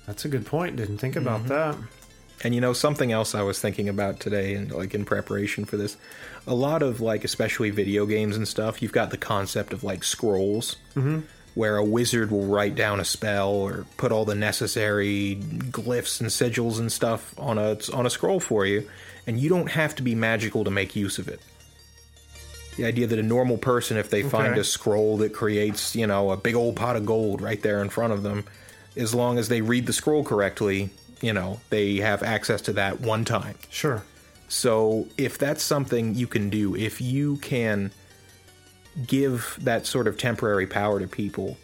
That's 0.05 0.23
a 0.25 0.29
good 0.29 0.45
point. 0.45 0.75
Didn't 0.77 0.99
think 0.99 1.15
about 1.15 1.39
Mm-hmm. 1.45 1.49
that. 1.49 1.75
And 2.43 2.53
you 2.53 2.61
know 2.61 2.71
something 2.73 3.11
else 3.11 3.33
I 3.33 3.41
was 3.41 3.59
thinking 3.59 3.89
about 3.89 4.19
today, 4.19 4.53
and 4.53 4.71
like 4.71 4.93
in 4.93 5.05
preparation 5.05 5.65
for 5.65 5.75
this, 5.75 5.97
a 6.45 6.53
lot 6.53 6.83
of 6.83 7.01
like 7.01 7.23
especially 7.23 7.71
video 7.71 8.05
games 8.05 8.37
and 8.37 8.47
stuff, 8.47 8.79
you've 8.79 8.91
got 8.91 9.09
the 9.09 9.17
concept 9.17 9.73
of 9.73 9.83
like 9.83 10.03
scrolls, 10.03 10.75
mm-hmm. 10.95 11.21
Where 11.57 11.77
a 11.77 11.83
wizard 11.83 12.29
will 12.29 12.45
write 12.45 12.75
down 12.75 12.99
a 12.99 13.03
spell 13.03 13.49
or 13.49 13.87
put 13.97 14.11
all 14.11 14.25
the 14.25 14.35
necessary 14.35 15.39
glyphs 15.71 16.21
and 16.21 16.29
sigils 16.29 16.77
and 16.77 16.91
stuff 16.91 17.33
on 17.39 17.57
a 17.57 17.75
on 17.93 18.05
a 18.05 18.11
scroll 18.11 18.39
for 18.39 18.63
you, 18.63 18.87
and 19.25 19.39
you 19.39 19.49
don't 19.49 19.71
have 19.71 19.95
to 19.95 20.03
be 20.03 20.13
magical 20.13 20.63
to 20.63 20.69
make 20.69 20.95
use 20.95 21.17
of 21.17 21.27
it. 21.27 21.41
The 22.75 22.85
idea 22.85 23.07
that 23.07 23.17
a 23.17 23.23
normal 23.23 23.57
person, 23.57 23.97
if 23.97 24.11
they 24.11 24.21
find 24.21 24.55
a 24.55 24.63
scroll 24.63 25.17
that 25.17 25.33
creates, 25.33 25.95
you 25.95 26.05
know, 26.05 26.29
a 26.29 26.37
big 26.37 26.53
old 26.53 26.75
pot 26.75 26.95
of 26.95 27.07
gold 27.07 27.41
right 27.41 27.59
there 27.63 27.81
in 27.81 27.89
front 27.89 28.13
of 28.13 28.21
them, 28.21 28.45
as 28.95 29.15
long 29.15 29.39
as 29.39 29.47
they 29.47 29.61
read 29.61 29.87
the 29.87 29.93
scroll 29.93 30.23
correctly, 30.23 30.91
you 31.21 31.33
know, 31.33 31.59
they 31.71 31.95
have 31.95 32.21
access 32.21 32.61
to 32.61 32.73
that 32.73 33.01
one 33.01 33.25
time. 33.25 33.55
Sure. 33.71 34.03
So 34.47 35.07
if 35.17 35.39
that's 35.39 35.63
something 35.63 36.13
you 36.13 36.27
can 36.27 36.51
do, 36.51 36.75
if 36.75 37.01
you 37.01 37.37
can 37.37 37.91
give 39.05 39.57
that 39.61 39.85
sort 39.85 40.07
of 40.07 40.17
temporary 40.17 40.67
power 40.67 40.99
to 40.99 41.07
people, 41.07 41.57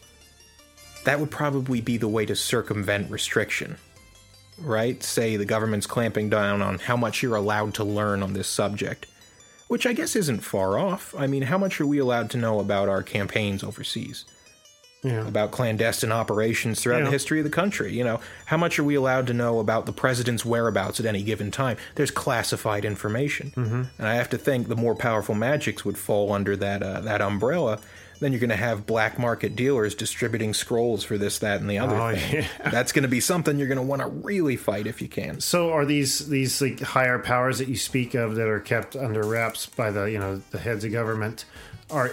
that 1.05 1.19
would 1.19 1.31
probably 1.31 1.81
be 1.81 1.97
the 1.97 2.07
way 2.07 2.25
to 2.25 2.35
circumvent 2.35 3.09
restriction. 3.09 3.77
Right? 4.59 5.01
Say 5.01 5.35
the 5.35 5.45
government's 5.45 5.87
clamping 5.87 6.29
down 6.29 6.61
on 6.61 6.79
how 6.79 6.95
much 6.95 7.23
you're 7.23 7.35
allowed 7.35 7.73
to 7.75 7.83
learn 7.83 8.21
on 8.21 8.33
this 8.33 8.47
subject, 8.47 9.07
which 9.67 9.87
I 9.87 9.93
guess 9.93 10.15
isn't 10.15 10.41
far 10.41 10.77
off. 10.77 11.15
I 11.17 11.25
mean, 11.25 11.43
how 11.43 11.57
much 11.57 11.81
are 11.81 11.87
we 11.87 11.97
allowed 11.97 12.29
to 12.31 12.37
know 12.37 12.59
about 12.59 12.87
our 12.87 13.01
campaigns 13.01 13.63
overseas? 13.63 14.25
Yeah. 15.03 15.27
about 15.27 15.51
clandestine 15.51 16.11
operations 16.11 16.81
throughout 16.81 16.99
Yeah. 16.99 17.05
the 17.05 17.11
history 17.11 17.39
of 17.39 17.43
the 17.43 17.49
country. 17.51 17.91
You 17.93 18.03
know, 18.05 18.19
how 18.45 18.57
much 18.57 18.79
are 18.79 18.83
we 18.83 18.95
allowed 18.95 19.27
to 19.27 19.33
know 19.33 19.59
about 19.59 19.85
the 19.85 19.91
president's 19.91 20.45
whereabouts 20.45 20.99
at 20.99 21.05
any 21.05 21.23
given 21.23 21.51
time? 21.51 21.77
There's 21.95 22.11
classified 22.11 22.85
information, 22.85 23.51
mm-hmm. 23.55 23.81
and 23.97 24.07
I 24.07 24.15
have 24.15 24.29
to 24.31 24.37
think 24.37 24.69
the 24.69 24.75
more 24.75 24.95
powerful 24.95 25.35
magics 25.35 25.83
would 25.85 25.97
fall 25.97 26.31
under 26.31 26.55
that 26.55 26.81
uh, 26.81 27.01
that 27.01 27.21
umbrella. 27.21 27.79
Then 28.19 28.31
you're 28.31 28.39
going 28.39 28.51
to 28.51 28.55
have 28.55 28.85
black 28.85 29.19
market 29.19 29.53
dealers 29.53 29.95
distributing 29.95 30.53
scrolls 30.53 31.03
for 31.03 31.17
this, 31.17 31.39
that, 31.39 31.59
and 31.59 31.69
the 31.69 31.79
other 31.79 31.95
Oh, 31.95 32.15
thing. 32.15 32.35
yeah. 32.35 32.47
That's 32.71 32.93
going 32.93 33.03
to 33.03 33.09
be 33.09 33.19
something 33.19 33.57
you're 33.57 33.67
going 33.67 33.79
to 33.79 33.83
want 33.83 34.01
to 34.01 34.07
really 34.07 34.55
fight 34.55 34.87
if 34.87 35.01
you 35.01 35.09
can. 35.09 35.41
So 35.41 35.73
are 35.73 35.83
these 35.83 36.29
these 36.29 36.61
like 36.61 36.79
higher 36.79 37.19
powers 37.19 37.57
that 37.59 37.67
you 37.67 37.75
speak 37.75 38.13
of 38.13 38.35
that 38.35 38.47
are 38.47 38.61
kept 38.61 38.95
under 38.95 39.23
wraps 39.23 39.65
by 39.65 39.91
the 39.91 40.05
you 40.05 40.19
know 40.19 40.41
the 40.51 40.59
heads 40.59 40.85
of 40.85 40.93
government 40.93 41.43
are 41.89 42.11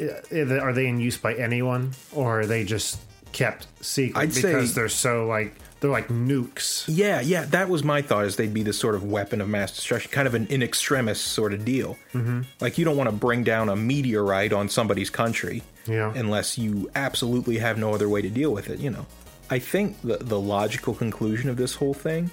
are 0.00 0.72
they 0.72 0.86
in 0.86 1.00
use 1.00 1.16
by 1.16 1.34
anyone 1.34 1.92
or 2.12 2.40
are 2.40 2.46
they 2.46 2.64
just 2.64 2.98
kept 3.32 3.66
secret 3.84 4.20
I'd 4.20 4.32
say- 4.32 4.52
because 4.52 4.74
they're 4.74 4.88
so 4.88 5.26
like 5.26 5.54
they're 5.80 5.90
like 5.90 6.08
nukes. 6.08 6.84
Yeah, 6.88 7.22
yeah, 7.22 7.46
that 7.46 7.70
was 7.70 7.82
my 7.82 8.02
thought. 8.02 8.26
Is 8.26 8.36
they'd 8.36 8.52
be 8.52 8.62
the 8.62 8.72
sort 8.74 8.94
of 8.94 9.02
weapon 9.02 9.40
of 9.40 9.48
mass 9.48 9.74
destruction, 9.74 10.10
kind 10.10 10.28
of 10.28 10.34
an 10.34 10.46
in 10.48 10.62
extremis 10.62 11.18
sort 11.18 11.54
of 11.54 11.64
deal. 11.64 11.96
Mm-hmm. 12.12 12.42
Like 12.60 12.76
you 12.76 12.84
don't 12.84 12.98
want 12.98 13.08
to 13.08 13.16
bring 13.16 13.44
down 13.44 13.70
a 13.70 13.76
meteorite 13.76 14.52
on 14.52 14.68
somebody's 14.68 15.08
country, 15.08 15.62
Yeah. 15.86 16.12
unless 16.14 16.58
you 16.58 16.90
absolutely 16.94 17.56
have 17.58 17.78
no 17.78 17.94
other 17.94 18.10
way 18.10 18.20
to 18.20 18.28
deal 18.28 18.52
with 18.52 18.68
it. 18.68 18.78
You 18.78 18.90
know, 18.90 19.06
I 19.48 19.58
think 19.58 19.96
the 20.02 20.18
the 20.18 20.38
logical 20.38 20.92
conclusion 20.92 21.48
of 21.48 21.56
this 21.56 21.74
whole 21.76 21.94
thing 21.94 22.30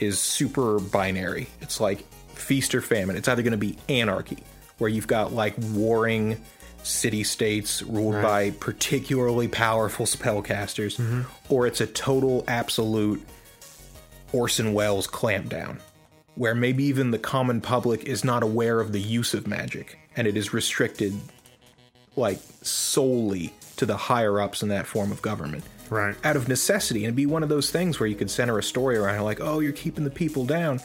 is 0.00 0.18
super 0.18 0.80
binary. 0.80 1.46
It's 1.60 1.78
like 1.80 2.04
feast 2.34 2.74
or 2.74 2.80
famine. 2.80 3.14
It's 3.14 3.28
either 3.28 3.42
going 3.42 3.52
to 3.52 3.58
be 3.58 3.78
anarchy, 3.88 4.38
where 4.78 4.90
you've 4.90 5.06
got 5.06 5.32
like 5.32 5.54
warring 5.72 6.42
city 6.82 7.24
states 7.24 7.82
ruled 7.82 8.20
by 8.22 8.50
particularly 8.50 9.48
powerful 9.48 10.06
spellcasters, 10.06 10.96
mm-hmm. 10.96 11.22
or 11.48 11.66
it's 11.66 11.80
a 11.80 11.86
total 11.86 12.44
absolute 12.48 13.24
Orson 14.32 14.72
Welles 14.72 15.06
clampdown, 15.06 15.78
where 16.34 16.54
maybe 16.54 16.84
even 16.84 17.10
the 17.10 17.18
common 17.18 17.60
public 17.60 18.04
is 18.04 18.24
not 18.24 18.42
aware 18.42 18.80
of 18.80 18.92
the 18.92 19.00
use 19.00 19.34
of 19.34 19.46
magic 19.46 19.98
and 20.16 20.26
it 20.26 20.36
is 20.36 20.52
restricted 20.52 21.14
like 22.16 22.38
solely 22.62 23.54
to 23.76 23.86
the 23.86 23.96
higher 23.96 24.40
ups 24.40 24.62
in 24.62 24.68
that 24.68 24.86
form 24.86 25.12
of 25.12 25.22
government. 25.22 25.64
Right. 25.90 26.16
out 26.24 26.36
of 26.36 26.48
necessity 26.48 27.00
and 27.00 27.08
it'd 27.08 27.16
be 27.16 27.26
one 27.26 27.42
of 27.42 27.50
those 27.50 27.70
things 27.70 28.00
where 28.00 28.06
you 28.06 28.14
could 28.16 28.30
center 28.30 28.58
a 28.58 28.62
story 28.62 28.96
around 28.96 29.24
like 29.24 29.42
oh 29.42 29.60
you're 29.60 29.72
keeping 29.72 30.04
the 30.04 30.10
people 30.10 30.46
down 30.46 30.80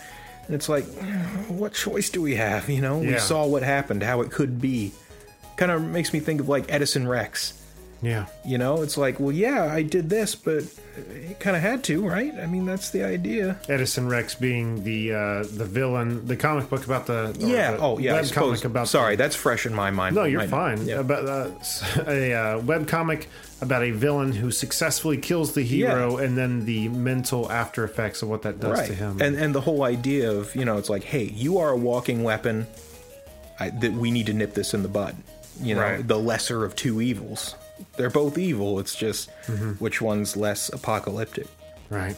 and 0.47 0.55
it's 0.55 0.67
like 0.67 0.83
eh, 0.99 1.23
what 1.47 1.73
choice 1.73 2.09
do 2.09 2.21
we 2.21 2.35
have? 2.35 2.69
You 2.69 2.81
know? 2.81 2.99
We 2.99 3.17
saw 3.17 3.45
what 3.45 3.63
happened 3.63 4.03
how 4.03 4.19
it 4.19 4.31
could 4.31 4.59
be 4.59 4.91
kind 5.57 5.71
of 5.71 5.81
makes 5.83 6.13
me 6.13 6.19
think 6.19 6.39
of 6.39 6.47
like 6.49 6.71
edison 6.71 7.07
rex. 7.07 7.53
Yeah. 7.99 8.27
you 8.45 8.59
know 8.59 8.83
it's 8.83 8.95
like 8.95 9.19
well 9.19 9.31
yeah 9.31 9.73
i 9.73 9.81
did 9.81 10.07
this 10.07 10.35
but 10.35 10.63
it 10.97 11.39
kind 11.39 11.55
of 11.55 11.63
had 11.63 11.83
to 11.85 12.07
right? 12.07 12.31
I 12.35 12.45
mean 12.45 12.65
that's 12.65 12.91
the 12.91 13.03
idea. 13.03 13.59
Edison 13.67 14.07
Rex 14.07 14.33
being 14.35 14.83
the 14.83 15.13
uh, 15.13 15.43
the 15.43 15.65
villain, 15.65 16.25
the 16.25 16.35
comic 16.35 16.69
book 16.69 16.85
about 16.85 17.05
the 17.05 17.35
yeah. 17.39 17.71
the 17.71 17.79
oh 17.79 17.97
yeah 17.99 18.13
web 18.13 18.31
comic 18.31 18.65
about 18.65 18.87
sorry 18.87 19.15
that's 19.15 19.35
fresh 19.35 19.65
in 19.65 19.73
my 19.75 19.91
mind. 19.91 20.15
No, 20.15 20.23
you're 20.25 20.39
Right- 20.41 20.49
fine. 20.49 20.85
yeah. 20.87 20.99
About 20.99 21.27
uh, 21.27 21.51
a 22.07 22.33
uh, 22.33 22.59
web 22.61 22.87
comic 22.87 23.29
about 23.61 23.83
a 23.83 23.91
villain 23.91 24.31
who 24.31 24.49
successfully 24.51 25.17
kills 25.17 25.53
the 25.53 25.63
hero, 25.63 26.17
and 26.17 26.35
then 26.37 26.65
the 26.65 26.87
mental 26.89 27.51
after 27.51 27.83
effects 27.83 28.21
of 28.23 28.29
what 28.29 28.41
that 28.43 28.59
does 28.59 28.79
right. 28.79 28.87
to 28.87 28.95
him. 28.95 29.21
and 29.21 29.35
and 29.35 29.53
the 29.53 29.61
whole 29.61 29.83
idea 29.83 30.31
of 30.31 30.55
you 30.55 30.65
know 30.65 30.77
it's 30.77 30.89
like 30.89 31.03
hey 31.03 31.23
you 31.25 31.57
are 31.59 31.69
a 31.71 31.77
walking 31.77 32.23
weapon 32.23 32.65
I, 33.59 33.69
that 33.69 33.93
we 33.93 34.09
need 34.11 34.25
to 34.27 34.33
nip 34.33 34.53
this 34.55 34.73
in 34.73 34.81
the 34.83 34.89
bud 34.89 35.15
you 35.61 35.75
know 35.75 35.81
Right. 35.81 36.07
the 36.07 36.17
lesser 36.19 36.63
of 36.65 36.75
two 36.75 37.01
evils 37.01 37.55
they're 37.95 38.09
both 38.09 38.37
evil 38.37 38.79
it's 38.79 38.95
just 38.95 39.29
Mm-hmm. 39.47 39.71
which 39.83 40.01
one's 40.01 40.35
less 40.37 40.69
apocalyptic 40.69 41.47
right. 41.89 42.15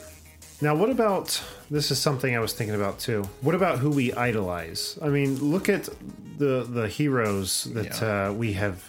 Now, 0.61 0.75
what 0.75 0.89
about 0.89 1.41
this? 1.71 1.89
Is 1.89 1.99
something 1.99 2.35
I 2.35 2.39
was 2.39 2.51
thinking 2.51 2.75
about 2.75 2.99
too. 2.99 3.23
What 3.39 3.55
about 3.55 3.79
who 3.79 3.89
we 3.91 4.11
idolize? 4.11 4.99
I 5.01 5.07
mean, 5.07 5.37
look 5.37 5.69
at 5.69 5.87
the 6.37 6.65
the 6.69 6.89
heroes 6.89 7.63
that 7.75 8.01
Yeah. 8.01 8.27
uh, 8.27 8.33
we 8.33 8.51
have 8.53 8.83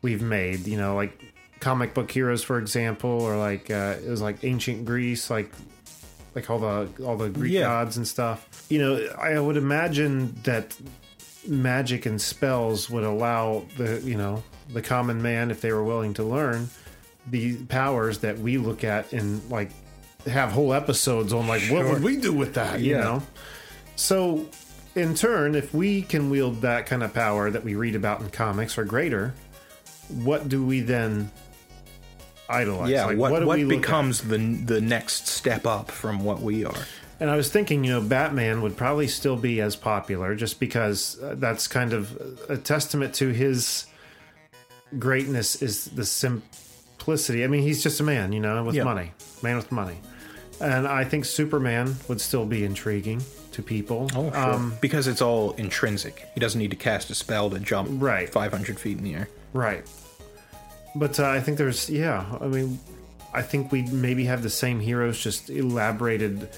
we've 0.00 0.22
made. 0.22 0.66
You 0.66 0.78
know, 0.78 0.94
like 0.96 1.12
comic 1.60 1.92
book 1.92 2.10
heroes, 2.10 2.42
for 2.42 2.58
example, 2.58 3.10
or 3.10 3.36
like 3.36 3.70
uh, 3.70 3.96
it 4.02 4.08
was 4.08 4.22
like 4.22 4.44
ancient 4.44 4.86
Greece, 4.86 5.28
like 5.28 5.52
like 6.34 6.48
all 6.48 6.58
the 6.58 6.88
all 7.04 7.18
the 7.18 7.28
Greek 7.28 7.52
Yeah. 7.52 7.64
gods 7.64 7.98
and 7.98 8.08
stuff. 8.08 8.64
You 8.70 8.78
know, 8.78 9.06
I 9.18 9.38
would 9.38 9.58
imagine 9.58 10.34
that 10.44 10.74
magic 11.46 12.06
and 12.06 12.20
spells 12.20 12.88
would 12.90 13.04
allow 13.04 13.64
the 13.76 14.00
you 14.02 14.16
know 14.16 14.42
the 14.72 14.82
common 14.82 15.20
man, 15.22 15.50
if 15.50 15.60
they 15.60 15.72
were 15.72 15.82
willing 15.84 16.14
to 16.14 16.22
learn, 16.22 16.70
the 17.28 17.56
powers 17.66 18.18
that 18.20 18.38
we 18.38 18.56
look 18.58 18.84
at 18.84 19.12
and 19.12 19.48
like 19.50 19.70
have 20.26 20.52
whole 20.52 20.72
episodes 20.72 21.32
on 21.32 21.46
like 21.48 21.62
what 21.62 21.84
would 21.86 22.02
we 22.02 22.16
do 22.16 22.32
with 22.32 22.54
that? 22.54 22.80
You 22.80 22.96
Yeah. 22.96 23.00
know. 23.02 23.22
So, 23.96 24.46
in 24.94 25.14
turn, 25.14 25.54
if 25.54 25.74
we 25.74 26.02
can 26.02 26.30
wield 26.30 26.60
that 26.62 26.86
kind 26.86 27.02
of 27.02 27.12
power 27.12 27.50
that 27.50 27.64
we 27.64 27.74
read 27.74 27.94
about 27.94 28.20
in 28.20 28.30
comics 28.30 28.78
or 28.78 28.84
greater, 28.84 29.34
what 30.08 30.48
do 30.48 30.64
we 30.64 30.80
then 30.80 31.30
idolize? 32.48 32.90
yeah 32.90 33.06
Like, 33.06 33.18
what 33.18 33.40
do 33.40 33.46
what, 33.46 33.58
we 33.58 33.64
look 33.64 33.74
at? 33.76 33.80
becomes 33.82 34.20
the 34.22 34.38
the 34.38 34.80
next 34.80 35.26
step 35.28 35.66
up 35.66 35.90
from 35.90 36.24
what 36.24 36.40
we 36.40 36.64
are 36.64 36.84
And 37.20 37.28
I 37.30 37.36
was 37.36 37.50
thinking, 37.52 37.84
you 37.84 37.90
know, 37.92 38.00
Batman 38.00 38.62
would 38.62 38.76
probably 38.76 39.06
still 39.06 39.36
be 39.36 39.60
as 39.60 39.76
popular 39.76 40.34
just 40.34 40.58
because 40.58 41.20
uh, 41.22 41.34
that's 41.36 41.68
kind 41.68 41.92
of 41.92 42.16
a 42.48 42.56
testament 42.56 43.14
to 43.16 43.28
his 43.28 43.86
greatness 44.98 45.60
is 45.62 45.84
the 45.86 46.04
simplicity. 46.04 47.44
I 47.44 47.46
mean, 47.46 47.62
he's 47.62 47.82
just 47.82 48.00
a 48.00 48.02
man, 48.02 48.32
you 48.32 48.40
know, 48.40 48.64
with 48.64 48.74
Yeah. 48.74 48.84
money, 48.84 49.12
man 49.42 49.56
with 49.56 49.70
money. 49.70 49.98
And 50.60 50.86
I 50.86 51.04
think 51.04 51.24
Superman 51.24 51.96
would 52.08 52.20
still 52.20 52.44
be 52.46 52.64
intriguing 52.64 53.22
to 53.52 53.62
people. 53.62 54.10
oh 54.14 54.30
sure 54.30 54.36
Um, 54.54 54.74
because 54.80 55.06
it's 55.06 55.20
all 55.22 55.52
intrinsic 55.52 56.28
he 56.34 56.40
doesn't 56.40 56.58
need 56.58 56.70
to 56.70 56.76
cast 56.76 57.10
a 57.10 57.14
spell 57.14 57.50
to 57.50 57.58
jump 57.58 57.88
Right. 57.92 58.28
500 58.30 58.78
feet 58.78 58.98
in 58.98 59.04
the 59.04 59.14
air 59.14 59.28
Right. 59.52 59.84
But 60.94 61.18
uh, 61.20 61.28
I 61.28 61.40
think 61.40 61.58
there's, 61.58 61.88
yeah, 61.90 62.24
I 62.40 62.46
mean, 62.46 62.78
I 63.34 63.42
think 63.42 63.72
we 63.72 63.82
maybe 63.82 64.24
have 64.24 64.42
the 64.42 64.50
same 64.50 64.80
heroes 64.80 65.20
just 65.20 65.50
elaborated 65.50 66.48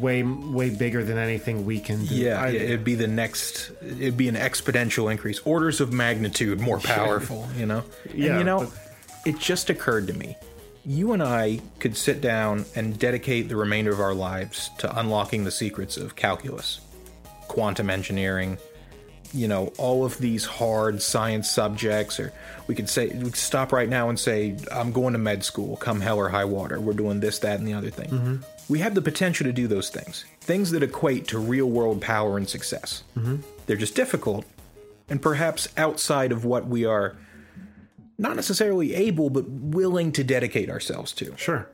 way, 0.00 0.22
way 0.22 0.70
bigger 0.70 1.02
than 1.04 1.18
anything 1.18 1.64
we 1.66 1.80
can 1.80 2.04
do. 2.06 2.14
Yeah, 2.14 2.40
I- 2.40 2.50
it'd 2.50 2.84
be 2.84 2.94
the 2.94 3.06
next. 3.08 3.70
It'd 3.82 4.16
be 4.16 4.28
an 4.28 4.36
exponential 4.36 5.10
increase, 5.10 5.40
orders 5.44 5.80
of 5.80 5.92
magnitude 5.92 6.60
more 6.60 6.78
powerful. 6.78 7.48
You 7.56 7.66
know. 7.66 7.84
Yeah, 8.14 8.30
And 8.30 8.38
you 8.38 8.44
know, 8.44 8.60
but- 8.60 8.72
it 9.26 9.38
just 9.38 9.70
occurred 9.70 10.06
to 10.08 10.12
me. 10.14 10.36
You 10.84 11.12
and 11.12 11.22
I 11.22 11.60
could 11.78 11.96
sit 11.96 12.20
down 12.20 12.64
and 12.74 12.98
dedicate 12.98 13.48
the 13.48 13.54
remainder 13.56 13.92
of 13.92 14.00
our 14.00 14.14
lives 14.14 14.70
to 14.78 14.98
unlocking 14.98 15.44
the 15.44 15.52
secrets 15.52 15.96
of 15.96 16.16
calculus, 16.16 16.80
quantum 17.46 17.88
engineering, 17.88 18.58
you 19.32 19.46
know, 19.46 19.72
all 19.78 20.04
of 20.04 20.18
these 20.18 20.44
hard 20.44 21.00
science 21.00 21.48
subjects, 21.48 22.18
or 22.18 22.32
we 22.66 22.74
could 22.74 22.88
say, 22.88 23.06
we 23.08 23.24
could 23.26 23.36
stop 23.36 23.72
right 23.72 23.88
now 23.88 24.08
and 24.08 24.18
say, 24.18 24.56
I'm 24.72 24.90
going 24.92 25.12
to 25.12 25.18
med 25.20 25.44
school, 25.44 25.76
come 25.76 26.00
hell 26.00 26.18
or 26.18 26.28
high 26.28 26.44
water. 26.44 26.80
We're 26.80 26.92
doing 26.94 27.20
this, 27.20 27.38
that, 27.38 27.58
and 27.60 27.66
the 27.68 27.74
other 27.74 27.90
thing. 27.90 28.08
Mm-hmm. 28.10 28.36
We 28.72 28.78
have 28.78 28.94
the 28.94 29.02
potential 29.02 29.44
to 29.44 29.52
do 29.52 29.68
those 29.68 29.90
things, 29.90 30.24
things 30.40 30.70
that 30.70 30.82
equate 30.82 31.28
to 31.28 31.38
real 31.38 31.66
world 31.66 32.00
power 32.00 32.38
and 32.38 32.48
success. 32.48 33.02
Mm-hmm. 33.18 33.42
They're 33.66 33.76
just 33.76 33.94
difficult, 33.94 34.46
and 35.10 35.20
perhaps 35.20 35.68
outside 35.76 36.32
of 36.32 36.46
what 36.46 36.66
we 36.66 36.86
are 36.86 37.14
not 38.16 38.34
necessarily 38.34 38.94
able, 38.94 39.28
but 39.28 39.46
willing 39.46 40.10
to 40.12 40.24
dedicate 40.24 40.70
ourselves 40.70 41.12
to. 41.12 41.36
Sure. 41.36 41.68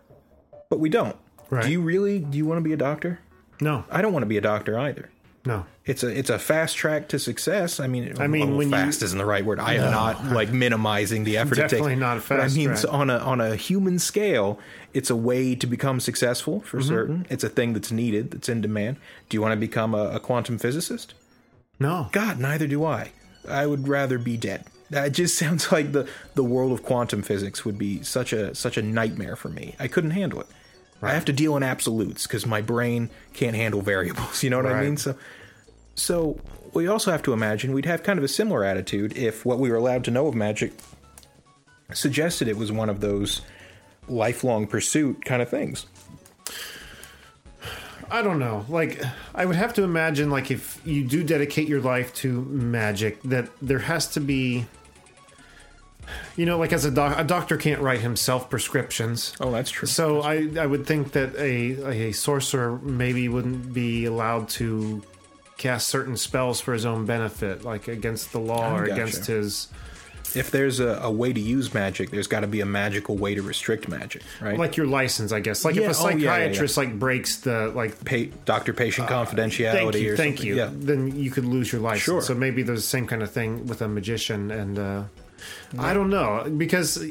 But 0.70 0.80
we 0.80 0.88
don't. 0.88 1.16
Right. 1.50 1.62
Do 1.62 1.70
you 1.70 1.82
really? 1.82 2.18
Do 2.18 2.36
you 2.36 2.44
want 2.44 2.58
to 2.58 2.62
be 2.62 2.72
a 2.72 2.76
doctor? 2.76 3.20
No, 3.60 3.84
I 3.92 4.02
don't 4.02 4.12
want 4.12 4.24
to 4.24 4.28
be 4.28 4.36
a 4.36 4.40
doctor 4.40 4.76
either. 4.76 5.08
No. 5.48 5.66
It's 5.84 6.02
a 6.02 6.08
it's 6.08 6.30
a 6.30 6.38
fast 6.38 6.76
track 6.76 7.08
to 7.08 7.18
success. 7.18 7.80
I 7.80 7.86
mean, 7.86 8.14
I 8.20 8.26
mean, 8.26 8.56
when 8.56 8.68
you- 8.68 8.72
fast 8.76 9.02
isn't 9.02 9.18
the 9.18 9.24
right 9.24 9.44
word. 9.44 9.58
I 9.58 9.74
am 9.74 9.90
not 9.90 10.26
like 10.26 10.52
minimizing 10.52 11.24
the 11.24 11.38
effort 11.38 11.58
it 11.58 11.62
Definitely 11.62 11.92
takes. 11.92 12.00
not 12.00 12.16
a 12.18 12.20
But 12.28 12.40
I 12.40 12.42
fast 12.44 12.56
mean, 12.56 12.68
track. 12.68 12.84
on 12.92 13.08
a 13.10 13.16
on 13.18 13.40
a 13.40 13.56
human 13.56 13.98
scale, 13.98 14.58
it's 14.92 15.10
a 15.10 15.16
way 15.16 15.54
to 15.54 15.66
become 15.66 15.98
successful 16.00 16.60
for 16.60 16.78
Mm-hmm. 16.78 16.88
certain. 16.88 17.26
It's 17.30 17.42
a 17.44 17.48
thing 17.48 17.72
that's 17.72 17.90
needed, 17.90 18.30
that's 18.32 18.48
in 18.50 18.60
demand. 18.60 18.96
Do 19.28 19.36
you 19.36 19.40
want 19.42 19.52
to 19.52 19.56
become 19.68 19.94
a, 19.94 20.10
a 20.10 20.20
quantum 20.20 20.58
physicist? 20.58 21.14
No. 21.80 22.08
God, 22.12 22.38
neither 22.38 22.66
do 22.66 22.84
I. 22.84 23.12
I 23.48 23.66
would 23.66 23.88
rather 23.88 24.18
be 24.18 24.36
dead. 24.36 24.64
That 24.90 25.12
just 25.12 25.38
sounds 25.42 25.72
like 25.72 25.92
the, 25.92 26.06
the 26.34 26.44
world 26.44 26.72
of 26.72 26.82
quantum 26.82 27.22
physics 27.22 27.64
would 27.64 27.78
be 27.78 28.02
such 28.02 28.32
a 28.32 28.54
such 28.54 28.76
a 28.76 28.82
nightmare 28.82 29.36
for 29.36 29.48
me. 29.48 29.74
I 29.78 29.88
couldn't 29.88 30.10
handle 30.10 30.40
it. 30.40 30.48
I 31.00 31.10
have 31.14 31.24
to 31.26 31.32
deal 31.32 31.56
in 31.56 31.62
absolutes 31.62 32.26
because 32.26 32.44
my 32.44 32.60
brain 32.60 33.08
can't 33.32 33.54
handle 33.54 33.80
variables. 33.82 34.42
You 34.42 34.50
know 34.50 34.56
what 34.56 34.66
I 34.66 34.82
mean? 34.82 34.96
So, 34.96 35.14
so 35.98 36.38
we 36.72 36.86
also 36.86 37.10
have 37.10 37.22
to 37.24 37.32
imagine 37.32 37.72
we'd 37.72 37.86
have 37.86 38.02
kind 38.02 38.18
of 38.18 38.24
a 38.24 38.28
similar 38.28 38.64
attitude 38.64 39.16
if 39.16 39.44
what 39.44 39.58
we 39.58 39.70
were 39.70 39.76
allowed 39.76 40.04
to 40.04 40.10
know 40.10 40.26
of 40.26 40.34
magic 40.34 40.72
suggested 41.92 42.48
it 42.48 42.56
was 42.56 42.70
one 42.70 42.88
of 42.88 43.00
those 43.00 43.40
lifelong 44.08 44.66
pursuit 44.66 45.24
kind 45.24 45.42
of 45.42 45.48
things. 45.48 45.86
I 48.10 48.22
don't 48.22 48.38
know. 48.38 48.64
Like, 48.68 49.02
I 49.34 49.44
would 49.44 49.56
have 49.56 49.74
to 49.74 49.82
imagine, 49.82 50.30
like, 50.30 50.50
if 50.50 50.80
you 50.86 51.04
do 51.04 51.22
dedicate 51.22 51.68
your 51.68 51.80
life 51.80 52.14
to 52.16 52.42
magic, 52.42 53.22
that 53.24 53.50
there 53.60 53.80
has 53.80 54.08
to 54.08 54.20
be, 54.20 54.64
you 56.34 56.46
know, 56.46 56.58
like 56.58 56.72
as 56.72 56.86
a 56.86 56.90
doc, 56.90 57.18
a 57.18 57.24
doctor 57.24 57.58
can't 57.58 57.82
write 57.82 58.00
himself 58.00 58.48
prescriptions. 58.48 59.34
Oh, 59.40 59.50
that's 59.50 59.70
true. 59.70 59.86
So 59.86 60.22
I, 60.22 60.48
I 60.58 60.64
would 60.64 60.86
think 60.86 61.12
that 61.12 61.36
a, 61.36 62.08
a 62.08 62.12
sorcerer 62.12 62.78
maybe 62.78 63.28
wouldn't 63.28 63.74
be 63.74 64.06
allowed 64.06 64.48
to 64.50 65.02
cast 65.58 65.88
certain 65.88 66.16
spells 66.16 66.60
for 66.60 66.72
his 66.72 66.86
own 66.86 67.04
benefit, 67.04 67.64
like 67.64 67.88
against 67.88 68.32
the 68.32 68.40
law 68.40 68.74
or 68.74 68.86
gotcha. 68.86 68.92
against 68.92 69.26
his. 69.26 69.68
If 70.34 70.50
there's 70.50 70.78
a, 70.78 70.88
a 71.02 71.10
way 71.10 71.32
to 71.32 71.40
use 71.40 71.72
magic, 71.72 72.10
there's 72.10 72.26
got 72.26 72.40
to 72.40 72.46
be 72.46 72.60
a 72.60 72.66
magical 72.66 73.16
way 73.16 73.34
to 73.34 73.42
restrict 73.42 73.88
magic, 73.88 74.22
right? 74.40 74.58
Like 74.58 74.76
your 74.76 74.86
license, 74.86 75.32
I 75.32 75.40
guess. 75.40 75.64
Like 75.64 75.74
Yeah, 75.74 75.90
if 75.90 75.98
a 75.98 76.02
oh, 76.02 76.08
yeah, 76.08 76.16
yeah, 76.16 76.20
psychiatrist 76.20 76.76
like 76.76 76.98
breaks 76.98 77.40
the 77.40 77.68
like 77.68 78.04
pa- 78.04 78.34
doctor-patient 78.44 79.08
confidentiality 79.08 79.72
thank 79.72 79.94
you, 79.96 80.12
or 80.12 80.16
thank 80.16 80.36
something. 80.36 80.46
you. 80.46 80.56
Yeah. 80.56 80.70
Then 80.72 81.18
you 81.18 81.30
could 81.30 81.46
lose 81.46 81.72
your 81.72 81.80
license. 81.80 82.04
Sure. 82.04 82.22
So 82.22 82.34
maybe 82.34 82.62
there's 82.62 82.82
the 82.82 82.88
same 82.88 83.06
kind 83.06 83.22
of 83.22 83.30
thing 83.30 83.66
with 83.66 83.80
a 83.80 83.88
magician 83.88 84.50
and 84.50 84.78
uh, 84.78 85.04
I 85.78 85.94
don't 85.94 86.10
know 86.10 86.50
because 86.56 87.02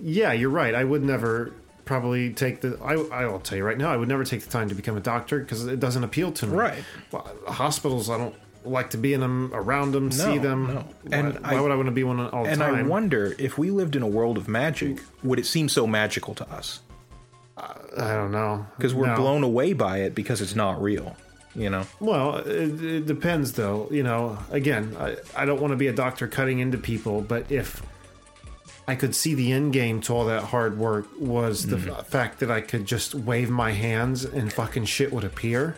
yeah, 0.00 0.32
you're 0.32 0.50
right. 0.50 0.74
I 0.74 0.84
would 0.84 1.02
never 1.02 1.52
probably 1.84 2.32
take 2.32 2.60
the. 2.60 2.78
I 2.82 2.94
I'll 3.24 3.38
tell 3.40 3.58
you 3.58 3.64
right 3.64 3.78
now, 3.78 3.90
I 3.92 3.96
would 3.96 4.08
never 4.08 4.24
take 4.24 4.42
the 4.42 4.50
time 4.50 4.68
to 4.68 4.74
become 4.74 4.96
a 4.96 5.00
doctor 5.00 5.38
because 5.40 5.66
it 5.66 5.80
doesn't 5.80 6.04
appeal 6.04 6.32
to 6.32 6.46
me. 6.46 6.56
Right. 6.56 6.84
Well, 7.10 7.28
hospitals, 7.46 8.08
I 8.10 8.18
don't 8.18 8.34
like 8.64 8.90
to 8.90 8.96
be 8.96 9.12
in 9.12 9.20
them, 9.20 9.50
around 9.52 9.90
them, 9.92 10.10
see 10.12 10.38
them. 10.38 10.66
no. 10.74 10.84
And 11.10 11.34
why 11.40 11.56
I- 11.56 11.60
would 11.60 11.72
I 11.72 11.74
want 11.74 11.86
to 11.86 11.92
be 11.92 12.04
one 12.04 12.20
all 12.20 12.44
the 12.44 12.50
And 12.50 12.60
time? 12.60 12.74
I 12.76 12.82
wonder 12.82 13.34
if 13.38 13.58
we 13.58 13.70
lived 13.70 13.96
in 13.96 14.02
a 14.02 14.06
world 14.06 14.36
of 14.38 14.46
magic, 14.48 15.00
would 15.24 15.38
it 15.40 15.46
seem 15.46 15.68
so 15.68 15.86
magical 15.86 16.34
to 16.36 16.48
us? 16.48 16.80
Uh, 17.56 17.74
I 17.98 18.12
don't 18.14 18.30
know 18.32 18.64
Because 18.76 18.94
we're 18.94 19.08
No. 19.08 19.16
blown 19.16 19.42
away 19.42 19.72
by 19.72 19.98
it 19.98 20.14
because 20.14 20.40
it's 20.40 20.54
not 20.54 20.80
real. 20.80 21.16
You 21.54 21.68
know? 21.68 21.84
Well, 22.00 22.36
it, 22.36 22.82
it 22.82 23.06
depends, 23.06 23.52
though. 23.52 23.86
You 23.90 24.04
know, 24.04 24.38
again, 24.50 24.96
I, 24.98 25.16
I 25.36 25.44
don't 25.44 25.60
want 25.60 25.72
to 25.72 25.76
be 25.76 25.88
a 25.88 25.92
doctor 25.92 26.26
cutting 26.26 26.60
into 26.60 26.78
people, 26.78 27.20
but 27.20 27.50
if 27.52 27.82
I 28.86 28.94
could 28.94 29.14
see 29.14 29.34
the 29.34 29.52
end 29.52 29.72
game 29.72 30.00
to 30.02 30.14
all 30.14 30.24
that 30.26 30.44
hard 30.44 30.76
work 30.76 31.06
was 31.18 31.66
the 31.66 31.76
mm-hmm. 31.76 31.90
f- 31.90 32.08
fact 32.08 32.40
that 32.40 32.50
I 32.50 32.60
could 32.60 32.84
just 32.84 33.14
wave 33.14 33.48
my 33.48 33.70
hands 33.72 34.24
and 34.24 34.52
fucking 34.52 34.86
shit 34.86 35.12
would 35.12 35.24
appear, 35.24 35.76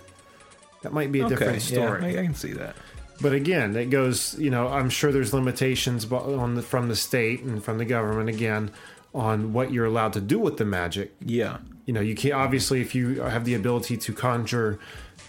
that 0.82 0.92
might 0.92 1.12
be 1.12 1.20
a 1.20 1.28
different 1.28 1.62
story. 1.62 2.12
Yeah, 2.12 2.18
I, 2.18 2.22
I 2.22 2.24
can 2.24 2.34
see 2.34 2.52
that. 2.54 2.76
But 3.20 3.32
again, 3.32 3.76
it 3.76 3.90
goes. 3.90 4.36
You 4.38 4.50
know, 4.50 4.68
I'm 4.68 4.90
sure 4.90 5.12
there's 5.12 5.32
limitations 5.32 6.10
on 6.10 6.56
the, 6.56 6.62
from 6.62 6.88
the 6.88 6.96
state 6.96 7.42
and 7.42 7.62
from 7.62 7.78
the 7.78 7.84
government 7.84 8.28
again 8.28 8.70
on 9.14 9.52
what 9.52 9.72
you're 9.72 9.86
allowed 9.86 10.12
to 10.14 10.20
do 10.20 10.38
with 10.38 10.56
the 10.56 10.64
magic 10.64 11.14
Yeah. 11.24 11.58
you 11.86 11.94
know 11.94 12.00
you 12.00 12.14
can't 12.14 12.34
obviously 12.34 12.80
if 12.80 12.94
you 12.94 13.22
have 13.22 13.44
the 13.44 13.54
ability 13.54 13.96
to 13.96 14.12
conjure 14.12 14.78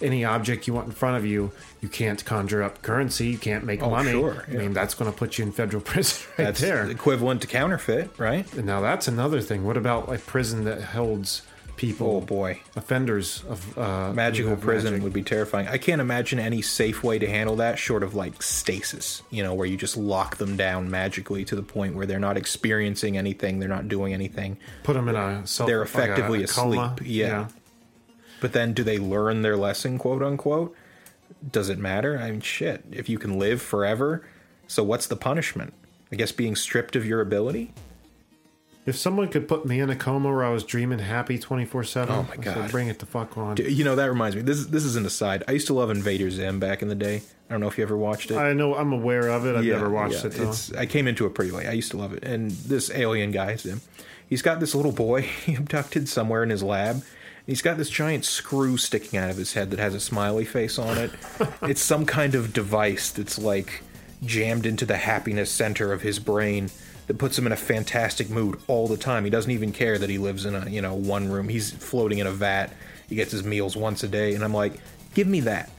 any 0.01 0.25
object 0.25 0.67
you 0.67 0.73
want 0.73 0.87
in 0.87 0.91
front 0.93 1.17
of 1.17 1.25
you 1.25 1.51
you 1.81 1.89
can't 1.89 2.23
conjure 2.25 2.61
up 2.63 2.81
currency 2.81 3.27
you 3.27 3.37
can't 3.37 3.63
make 3.63 3.81
Oh, 3.83 3.89
money 3.89 4.11
sure, 4.11 4.45
i 4.49 4.51
mean 4.51 4.73
that's 4.73 4.93
going 4.93 5.11
to 5.11 5.17
put 5.17 5.37
you 5.37 5.45
in 5.45 5.51
federal 5.51 5.81
prison 5.91 6.27
right 6.37 6.45
That's 6.45 6.61
there 6.61 6.89
equivalent 6.89 7.41
to 7.41 7.47
counterfeit, 7.47 8.09
right? 8.17 8.51
and 8.55 8.65
now 8.65 8.81
that's 8.81 9.07
another 9.07 9.41
thing 9.41 9.63
what 9.65 9.77
about 9.77 10.07
like 10.09 10.25
prison 10.25 10.63
that 10.65 10.81
holds 10.81 11.41
people 11.77 12.07
Oh 12.17 12.21
boy. 12.21 12.61
offenders 12.77 13.43
of 13.49 13.77
uh 13.77 14.13
Magical 14.13 14.55
prison 14.55 14.91
magic. 14.93 15.03
would 15.03 15.11
be 15.11 15.23
terrifying. 15.23 15.67
I 15.67 15.77
can't 15.77 15.99
imagine 15.99 16.39
any 16.39 16.61
safe 16.61 17.03
way 17.03 17.19
to 17.19 17.27
handle 17.27 17.57
that 17.57 17.77
short 17.77 18.01
of 18.01 18.15
like 18.15 18.41
stasis, 18.41 19.21
you 19.29 19.43
know, 19.43 19.53
where 19.53 19.67
you 19.67 19.75
just 19.75 19.97
lock 19.97 20.37
them 20.37 20.55
down 20.55 20.89
magically 20.89 21.43
to 21.43 21.53
the 21.55 21.61
point 21.63 21.93
where 21.95 22.05
they're 22.05 22.17
not 22.17 22.37
experiencing 22.37 23.17
anything, 23.17 23.59
they're 23.59 23.67
not 23.67 23.89
doing 23.89 24.13
anything. 24.13 24.55
put 24.83 24.93
them 24.93 25.09
in 25.09 25.17
a 25.17 25.45
self, 25.45 25.67
They're 25.67 25.79
like 25.79 25.87
a- 25.87 25.97
effectively 25.97 26.41
a 26.41 26.45
asleep. 26.45 26.91
Yeah. 27.03 27.47
But 28.45 28.53
then 28.53 28.73
do 28.73 28.83
they 28.83 28.99
learn 28.99 29.41
their 29.41 29.57
lesson, 29.57 29.97
quote 29.97 30.21
unquote? 30.21 30.75
Does 31.51 31.67
it 31.67 31.79
matter? 31.79 32.19
I 32.19 32.29
mean, 32.29 32.41
shit. 32.41 32.83
If 32.91 33.09
you 33.09 33.17
can 33.17 33.39
live 33.39 33.59
forever, 33.59 34.23
so 34.67 34.83
what's 34.83 35.07
the 35.07 35.15
punishment? 35.15 35.73
I 36.11 36.15
guess 36.15 36.31
being 36.31 36.55
stripped 36.55 36.95
of 36.95 37.07
your 37.07 37.21
ability? 37.21 37.73
if 38.85 38.95
someone 38.95 39.29
could 39.29 39.47
put 39.47 39.65
me 39.65 39.79
in 39.79 39.89
a 39.89 39.95
coma 39.95 40.29
where 40.29 40.43
i 40.43 40.49
was 40.49 40.63
dreaming 40.63 40.99
happy 40.99 41.39
24-7 41.39 42.07
Oh 42.07 42.21
my 42.21 42.33
I 42.33 42.35
said, 42.35 42.43
God. 42.43 42.69
bring 42.69 42.87
it 42.87 42.99
the 42.99 43.07
fuck 43.07 43.35
on 43.35 43.57
You 43.57 43.83
know, 43.83 43.95
that 43.95 44.05
reminds 44.05 44.35
me. 44.35 44.43
This 44.43 44.59
is, 44.59 44.67
this 44.67 44.83
is 44.83 44.95
an 44.95 45.07
aside. 45.07 45.43
I 45.47 45.53
used 45.53 45.65
to 45.67 45.73
love 45.73 45.89
Invader 45.89 46.29
Zim 46.29 46.59
back 46.59 46.83
in 46.83 46.87
the 46.87 46.93
day. 46.93 47.23
I 47.49 47.51
don't 47.51 47.61
know 47.61 47.67
if 47.67 47.79
you 47.79 47.83
ever 47.83 47.97
watched 47.97 48.29
it. 48.29 48.37
i 48.37 48.53
know 48.53 48.75
i'm 48.75 48.93
aware 48.93 49.27
of 49.29 49.47
it 49.47 49.55
i've 49.55 49.65
never 49.65 49.89
watched 49.89 50.23
yeah, 50.23 50.27
it 50.27 50.33
though. 50.33 50.49
It's, 50.49 50.71
I 50.73 50.85
came 50.85 51.07
into 51.07 51.25
it 51.25 51.33
pretty 51.33 51.49
late. 51.49 51.65
I 51.65 51.71
used 51.71 51.89
to 51.89 51.97
love 51.97 52.13
it. 52.13 52.23
And 52.23 52.51
this 52.51 52.91
alien 52.91 53.31
guy 53.31 53.55
him. 53.55 53.81
He's 54.29 54.43
got 54.43 54.59
this 54.59 54.75
little 54.75 54.91
boy 54.91 55.21
he 55.45 55.55
abducted 55.55 56.07
somewhere 56.07 56.43
in 56.43 56.51
his 56.51 56.61
lab. 56.61 57.03
He's 57.45 57.61
got 57.61 57.77
this 57.77 57.89
giant 57.89 58.25
screw 58.25 58.77
sticking 58.77 59.19
out 59.19 59.29
of 59.29 59.37
his 59.37 59.53
head 59.53 59.69
that 59.71 59.79
has 59.79 59.93
a 59.93 59.99
smiley 59.99 60.45
face 60.45 60.79
on 60.79 60.97
it. 60.97 61.11
it's 61.61 61.81
some 61.81 62.05
kind 62.05 62.33
of 62.33 62.53
device 62.53 63.11
that's 63.11 63.37
like 63.37 63.83
jammed 64.23 64.65
into 64.65 64.85
the 64.85 64.97
happiness 64.97 65.51
center 65.51 65.93
of 65.93 66.01
his 66.01 66.17
brain 66.17 66.71
that 67.07 67.19
puts 67.19 67.37
him 67.37 67.45
in 67.45 67.51
a 67.51 67.57
fantastic 67.57 68.29
mood 68.29 68.59
all 68.67 68.87
the 68.87 68.97
time. 68.97 69.23
He 69.23 69.29
doesn't 69.29 69.51
even 69.51 69.71
care 69.71 69.97
that 69.97 70.09
he 70.09 70.17
lives 70.17 70.45
in 70.45 70.55
a, 70.55 70.67
you 70.67 70.81
know, 70.81 70.95
one 70.95 71.29
room. 71.29 71.47
He's 71.47 71.71
floating 71.71 72.17
in 72.17 72.25
a 72.25 72.31
vat. 72.31 72.73
He 73.07 73.15
gets 73.15 73.31
his 73.31 73.43
meals 73.43 73.77
once 73.77 74.03
a 74.03 74.07
day 74.07 74.33
and 74.33 74.43
I'm 74.43 74.53
like, 74.53 74.73
"Give 75.13 75.27
me 75.27 75.41
that." 75.41 75.69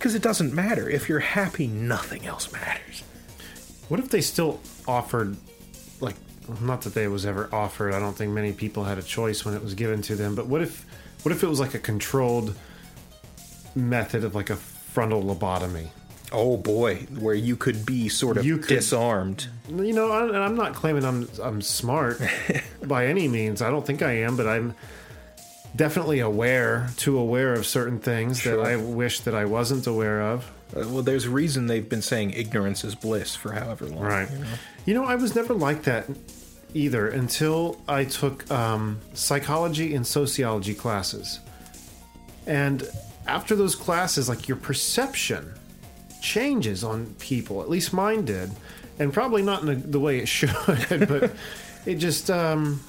Cuz 0.00 0.14
it 0.14 0.20
doesn't 0.20 0.52
matter. 0.52 0.90
If 0.90 1.08
you're 1.08 1.20
happy, 1.20 1.66
nothing 1.66 2.26
else 2.26 2.52
matters. 2.52 3.02
What 3.88 4.00
if 4.00 4.10
they 4.10 4.20
still 4.20 4.60
offered, 4.86 5.36
like, 6.00 6.16
not 6.60 6.82
that 6.82 6.94
they 6.94 7.08
was 7.08 7.24
ever 7.24 7.48
offered. 7.52 7.94
I 7.94 7.98
don't 7.98 8.16
think 8.16 8.32
many 8.32 8.52
people 8.52 8.84
had 8.84 8.98
a 8.98 9.02
choice 9.02 9.44
when 9.44 9.54
it 9.54 9.62
was 9.62 9.74
given 9.74 10.02
to 10.02 10.16
them. 10.16 10.34
But 10.34 10.46
what 10.46 10.62
if, 10.62 10.84
what 11.24 11.32
if 11.32 11.42
it 11.42 11.48
was 11.48 11.58
like 11.58 11.74
a 11.74 11.78
controlled 11.80 12.54
method 13.74 14.22
of 14.24 14.34
like 14.34 14.50
a 14.50 14.56
frontal 14.56 15.22
lobotomy? 15.22 15.88
Oh 16.32 16.56
boy, 16.56 17.06
where 17.18 17.34
you 17.34 17.56
could 17.56 17.84
be 17.86 18.08
sort 18.08 18.36
of 18.36 18.44
You 18.44 18.58
could- 18.58 18.68
disarmed. 18.68 19.46
You 19.68 19.92
know, 19.92 20.10
I, 20.10 20.24
and 20.26 20.36
I'm 20.36 20.56
not 20.56 20.74
claiming 20.74 21.04
I'm 21.04 21.28
I'm 21.42 21.60
smart 21.62 22.20
by 22.84 23.06
any 23.06 23.28
means. 23.28 23.62
I 23.62 23.70
don't 23.70 23.86
think 23.86 24.02
I 24.02 24.12
am, 24.18 24.36
but 24.36 24.46
I'm 24.46 24.74
definitely 25.76 26.20
aware, 26.20 26.88
too 26.96 27.18
aware 27.18 27.52
of 27.54 27.66
certain 27.66 27.98
things 27.98 28.40
Sure. 28.40 28.56
that 28.56 28.64
I 28.66 28.76
wish 28.76 29.20
that 29.20 29.34
I 29.34 29.44
wasn't 29.44 29.86
aware 29.86 30.22
of. 30.22 30.44
Uh, 30.76 30.88
well, 30.88 31.02
there's 31.02 31.24
a 31.26 31.30
reason 31.30 31.66
they've 31.66 31.88
been 31.88 32.02
saying 32.02 32.30
ignorance 32.32 32.84
is 32.84 32.94
bliss 32.94 33.34
for 33.34 33.52
however 33.52 33.86
long. 33.86 34.00
Right. 34.02 34.30
you 34.30 34.38
know? 34.38 34.46
You 34.86 34.94
know, 34.94 35.04
I 35.04 35.14
was 35.16 35.34
never 35.34 35.54
like 35.54 35.82
that 35.84 36.06
either 36.74 37.08
until 37.08 37.80
I 37.88 38.04
took 38.04 38.50
um, 38.50 38.98
psychology 39.14 39.94
and 39.94 40.06
sociology 40.06 40.74
classes. 40.74 41.40
And 42.46 42.86
after 43.26 43.54
those 43.56 43.74
classes, 43.74 44.28
like 44.28 44.48
your 44.48 44.56
perception 44.58 45.54
changes 46.20 46.82
on 46.84 47.14
people. 47.18 47.62
At 47.62 47.68
least 47.70 47.92
mine 47.92 48.24
did, 48.24 48.50
and 48.98 49.12
probably 49.12 49.42
not 49.42 49.60
in 49.60 49.66
the, 49.66 49.74
the 49.74 50.00
way 50.00 50.18
it 50.18 50.28
should, 50.36 50.50
but 51.08 51.32
it 51.86 51.96
just. 51.96 52.30
Um, 52.30 52.80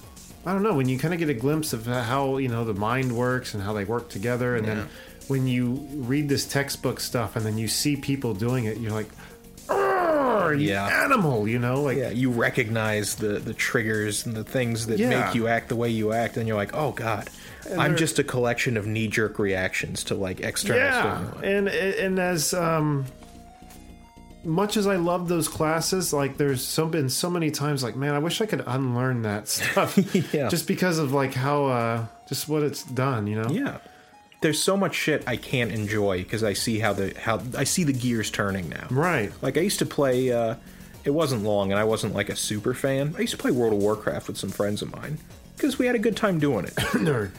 I 0.47 0.53
don't 0.53 0.61
know 0.61 0.75
when 0.75 0.87
you 0.87 0.99
kind 0.99 1.11
of 1.13 1.19
get 1.19 1.27
a 1.29 1.33
glimpse 1.33 1.73
of 1.73 1.85
how 1.87 2.37
you 2.37 2.47
know 2.49 2.65
the 2.65 2.73
mind 2.75 3.11
works 3.11 3.53
and 3.55 3.63
how 3.63 3.73
they 3.73 3.83
work 3.83 4.09
together, 4.09 4.55
and 4.55 4.65
Yeah. 4.67 4.75
then 4.75 4.89
when 5.27 5.47
you 5.47 5.87
read 5.93 6.29
this 6.29 6.45
textbook 6.45 6.99
stuff 6.99 7.35
and 7.35 7.43
then 7.45 7.57
you 7.57 7.67
see 7.67 7.95
people 7.95 8.33
doing 8.35 8.65
it, 8.65 8.77
you're 8.77 8.91
like, 8.91 9.09
"Arr, 10.35 10.53
you 10.53 10.69
Yeah. 10.69 11.03
animal, 11.05 11.47
you 11.47 11.59
know, 11.59 11.81
like 11.81 11.97
Yeah, 11.97 12.09
you 12.11 12.29
recognize 12.31 13.15
the 13.15 13.39
the 13.39 13.53
triggers 13.53 14.25
and 14.25 14.35
the 14.35 14.43
things 14.43 14.87
that 14.87 14.99
Yeah. 14.99 15.25
make 15.25 15.35
you 15.35 15.47
act 15.47 15.69
the 15.69 15.75
way 15.75 15.89
you 15.89 16.11
act, 16.13 16.37
and 16.37 16.47
you're 16.47 16.57
like, 16.57 16.73
oh 16.75 16.91
god, 16.91 17.29
I'm 17.77 17.95
just 17.97 18.19
a 18.19 18.23
collection 18.23 18.77
of 18.77 18.85
knee 18.85 19.07
jerk 19.07 19.39
reactions 19.39 20.03
to 20.05 20.15
like 20.15 20.41
external 20.41 20.81
yeah, 20.83 21.17
stimuli. 21.31 21.45
and 21.47 21.67
and 21.69 22.19
as 22.19 22.53
um, 22.53 23.05
much 24.43 24.77
as 24.77 24.85
I 24.85 24.95
love 24.97 25.27
those 25.27 25.47
classes, 25.47 26.13
like 26.13 26.37
there's 26.37 26.63
so 26.63 26.85
been 26.85 27.09
so 27.09 27.29
many 27.31 27.49
times, 27.49 27.81
like 27.83 27.95
man, 27.95 28.13
I 28.13 28.19
wish 28.19 28.41
I 28.41 28.45
could 28.45 28.63
unlearn 28.67 29.23
that 29.23 29.47
stuff, 29.55 29.97
Yeah. 30.33 30.49
just 30.49 30.67
because 30.67 30.99
of 30.99 31.11
like 31.13 31.33
how 31.33 31.65
uh, 31.65 32.05
just 32.27 32.47
what 32.47 32.61
it's 32.63 32.83
done, 32.83 33.25
you 33.27 33.41
know. 33.41 33.49
Yeah. 33.49 33.77
There's 34.45 34.61
so 34.61 34.77
much 34.77 34.93
shit 34.93 35.23
I 35.25 35.37
can't 35.37 35.71
enjoy 35.71 36.19
because 36.19 36.43
I 36.43 36.53
see 36.53 36.77
how 36.77 36.93
the 36.93 37.15
how 37.19 37.41
I 37.57 37.63
see 37.63 37.83
the 37.83 37.93
gears 37.93 38.29
turning 38.29 38.69
now. 38.69 38.85
Right. 38.91 39.31
Like 39.41 39.57
I 39.57 39.61
used 39.61 39.79
to 39.79 39.87
play. 39.87 40.31
Uh, 40.31 40.57
it 41.03 41.09
wasn't 41.09 41.41
long, 41.41 41.71
and 41.71 41.79
I 41.79 41.83
wasn't 41.83 42.13
like 42.13 42.29
a 42.29 42.35
super 42.35 42.75
fan. 42.75 43.15
I 43.17 43.21
used 43.21 43.31
to 43.31 43.39
play 43.39 43.49
World 43.49 43.73
of 43.73 43.79
Warcraft 43.79 44.27
with 44.27 44.37
some 44.37 44.51
friends 44.51 44.83
of 44.83 44.95
mine 44.95 45.17
because 45.55 45.79
we 45.79 45.87
had 45.87 45.95
a 45.95 45.99
good 45.99 46.15
time 46.15 46.37
doing 46.37 46.65
it. 46.65 46.75
Nerd. 46.75 47.31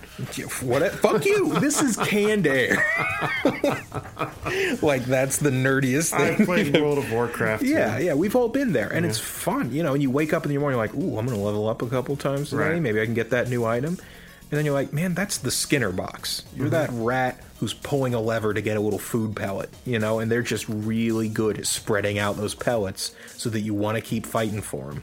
what? 0.64 0.90
Fuck 0.94 1.24
you! 1.24 1.56
This 1.60 1.80
is 1.80 1.96
canned 1.96 2.48
air. 2.48 2.74
like 4.82 5.04
that's 5.04 5.36
the 5.36 5.50
nerdiest 5.50 6.10
thing. 6.10 6.42
I 6.42 6.44
played 6.44 6.76
World 6.76 6.98
of 6.98 7.12
Warcraft. 7.12 7.62
Yeah, 7.62 7.98
yeah, 7.98 8.14
we've 8.14 8.34
all 8.34 8.48
been 8.48 8.72
there, 8.72 8.92
and 8.92 9.06
it's 9.06 9.20
fun, 9.20 9.72
you 9.72 9.84
know. 9.84 9.94
And 9.94 10.02
you 10.02 10.10
wake 10.10 10.32
up 10.32 10.44
in 10.44 10.50
the 10.50 10.58
morning, 10.58 10.76
like, 10.76 10.92
"Ooh, 10.96 11.18
I'm 11.18 11.26
gonna 11.26 11.38
level 11.38 11.68
up 11.68 11.82
a 11.82 11.86
couple 11.86 12.16
times 12.16 12.50
today. 12.50 12.70
Right. 12.70 12.82
Maybe 12.82 13.00
I 13.00 13.04
can 13.04 13.14
get 13.14 13.30
that 13.30 13.48
new 13.48 13.64
item." 13.64 13.96
And 14.50 14.58
then 14.58 14.64
you're 14.64 14.74
like, 14.74 14.92
"Man, 14.92 15.14
that's 15.14 15.38
the 15.38 15.50
Skinner 15.50 15.90
box. 15.90 16.44
You're 16.54 16.68
that 16.70 16.90
mm-hmm. 16.90 17.04
rat 17.04 17.40
who's 17.58 17.74
pulling 17.74 18.14
a 18.14 18.20
lever 18.20 18.54
to 18.54 18.60
get 18.60 18.76
a 18.76 18.80
little 18.80 18.98
food 18.98 19.34
pellet, 19.34 19.70
you 19.84 19.98
know." 19.98 20.20
And 20.20 20.30
they're 20.30 20.42
just 20.42 20.68
really 20.68 21.28
good 21.28 21.58
at 21.58 21.66
spreading 21.66 22.18
out 22.18 22.36
those 22.36 22.54
pellets 22.54 23.14
so 23.36 23.50
that 23.50 23.60
you 23.60 23.74
want 23.74 23.96
to 23.96 24.02
keep 24.02 24.24
fighting 24.24 24.62
for 24.62 24.86
them. 24.86 25.02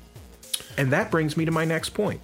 And 0.78 0.92
that 0.92 1.12
brings 1.12 1.36
me 1.38 1.46
to 1.46 1.52
my 1.52 1.66
next 1.66 1.90
point. 1.90 2.22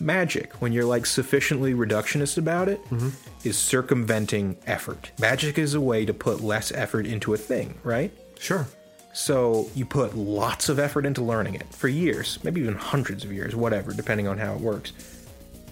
Magic, 0.00 0.52
when 0.54 0.72
you're 0.72 0.84
like 0.84 1.06
sufficiently 1.06 1.72
reductionist 1.72 2.38
about 2.38 2.68
it, 2.68 2.84
mm-hmm. 2.86 3.10
is 3.46 3.56
circumventing 3.56 4.56
effort. 4.66 5.12
Magic 5.20 5.58
is 5.58 5.74
a 5.74 5.80
way 5.80 6.04
to 6.04 6.14
put 6.14 6.40
less 6.40 6.72
effort 6.72 7.06
into 7.06 7.34
a 7.34 7.36
thing, 7.36 7.78
right? 7.84 8.12
Sure. 8.38 8.66
So 9.12 9.70
you 9.74 9.86
put 9.86 10.16
lots 10.16 10.68
of 10.68 10.80
effort 10.80 11.06
into 11.06 11.22
learning 11.22 11.54
it 11.54 11.72
for 11.72 11.86
years, 11.86 12.38
maybe 12.42 12.60
even 12.60 12.74
hundreds 12.74 13.24
of 13.24 13.32
years, 13.32 13.54
whatever, 13.54 13.92
depending 13.92 14.26
on 14.26 14.38
how 14.38 14.54
it 14.54 14.60
works. 14.60 14.92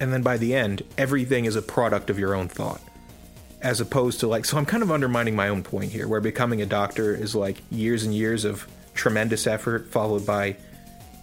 And 0.00 0.12
then 0.12 0.22
by 0.22 0.36
the 0.36 0.54
end, 0.54 0.82
everything 0.98 1.44
is 1.44 1.56
a 1.56 1.62
product 1.62 2.10
of 2.10 2.18
your 2.18 2.34
own 2.34 2.48
thought. 2.48 2.80
As 3.60 3.80
opposed 3.80 4.20
to 4.20 4.26
like, 4.26 4.44
so 4.44 4.56
I'm 4.58 4.66
kind 4.66 4.82
of 4.82 4.90
undermining 4.90 5.36
my 5.36 5.48
own 5.48 5.62
point 5.62 5.92
here, 5.92 6.08
where 6.08 6.20
becoming 6.20 6.60
a 6.62 6.66
doctor 6.66 7.14
is 7.14 7.34
like 7.34 7.58
years 7.70 8.02
and 8.02 8.12
years 8.12 8.44
of 8.44 8.66
tremendous 8.94 9.46
effort 9.46 9.88
followed 9.90 10.26
by 10.26 10.56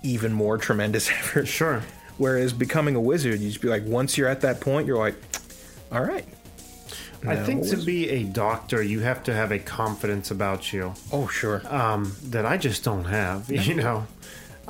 even 0.03 0.31
more 0.31 0.57
tremendous 0.57 1.09
effort. 1.11 1.47
Sure. 1.47 1.81
Whereas 2.17 2.53
becoming 2.53 2.95
a 2.95 3.01
wizard, 3.01 3.39
you 3.41 3.49
just 3.49 3.61
be 3.61 3.67
like, 3.67 3.83
once 3.85 4.17
you're 4.17 4.27
at 4.29 4.41
that 4.41 4.61
point, 4.61 4.87
you're 4.87 4.97
like, 4.97 5.15
all 5.91 6.03
right. 6.03 6.25
I 7.27 7.35
think 7.35 7.67
to 7.69 7.75
be 7.77 8.09
a 8.09 8.23
doctor, 8.23 8.81
you 8.81 9.01
have 9.01 9.23
to 9.25 9.33
have 9.33 9.51
a 9.51 9.59
confidence 9.59 10.31
about 10.31 10.71
you 10.71 10.93
Oh, 11.11 11.27
sure. 11.27 11.61
um, 11.67 12.15
that 12.25 12.45
I 12.45 12.55
just 12.57 12.85
don't 12.85 13.03
have. 13.05 13.49
You 13.51 13.75
know, 13.75 14.07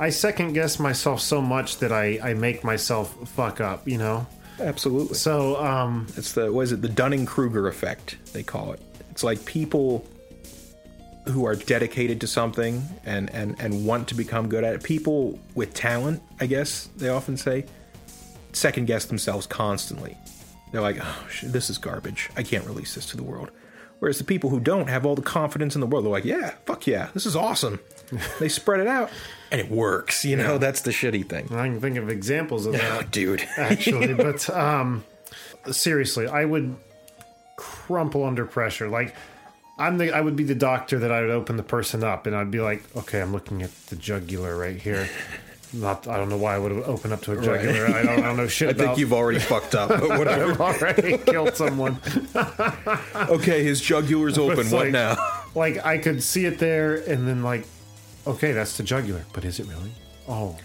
I 0.00 0.10
second 0.10 0.54
guess 0.54 0.80
myself 0.80 1.20
so 1.20 1.40
much 1.40 1.76
that 1.78 1.92
I 1.92 2.18
I 2.22 2.34
make 2.34 2.64
myself 2.64 3.14
fuck 3.28 3.60
up. 3.60 3.86
You 3.86 3.98
know. 3.98 4.26
Absolutely. 4.58 5.14
So 5.14 5.56
um, 5.62 6.06
It's 6.16 6.32
the 6.32 6.52
what 6.52 6.62
is 6.62 6.72
it? 6.72 6.82
The 6.82 6.88
Dunning 6.88 7.26
Kruger 7.26 7.68
effect 7.68 8.16
they 8.32 8.42
call 8.42 8.72
it. 8.72 8.80
It's 9.10 9.22
like 9.22 9.44
people 9.44 10.06
who 11.28 11.44
are 11.44 11.54
dedicated 11.54 12.20
to 12.22 12.26
something 12.26 12.82
and 13.04 13.30
and 13.30 13.56
and 13.60 13.86
want 13.86 14.08
to 14.08 14.14
become 14.14 14.48
good 14.48 14.64
at 14.64 14.74
it. 14.74 14.82
People 14.82 15.38
with 15.54 15.74
talent, 15.74 16.22
I 16.40 16.46
guess 16.46 16.88
they 16.96 17.08
often 17.08 17.36
say, 17.36 17.66
second 18.52 18.86
guess 18.86 19.04
themselves 19.04 19.46
constantly. 19.46 20.16
They're 20.72 20.80
like, 20.80 20.98
oh, 21.00 21.26
this 21.42 21.68
is 21.68 21.78
garbage. 21.78 22.30
I 22.36 22.42
can't 22.42 22.64
release 22.64 22.94
this 22.94 23.06
to 23.06 23.16
the 23.16 23.22
world. 23.22 23.50
Whereas 23.98 24.18
the 24.18 24.24
people 24.24 24.48
who 24.50 24.60
don't 24.60 24.88
have 24.88 25.04
all 25.04 25.14
the 25.14 25.22
confidence 25.22 25.74
in 25.74 25.80
the 25.80 25.86
world, 25.86 26.04
they're 26.04 26.12
like, 26.12 26.24
yeah, 26.24 26.54
fuck 26.64 26.86
yeah, 26.86 27.10
this 27.12 27.26
is 27.26 27.36
awesome. 27.36 27.80
They 28.38 28.48
spread 28.48 28.80
it 28.80 28.86
out 28.86 29.10
and 29.50 29.60
it 29.60 29.70
works. 29.70 30.24
You 30.24 30.36
know, 30.36 30.58
that's 30.58 30.80
the 30.82 30.90
shitty 30.90 31.28
thing. 31.28 31.46
I 31.52 31.66
can 31.68 31.80
think 31.80 31.96
of 31.96 32.08
examples 32.08 32.66
of 32.66 32.74
Oh, 32.74 32.78
that. 32.78 33.10
dude. 33.10 33.40
actually. 33.56 34.14
but 34.14 34.48
um, 34.50 35.04
seriously, 35.70 36.26
I 36.26 36.44
would 36.44 36.76
crumple 37.56 38.24
under 38.24 38.44
pressure. 38.46 38.88
Like 38.88 39.14
I'm 39.78 39.98
the, 39.98 40.12
I 40.14 40.20
would 40.20 40.36
be 40.36 40.44
the 40.44 40.54
doctor 40.54 40.98
that 41.00 41.10
I 41.12 41.20
would 41.22 41.30
open 41.30 41.56
the 41.56 41.62
person 41.62 42.04
up, 42.04 42.26
and 42.26 42.36
I'd 42.36 42.50
be 42.50 42.60
like, 42.60 42.82
okay, 42.96 43.20
I'm 43.20 43.32
looking 43.32 43.62
at 43.62 43.70
the 43.86 43.96
jugular 43.96 44.56
right 44.56 44.76
here. 44.76 45.08
Not, 45.72 46.08
I 46.08 46.16
don't 46.16 46.28
know 46.28 46.36
why 46.36 46.56
I 46.56 46.58
would 46.58 46.72
have 46.72 46.88
opened 46.88 47.12
up 47.12 47.22
to 47.22 47.32
a 47.32 47.36
jugular. 47.36 47.86
I, 47.86 48.02
don't, 48.02 48.18
I 48.18 48.20
don't 48.22 48.36
know 48.36 48.46
shit 48.48 48.68
I 48.68 48.70
about. 48.72 48.84
think 48.84 48.98
you've 48.98 49.12
already 49.12 49.38
fucked 49.38 49.74
up, 49.76 49.88
but 49.88 50.02
whatever. 50.18 50.50
I've 50.50 50.60
already 50.60 51.16
killed 51.18 51.54
someone. 51.54 51.98
Okay, 53.14 53.62
his 53.62 53.80
jugular's 53.80 54.36
open. 54.36 54.68
What 54.70 54.72
like- 54.86 54.90
now? 54.92 55.16
Like 55.54 55.84
I 55.84 55.98
could 55.98 56.22
see 56.22 56.44
it 56.44 56.58
there, 56.58 56.96
and 56.96 57.26
then 57.26 57.42
like, 57.42 57.66
okay, 58.26 58.52
that's 58.52 58.76
the 58.76 58.82
jugular, 58.82 59.24
but 59.32 59.44
is 59.44 59.60
it 59.60 59.66
really? 59.66 59.92
Oh, 60.28 60.56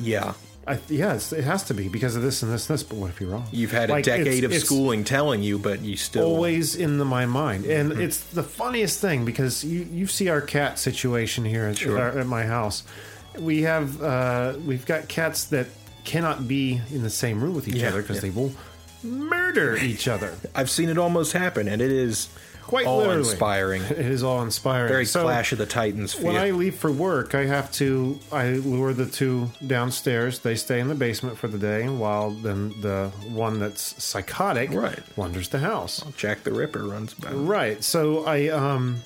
Yeah. 0.00 0.34
I, 0.66 0.78
yeah, 0.90 1.14
it 1.14 1.44
has 1.44 1.62
to 1.64 1.74
be 1.74 1.88
because 1.88 2.14
of 2.14 2.20
this 2.20 2.42
and 2.42 2.52
this 2.52 2.68
and 2.68 2.74
this. 2.78 2.82
But 2.82 2.96
what 2.98 3.08
if 3.08 3.20
you're 3.22 3.30
wrong? 3.30 3.46
You've 3.50 3.72
had 3.72 3.88
a 3.88 3.92
Like, 3.94 4.04
decade 4.04 4.26
it's- 4.26 4.38
of 4.44 4.50
it's- 4.50 4.64
schooling 4.64 5.02
telling 5.02 5.42
you, 5.42 5.58
but 5.58 5.80
you 5.80 5.96
still. 5.96 6.24
always 6.24 6.76
in 6.76 6.98
the, 6.98 7.06
my 7.06 7.24
mind 7.24 7.64
and 7.64 7.90
Mm-hmm. 7.92 8.02
it's 8.02 8.18
the 8.20 8.42
funniest 8.42 9.00
thing 9.00 9.24
because 9.24 9.64
you, 9.64 9.88
you 9.90 10.06
see 10.06 10.28
our 10.28 10.42
cat 10.42 10.78
situation 10.78 11.46
here 11.46 11.64
at, 11.64 11.78
Sure. 11.78 11.96
at, 11.96 12.02
our, 12.14 12.18
at 12.20 12.26
my 12.26 12.44
house 12.44 12.82
we 13.38 13.62
have 13.62 14.02
uh, 14.02 14.54
we've 14.66 14.84
got 14.84 15.08
cats 15.08 15.44
that 15.44 15.68
cannot 16.04 16.46
be 16.46 16.80
in 16.90 17.02
the 17.02 17.08
same 17.10 17.42
room 17.42 17.54
with 17.54 17.66
each 17.66 17.76
Yeah, 17.76 17.88
other 17.88 18.02
because 18.02 18.16
yeah. 18.16 18.22
they 18.22 18.30
will 18.30 18.52
murder 19.02 19.76
each 19.76 20.06
other 20.06 20.34
I've 20.54 20.68
seen 20.70 20.88
it 20.90 20.98
almost 20.98 21.32
happen, 21.32 21.66
and 21.68 21.80
it 21.80 21.90
is 21.90 22.28
Quite 22.68 22.86
awe 22.86 22.98
literally. 22.98 23.18
inspiring. 23.30 23.82
it 23.90 23.98
is 23.98 24.22
all 24.22 24.42
inspiring 24.42 24.88
Very 24.88 25.04
So, 25.06 25.22
Clash 25.22 25.50
of 25.52 25.58
the 25.58 25.66
Titans 25.66 26.14
feel. 26.14 26.26
when 26.26 26.36
I 26.36 26.50
leave 26.50 26.76
for 26.76 26.92
work, 26.92 27.34
I 27.34 27.46
have 27.46 27.72
to 27.72 28.18
I 28.30 28.50
lure 28.52 28.92
the 28.92 29.06
two 29.06 29.50
downstairs. 29.66 30.38
They 30.40 30.54
stay 30.54 30.78
in 30.78 30.88
the 30.88 30.94
basement 30.94 31.38
for 31.38 31.48
the 31.48 31.58
day, 31.58 31.88
while 31.88 32.30
then 32.30 32.74
the 32.80 33.10
one 33.32 33.58
that's 33.58 34.02
psychotic 34.02 34.70
Right. 34.72 35.00
wanders 35.16 35.48
the 35.48 35.58
house. 35.60 36.04
Jack 36.16 36.44
the 36.44 36.52
Ripper 36.52 36.84
runs 36.86 37.14
about. 37.18 37.32
Right. 37.34 37.82
So 37.82 38.24
I 38.26 38.48
um 38.48 39.02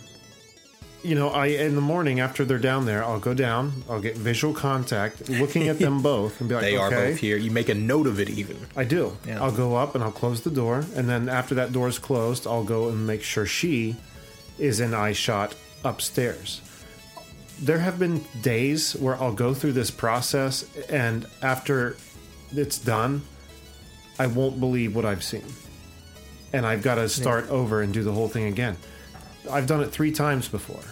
you 1.03 1.15
know, 1.15 1.29
I 1.29 1.47
in 1.47 1.75
the 1.75 1.81
morning 1.81 2.21
after 2.21 2.45
they're 2.45 2.59
down 2.59 2.87
there, 2.87 3.05
I'll 3.05 3.19
go 3.21 3.35
down, 3.35 3.85
I'll 3.89 4.01
get 4.01 4.17
visual 4.17 4.55
contact, 4.55 5.29
looking 5.29 5.69
at 5.69 5.79
them 5.79 6.03
both 6.13 6.41
and 6.41 6.49
be 6.49 6.55
like, 6.55 6.63
They 6.63 6.79
okay. 6.79 6.83
are 6.83 6.91
both 6.91 7.19
here. 7.19 7.37
You 7.37 7.51
make 7.51 7.69
a 7.69 7.75
note 7.75 8.07
of 8.07 8.21
it, 8.21 8.31
even. 8.31 8.57
I 8.77 8.85
do. 8.85 9.17
Yeah. 9.27 9.43
I'll 9.43 9.53
go 9.53 9.77
up 9.77 9.95
and 9.95 10.05
I'll 10.05 10.13
close 10.13 10.43
the 10.43 10.51
door, 10.51 10.85
and 10.95 11.09
then 11.09 11.29
after 11.29 11.55
that 11.57 11.73
door 11.73 11.89
is 11.89 11.99
closed, 11.99 12.47
I'll 12.47 12.65
go 12.65 12.89
and 12.89 13.07
make 13.07 13.23
sure 13.23 13.47
she 13.47 13.97
is 14.59 14.81
in 14.81 14.95
eye 14.95 15.13
shot 15.13 15.55
upstairs. 15.85 16.61
There 17.61 17.79
have 17.79 17.99
been 17.99 18.25
days 18.41 18.95
where 18.97 19.17
I'll 19.17 19.35
go 19.35 19.55
through 19.55 19.73
this 19.73 19.91
process, 19.91 20.65
and 20.89 21.27
after 21.43 21.97
it's 22.53 22.79
done, 22.79 23.23
I 24.19 24.27
won't 24.27 24.61
believe 24.61 24.95
what 24.95 25.05
I've 25.05 25.25
seen. 25.25 25.45
And 26.53 26.67
I've 26.67 26.83
got 26.83 26.97
to 26.97 27.09
start 27.09 27.49
over 27.49 27.81
and 27.81 27.95
do 27.95 28.03
the 28.03 28.13
whole 28.13 28.29
thing 28.29 28.45
again. 28.45 28.77
I've 29.51 29.67
done 29.67 29.83
it 29.83 29.91
three 29.91 30.13
times 30.13 30.49
before. 30.49 30.83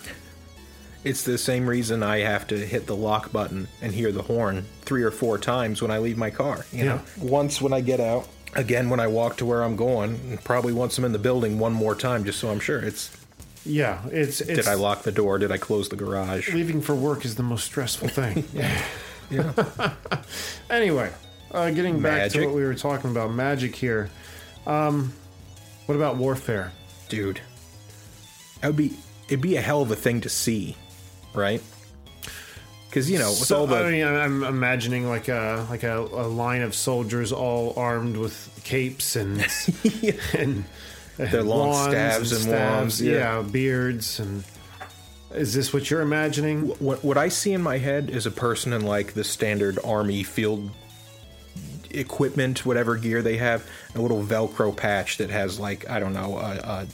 It's 1.02 1.22
the 1.22 1.38
same 1.38 1.66
reason 1.66 2.02
I 2.02 2.18
have 2.18 2.46
to 2.48 2.58
hit 2.58 2.86
the 2.86 2.96
lock 2.96 3.32
button 3.32 3.68
and 3.80 3.94
hear 3.94 4.12
the 4.12 4.22
horn 4.22 4.66
three 4.82 5.02
or 5.02 5.10
four 5.10 5.38
times 5.38 5.80
when 5.80 5.90
I 5.90 5.98
leave 5.98 6.18
my 6.18 6.30
car. 6.30 6.66
You 6.72 6.84
know, 6.84 7.00
once 7.18 7.60
when 7.62 7.72
I 7.72 7.80
get 7.80 8.00
out, 8.00 8.28
again 8.54 8.90
when 8.90 9.00
I 9.00 9.06
walk 9.06 9.36
to 9.38 9.46
where 9.46 9.62
I'm 9.62 9.76
going, 9.76 10.20
and 10.28 10.44
probably 10.44 10.72
once 10.72 10.98
I'm 10.98 11.04
in 11.04 11.12
the 11.12 11.18
building 11.18 11.58
one 11.58 11.72
more 11.72 11.94
time, 11.94 12.24
just 12.24 12.38
so 12.38 12.50
I'm 12.50 12.60
sure. 12.60 12.80
It's 12.80 13.10
Yeah, 13.64 14.02
it's, 14.10 14.42
it's 14.42 14.58
did 14.58 14.68
I 14.68 14.74
lock 14.74 15.02
the 15.02 15.12
door? 15.12 15.38
Did 15.38 15.52
I 15.52 15.56
close 15.56 15.88
the 15.88 15.96
garage? 15.96 16.52
leaving 16.52 16.82
for 16.82 16.94
work 16.94 17.24
is 17.24 17.36
the 17.36 17.42
most 17.42 17.64
stressful 17.64 18.08
thing. 18.08 18.44
Yeah. 19.30 19.52
Anyway, 20.70 21.08
uh, 21.52 21.70
getting 21.70 22.02
back 22.02 22.18
Magic. 22.18 22.40
to 22.40 22.46
what 22.46 22.56
we 22.56 22.64
were 22.64 22.74
talking 22.74 23.12
about, 23.12 23.32
magic 23.32 23.76
here. 23.76 24.10
Um, 24.66 25.12
what 25.86 25.94
about 25.94 26.16
warfare? 26.16 26.72
dude 27.08 27.40
that 28.60 28.68
would 28.68 28.76
be 28.76 28.96
it'd 29.28 29.40
be 29.40 29.56
a 29.56 29.60
hell 29.60 29.82
of 29.82 29.90
a 29.90 29.96
thing 29.96 30.20
to 30.20 30.28
see 30.28 30.76
right 31.34 31.62
because 32.90 33.08
you 33.08 33.18
know 33.18 33.30
with 33.30 33.46
so, 33.46 33.60
all 33.60 33.66
the 33.66 33.76
I 33.76 33.90
mean, 33.90 34.04
I'm 34.04 34.16
I'm 34.16 34.42
imagining 34.42 35.08
like 35.08 35.28
a 35.28 35.64
like 35.70 35.84
a, 35.84 35.98
a 36.00 36.26
line 36.26 36.62
of 36.62 36.74
soldiers 36.74 37.32
all 37.32 37.72
armed 37.76 38.16
with 38.16 38.60
capes 38.64 39.14
and 39.14 39.40
and 40.34 40.64
Their 41.16 41.42
long 41.42 41.90
staves 41.90 42.32
and 42.32 42.52
wands, 42.52 43.00
yeah. 43.00 43.40
yeah. 43.40 43.42
beards 43.42 44.20
and. 44.20 44.44
Is 45.32 45.54
this 45.54 45.72
what 45.72 45.88
you're 45.88 46.00
imagining? 46.00 46.70
what, 46.80 47.04
what 47.04 47.16
i 47.16 47.28
see 47.28 47.52
in 47.52 47.62
my 47.62 47.78
head 47.78 48.10
is 48.10 48.26
a 48.26 48.32
person 48.32 48.72
in 48.72 48.84
like 48.84 49.12
the 49.12 49.22
standard 49.22 49.78
army 49.84 50.24
field 50.24 50.68
equipment 51.90 52.66
whatever 52.66 52.96
gear 52.96 53.22
they 53.22 53.36
have 53.36 53.64
a 53.94 54.00
little 54.00 54.24
velcro 54.24 54.76
patch 54.76 55.18
that 55.18 55.30
has 55.30 55.60
like 55.60 55.88
i 55.88 56.00
don't 56.00 56.14
know 56.14 56.36
a, 56.36 56.56
a 56.56 56.86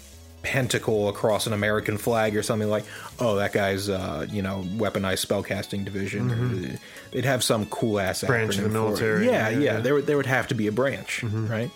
pentacle 0.46 1.08
across 1.08 1.48
an 1.48 1.52
american 1.52 1.98
flag 1.98 2.36
or 2.36 2.42
something 2.42 2.70
like 2.70 2.84
oh 3.18 3.34
that 3.34 3.52
guy's 3.52 3.88
uh 3.88 4.24
you 4.30 4.40
know 4.40 4.62
weaponized 4.76 5.26
spellcasting 5.26 5.84
division 5.84 6.30
or 6.30 6.78
they'd 7.10 7.24
have 7.24 7.42
some 7.42 7.66
cool 7.66 7.98
ass 7.98 8.22
Mm-hmm. 8.22 8.32
Branch 8.32 8.58
of 8.58 8.62
the 8.62 8.68
acronym 8.68 8.72
for 8.72 8.78
it. 8.78 8.82
military, 8.88 9.26
yeah 9.26 9.48
yeah, 9.48 9.58
yeah. 9.58 9.72
Mm-hmm. 9.74 9.82
there 9.82 9.94
would 9.94 10.06
there 10.06 10.16
would 10.16 10.26
have 10.38 10.46
to 10.48 10.54
be 10.54 10.68
a 10.68 10.72
branch 10.72 11.24
right 11.24 11.68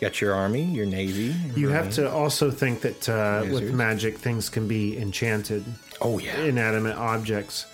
got 0.08 0.20
your 0.22 0.32
army 0.34 0.64
your 0.64 0.86
navy 0.86 1.34
You 1.54 1.68
have 1.68 1.92
to 1.94 2.10
also 2.10 2.50
think 2.50 2.80
that 2.80 3.08
uh, 3.08 3.44
with 3.52 3.74
magic, 3.74 4.16
things 4.16 4.48
can 4.48 4.66
be 4.68 4.96
enchanted, 4.96 5.64
oh 6.00 6.18
yeah 6.18 6.38
inanimate 6.40 6.96
objects. 6.96 7.66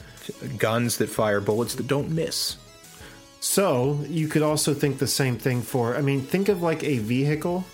guns 0.58 0.96
that 0.98 1.08
fire 1.08 1.40
bullets 1.40 1.74
that 1.76 1.86
don't 1.86 2.10
miss 2.10 2.56
So 3.40 4.00
you 4.08 4.26
could 4.28 4.42
also 4.42 4.72
think 4.74 4.98
the 4.98 5.06
same 5.06 5.36
thing 5.36 5.60
for. 5.62 5.96
I 5.96 6.00
mean, 6.00 6.22
think 6.22 6.48
of 6.48 6.62
like 6.62 6.82
a 6.82 6.96
vehicle 6.98 7.64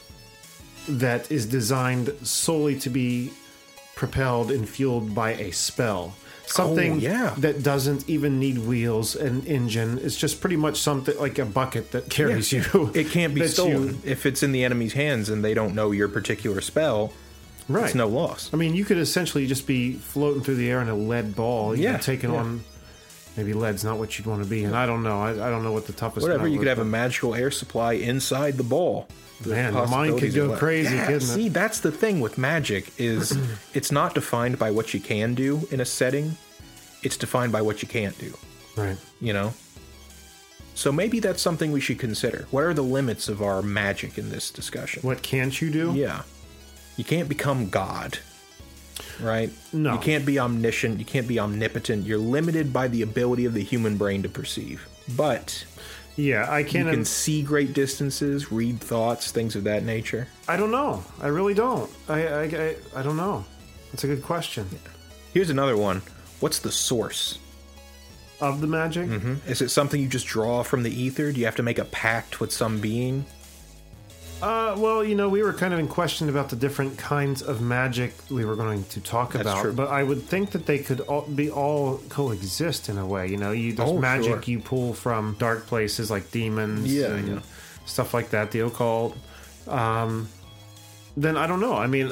that 0.88 1.30
is 1.30 1.46
designed 1.46 2.12
solely 2.22 2.78
to 2.80 2.90
be 2.90 3.30
propelled 3.96 4.50
and 4.50 4.68
fueled 4.68 5.14
by 5.14 5.32
a 5.34 5.50
spell. 5.52 6.14
Oh, 6.16 6.52
something 6.52 6.92
Oh, 6.94 6.96
yeah. 6.96 7.34
that 7.38 7.62
doesn't 7.62 8.08
even 8.08 8.40
need 8.40 8.58
wheels 8.58 9.14
and 9.14 9.46
engine. 9.46 9.98
It's 10.02 10.16
just 10.16 10.40
pretty 10.40 10.56
much 10.56 10.78
something 10.80 11.16
like 11.18 11.38
a 11.38 11.44
bucket 11.44 11.92
that 11.92 12.08
carries 12.10 12.50
you. 12.50 12.90
It 12.94 13.10
can't 13.10 13.34
be 13.34 13.46
stolen 13.48 13.88
you- 13.88 13.98
if 14.04 14.26
it's 14.26 14.42
in 14.42 14.50
the 14.52 14.64
enemy's 14.64 14.94
hands 14.94 15.28
and 15.28 15.44
they 15.44 15.54
don't 15.54 15.74
know 15.74 15.92
your 15.92 16.08
particular 16.08 16.60
spell. 16.60 17.12
right. 17.68 17.84
It's 17.84 17.94
no 17.94 18.08
loss. 18.08 18.50
I 18.52 18.56
mean, 18.56 18.74
you 18.74 18.84
could 18.84 18.98
essentially 18.98 19.46
just 19.46 19.64
be 19.66 19.92
floating 19.92 20.42
through 20.42 20.56
the 20.56 20.68
air 20.70 20.80
in 20.82 20.88
a 20.88 20.96
lead 20.96 21.36
ball. 21.36 21.76
You 21.76 21.84
Yeah, 21.84 21.98
taking 21.98 22.32
yeah. 22.32 22.40
on. 22.40 22.64
Maybe 23.36 23.52
lead's 23.52 23.84
not 23.84 23.98
what 23.98 24.18
you'd 24.18 24.26
want 24.26 24.42
to 24.42 24.48
be, 24.48 24.64
and 24.64 24.74
I 24.74 24.86
don't 24.86 25.02
know. 25.02 25.20
I, 25.22 25.30
I 25.30 25.50
don't 25.50 25.62
know 25.62 25.72
what 25.72 25.86
the 25.86 25.92
toughest. 25.92 26.22
Whatever, 26.26 26.48
you 26.48 26.58
could 26.58 26.66
have 26.68 26.80
a 26.80 26.84
magical 26.84 27.34
air 27.34 27.50
supply 27.50 27.92
inside 27.94 28.56
the 28.56 28.64
ball. 28.64 29.08
The 29.42 29.50
Man, 29.50 29.72
the 29.72 29.86
mind 29.86 30.18
could 30.18 30.34
go 30.34 30.54
crazy, 30.56 30.96
Yeah, 30.96 31.06
couldn't 31.06 31.22
it? 31.22 31.26
see, 31.32 31.48
that's 31.48 31.80
the 31.80 31.90
thing 31.92 32.20
with 32.20 32.36
magic 32.36 32.92
is 32.98 33.38
it's 33.74 33.90
not 33.90 34.14
defined 34.14 34.58
by 34.58 34.70
what 34.70 34.92
you 34.92 35.00
can 35.00 35.34
do 35.34 35.66
in 35.70 35.80
a 35.80 35.84
setting. 35.84 36.36
It's 37.02 37.16
defined 37.16 37.50
by 37.52 37.62
what 37.62 37.80
you 37.80 37.88
can't 37.88 38.18
do. 38.18 38.34
right. 38.76 38.98
You 39.20 39.32
know. 39.32 39.54
So 40.74 40.92
maybe 40.92 41.20
that's 41.20 41.40
something 41.42 41.72
we 41.72 41.80
should 41.80 41.98
consider. 41.98 42.46
What 42.50 42.64
are 42.64 42.74
the 42.74 42.82
limits 42.82 43.28
of 43.28 43.42
our 43.42 43.62
magic 43.62 44.18
in 44.18 44.30
this 44.30 44.50
discussion? 44.50 45.02
What 45.02 45.22
can't 45.22 45.58
you 45.60 45.70
do? 45.70 45.92
Yeah. 45.92 46.22
You 46.96 47.04
can't 47.04 47.28
become 47.28 47.68
God. 47.70 48.18
Right? 49.22 49.50
No. 49.72 49.94
You 49.94 49.98
can't 50.00 50.24
be 50.26 50.38
omniscient. 50.38 50.98
You 50.98 51.04
can't 51.04 51.28
be 51.28 51.38
omnipotent. 51.38 52.06
You're 52.06 52.18
limited 52.18 52.72
by 52.72 52.88
the 52.88 53.02
ability 53.02 53.44
of 53.44 53.54
the 53.54 53.62
human 53.62 53.96
brain 53.96 54.22
to 54.22 54.28
perceive. 54.28 54.86
But 55.16 55.64
Yeah, 56.16 56.46
I 56.50 56.62
can't. 56.62 56.86
You 56.86 56.92
can 56.92 57.04
see 57.04 57.42
great 57.42 57.72
distances, 57.72 58.50
read 58.52 58.80
thoughts, 58.80 59.30
things 59.30 59.56
of 59.56 59.64
that 59.64 59.84
nature. 59.84 60.28
I 60.48 60.56
don't 60.56 60.70
know. 60.70 61.04
I 61.20 61.28
really 61.28 61.54
don't. 61.54 61.90
I, 62.08 62.26
I, 62.26 62.42
I, 62.42 62.76
I 62.96 63.02
don't 63.02 63.16
know. 63.16 63.44
That's 63.92 64.04
a 64.04 64.08
good 64.08 64.22
question. 64.22 64.66
Here's 65.32 65.50
another 65.50 65.76
one. 65.76 66.02
What's 66.40 66.58
the 66.58 66.72
source? 66.72 67.38
Of 68.40 68.60
the 68.62 68.66
magic? 68.66 69.06
Mm-hmm. 69.08 69.50
Is 69.50 69.60
it 69.60 69.68
something 69.68 70.00
you 70.00 70.08
just 70.08 70.26
draw 70.26 70.62
from 70.62 70.82
the 70.82 70.90
ether? 70.90 71.30
Do 71.30 71.38
you 71.38 71.44
have 71.44 71.56
to 71.56 71.62
make 71.62 71.78
a 71.78 71.84
pact 71.84 72.40
with 72.40 72.52
some 72.52 72.78
being? 72.80 73.26
Uh, 74.42 74.74
well, 74.78 75.04
you 75.04 75.14
know, 75.14 75.28
we 75.28 75.42
were 75.42 75.52
kind 75.52 75.74
of 75.74 75.80
in 75.80 75.86
question 75.88 76.28
about 76.30 76.48
the 76.48 76.56
different 76.56 76.96
kinds 76.96 77.42
of 77.42 77.60
magic 77.60 78.14
we 78.30 78.44
were 78.44 78.56
going 78.56 78.84
to 78.84 79.00
talk 79.00 79.32
That's 79.32 79.42
about, 79.42 79.62
true. 79.62 79.72
but 79.72 79.88
I 79.88 80.02
would 80.02 80.22
think 80.22 80.52
that 80.52 80.64
they 80.66 80.78
could 80.78 81.00
all 81.00 81.22
be 81.22 81.50
all 81.50 81.98
coexist 82.08 82.88
in 82.88 82.96
a 82.96 83.06
way. 83.06 83.28
You 83.28 83.36
know, 83.36 83.50
you 83.52 83.72
there's 83.74 83.90
Oh, 83.90 83.98
magic 83.98 84.44
sure. 84.44 84.52
you 84.52 84.60
pull 84.60 84.94
from 84.94 85.36
dark 85.38 85.66
places 85.66 86.10
like 86.10 86.30
demons, 86.30 86.92
Yeah, 86.92 87.08
and 87.08 87.28
yeah. 87.28 87.38
stuff 87.84 88.14
like 88.14 88.30
that, 88.30 88.50
the 88.50 88.60
occult. 88.60 89.16
Um, 89.68 90.28
then 91.16 91.36
I 91.36 91.46
don't 91.46 91.60
know. 91.60 91.74
I 91.76 91.86
mean, 91.86 92.10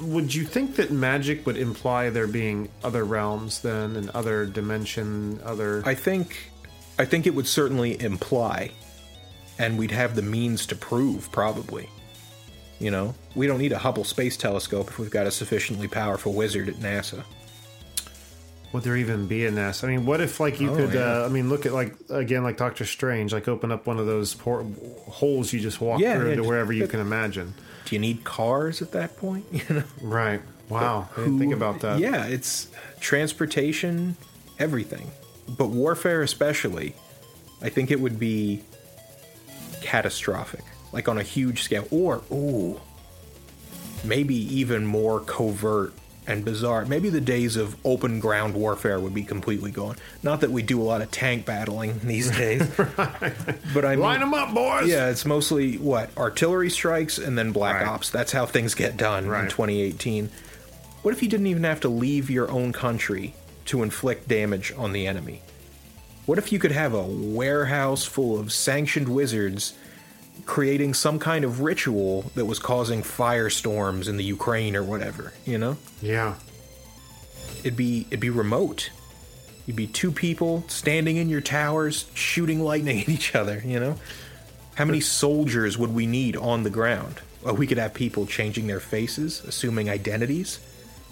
would 0.00 0.34
you 0.34 0.44
think 0.44 0.76
that 0.76 0.90
magic 0.90 1.46
would 1.46 1.56
imply 1.56 2.10
there 2.10 2.26
being 2.26 2.70
other 2.82 3.04
realms 3.04 3.60
then, 3.60 3.94
and 3.94 4.10
other 4.10 4.46
dimension, 4.46 5.38
other? 5.44 5.82
I 5.86 5.94
think 5.94 6.50
I 6.98 7.04
think 7.04 7.26
it 7.28 7.34
would 7.36 7.46
certainly 7.46 8.00
imply 8.00 8.72
and 9.58 9.78
we'd 9.78 9.90
have 9.90 10.14
the 10.14 10.22
means 10.22 10.66
to 10.66 10.76
prove 10.76 11.30
probably. 11.32 11.88
You 12.80 12.90
know, 12.92 13.14
we 13.34 13.46
don't 13.48 13.58
need 13.58 13.72
a 13.72 13.78
Hubble 13.78 14.04
Space 14.04 14.36
Telescope 14.36 14.88
if 14.88 14.98
we've 14.98 15.10
got 15.10 15.26
a 15.26 15.30
sufficiently 15.32 15.88
powerful 15.88 16.32
wizard 16.32 16.68
at 16.68 16.76
NASA. 16.76 17.24
Would 18.72 18.82
there 18.82 18.96
even 18.96 19.26
be 19.26 19.46
a 19.46 19.50
NASA? 19.50 19.84
I 19.84 19.86
mean, 19.88 20.04
what 20.06 20.20
if 20.20 20.40
like 20.40 20.60
you 20.60 20.70
Oh, 20.70 20.76
could? 20.76 20.92
yeah. 20.92 21.22
Uh, 21.22 21.26
I 21.26 21.28
mean, 21.28 21.48
look 21.48 21.64
at 21.66 21.72
like 21.72 21.94
again, 22.10 22.42
like 22.44 22.56
Doctor 22.58 22.84
Strange, 22.84 23.32
like 23.32 23.48
open 23.48 23.72
up 23.72 23.86
one 23.86 23.98
of 23.98 24.06
those 24.06 24.34
por- 24.34 24.64
holes 25.08 25.52
you 25.52 25.58
just 25.60 25.80
walk 25.80 26.00
Yeah, 26.00 26.18
through 26.18 26.30
yeah, 26.30 26.36
to 26.36 26.42
wherever 26.44 26.72
you 26.72 26.86
can 26.86 27.00
imagine. 27.00 27.54
Do 27.86 27.94
you 27.96 27.98
need 28.00 28.24
cars 28.24 28.82
at 28.82 28.92
that 28.92 29.16
point? 29.16 29.46
You 29.52 29.62
know, 29.76 29.84
Right. 30.02 30.42
Wow. 30.68 31.08
I 31.16 31.20
didn't 31.20 31.38
think 31.38 31.54
about 31.54 31.80
that. 31.80 31.98
Yeah, 31.98 32.26
it's 32.26 32.68
transportation, 33.00 34.18
everything. 34.58 35.10
But 35.48 35.68
warfare 35.68 36.20
especially, 36.20 36.94
I 37.62 37.70
think 37.70 37.90
it 37.90 37.98
would 38.00 38.18
be 38.18 38.62
catastrophic, 39.80 40.64
like 40.92 41.08
on 41.08 41.18
a 41.18 41.22
huge 41.22 41.62
scale 41.62 41.86
or 41.90 42.22
ooh, 42.32 42.80
maybe 44.04 44.34
even 44.34 44.86
more 44.86 45.20
covert 45.20 45.92
and 46.26 46.44
bizarre. 46.44 46.84
Maybe 46.84 47.08
the 47.08 47.22
days 47.22 47.56
of 47.56 47.74
open 47.86 48.20
ground 48.20 48.54
warfare 48.54 49.00
would 49.00 49.14
be 49.14 49.22
completely 49.22 49.70
gone. 49.70 49.96
Not 50.22 50.42
that 50.42 50.50
we 50.50 50.62
do 50.62 50.80
a 50.80 50.84
lot 50.84 51.00
of 51.00 51.10
tank 51.10 51.46
battling 51.46 51.98
these 52.04 52.30
days, 52.30 52.66
but 52.96 53.84
I 53.84 53.90
mean, 53.96 54.00
Line 54.00 54.20
them 54.20 54.34
up, 54.34 54.54
boys. 54.54 54.88
yeah, 54.88 55.08
it's 55.08 55.24
mostly 55.24 55.78
what 55.78 56.14
artillery 56.18 56.68
strikes 56.70 57.16
and 57.18 57.36
then 57.38 57.52
black 57.52 57.76
Right. 57.76 57.86
ops. 57.88 58.10
That's 58.10 58.32
how 58.32 58.44
things 58.46 58.74
get 58.74 58.96
done 58.96 59.24
in 59.24 59.30
Right. 59.30 59.48
2018. 59.50 60.28
What 61.02 61.14
if 61.14 61.22
you 61.22 61.28
didn't 61.28 61.46
even 61.46 61.64
have 61.64 61.80
to 61.80 61.88
leave 61.88 62.28
your 62.28 62.50
own 62.50 62.72
country 62.72 63.34
to 63.66 63.82
inflict 63.82 64.28
damage 64.28 64.72
on 64.76 64.92
the 64.92 65.06
enemy? 65.06 65.40
What 66.28 66.36
if 66.36 66.52
you 66.52 66.58
could 66.58 66.72
have 66.72 66.92
a 66.92 67.04
warehouse 67.04 68.04
full 68.04 68.38
of 68.38 68.52
sanctioned 68.52 69.08
wizards 69.08 69.72
creating 70.44 70.92
some 70.92 71.18
kind 71.18 71.42
of 71.42 71.62
ritual 71.62 72.30
that 72.34 72.44
was 72.44 72.58
causing 72.58 73.00
firestorms 73.00 74.10
in 74.10 74.18
the 74.18 74.24
Ukraine 74.24 74.76
or 74.76 74.82
whatever, 74.82 75.32
you 75.46 75.56
know? 75.56 75.78
Yeah. 76.02 76.34
It'd 77.60 77.78
be 77.78 78.06
it'd 78.10 78.20
be 78.20 78.28
remote. 78.28 78.90
You'd 79.64 79.76
be 79.76 79.86
two 79.86 80.12
people 80.12 80.64
standing 80.68 81.16
in 81.16 81.30
your 81.30 81.40
towers 81.40 82.04
shooting 82.12 82.60
lightning 82.60 83.00
at 83.00 83.08
each 83.08 83.34
other, 83.34 83.62
you 83.64 83.80
know? 83.80 83.96
How 84.74 84.84
many 84.84 85.00
soldiers 85.00 85.78
would 85.78 85.94
we 85.94 86.04
need 86.04 86.36
on 86.36 86.62
the 86.62 86.68
ground? 86.68 87.22
Well, 87.42 87.56
we 87.56 87.66
could 87.66 87.78
have 87.78 87.94
people 87.94 88.26
changing 88.26 88.66
their 88.66 88.80
faces, 88.80 89.42
assuming 89.46 89.88
identities. 89.88 90.58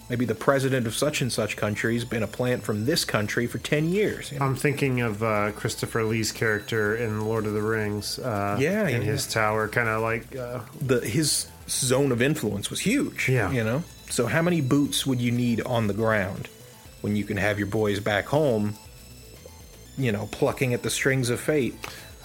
Maybe 0.08 0.24
the 0.24 0.36
president 0.36 0.86
of 0.86 0.94
such 0.94 1.20
and 1.20 1.32
such 1.32 1.56
country's 1.56 2.04
been 2.04 2.22
a 2.22 2.28
plant 2.28 2.62
from 2.62 2.84
this 2.86 3.04
country 3.04 3.46
for 3.48 3.58
10 3.58 3.88
years. 3.88 4.30
you 4.30 4.38
know? 4.38 4.44
I'm 4.44 4.54
thinking 4.54 5.00
of 5.00 5.22
uh, 5.22 5.50
Christopher 5.52 6.04
Lee's 6.04 6.30
character 6.30 6.94
in 6.96 7.22
Lord 7.22 7.44
of 7.46 7.54
the 7.54 7.62
Rings. 7.62 8.18
Uh, 8.20 8.56
Yeah, 8.60 8.86
in 8.86 9.02
yeah, 9.02 9.08
his 9.08 9.26
tower, 9.26 9.66
kind 9.66 9.88
of 9.88 10.02
like. 10.02 10.34
Uh, 10.36 10.60
the 10.80 11.00
his 11.00 11.48
zone 11.68 12.12
of 12.12 12.22
influence 12.22 12.70
was 12.70 12.80
huge. 12.80 13.28
Yeah. 13.28 13.50
You 13.50 13.64
know? 13.64 13.82
So 14.08 14.26
how 14.26 14.42
many 14.42 14.60
boots 14.60 15.04
would 15.06 15.20
you 15.20 15.32
need 15.32 15.60
on 15.62 15.88
the 15.88 15.94
ground 15.94 16.48
when 17.00 17.16
you 17.16 17.24
can 17.24 17.36
have 17.36 17.58
your 17.58 17.66
boys 17.66 17.98
back 17.98 18.26
home, 18.26 18.74
you 19.98 20.12
know, 20.12 20.28
plucking 20.30 20.72
at 20.72 20.84
the 20.84 20.90
strings 20.90 21.30
of 21.30 21.40
fate? 21.40 21.74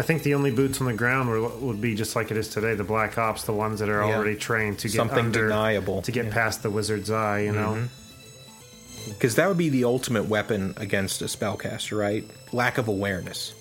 I 0.01 0.03
think 0.03 0.23
the 0.23 0.33
only 0.33 0.49
boots 0.49 0.81
on 0.81 0.87
the 0.87 0.93
ground 0.93 1.29
were, 1.29 1.47
would 1.47 1.79
be 1.79 1.93
just 1.93 2.15
like 2.15 2.31
it 2.31 2.37
is 2.37 2.47
today. 2.47 2.73
The 2.73 2.83
black 2.83 3.19
ops, 3.19 3.43
the 3.43 3.53
ones 3.53 3.79
that 3.81 3.87
are 3.89 4.03
Yeah. 4.03 4.15
already 4.15 4.35
trained 4.35 4.79
to 4.79 4.87
get 4.87 4.95
Something 4.97 5.25
under, 5.25 5.43
deniable. 5.49 6.01
to 6.01 6.11
get 6.11 6.25
Yeah. 6.25 6.33
past 6.33 6.63
the 6.63 6.71
wizard's 6.71 7.11
eye. 7.11 7.41
You 7.41 7.51
know. 7.51 7.73
Mm-hmm. 7.75 9.09
Because 9.11 9.35
that 9.35 9.47
would 9.47 9.59
be 9.59 9.69
the 9.69 9.83
ultimate 9.83 10.25
weapon 10.25 10.73
against 10.77 11.21
a 11.21 11.25
spellcaster, 11.25 11.95
right? 11.99 12.23
Lack 12.51 12.79
of 12.79 12.87
awareness. 12.87 13.53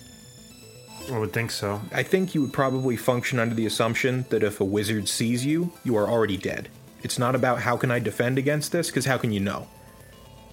I 1.13 1.19
would 1.19 1.31
think 1.31 1.51
so. 1.51 1.81
I 1.93 2.01
think 2.01 2.33
you 2.33 2.41
would 2.41 2.53
probably 2.53 2.95
function 2.95 3.37
under 3.37 3.53
the 3.53 3.67
assumption 3.67 4.25
that 4.29 4.41
if 4.41 4.59
a 4.59 4.63
wizard 4.65 5.07
sees 5.09 5.45
you, 5.45 5.71
you 5.83 5.95
are 5.95 6.07
already 6.09 6.37
dead. 6.37 6.69
It's 7.03 7.19
not 7.19 7.35
about 7.35 7.59
how 7.61 7.77
can 7.77 7.91
I 7.91 7.99
defend 7.99 8.39
against 8.39 8.71
this, 8.71 8.87
because 8.87 9.05
how 9.05 9.19
can 9.19 9.31
you 9.31 9.39
know? 9.41 9.67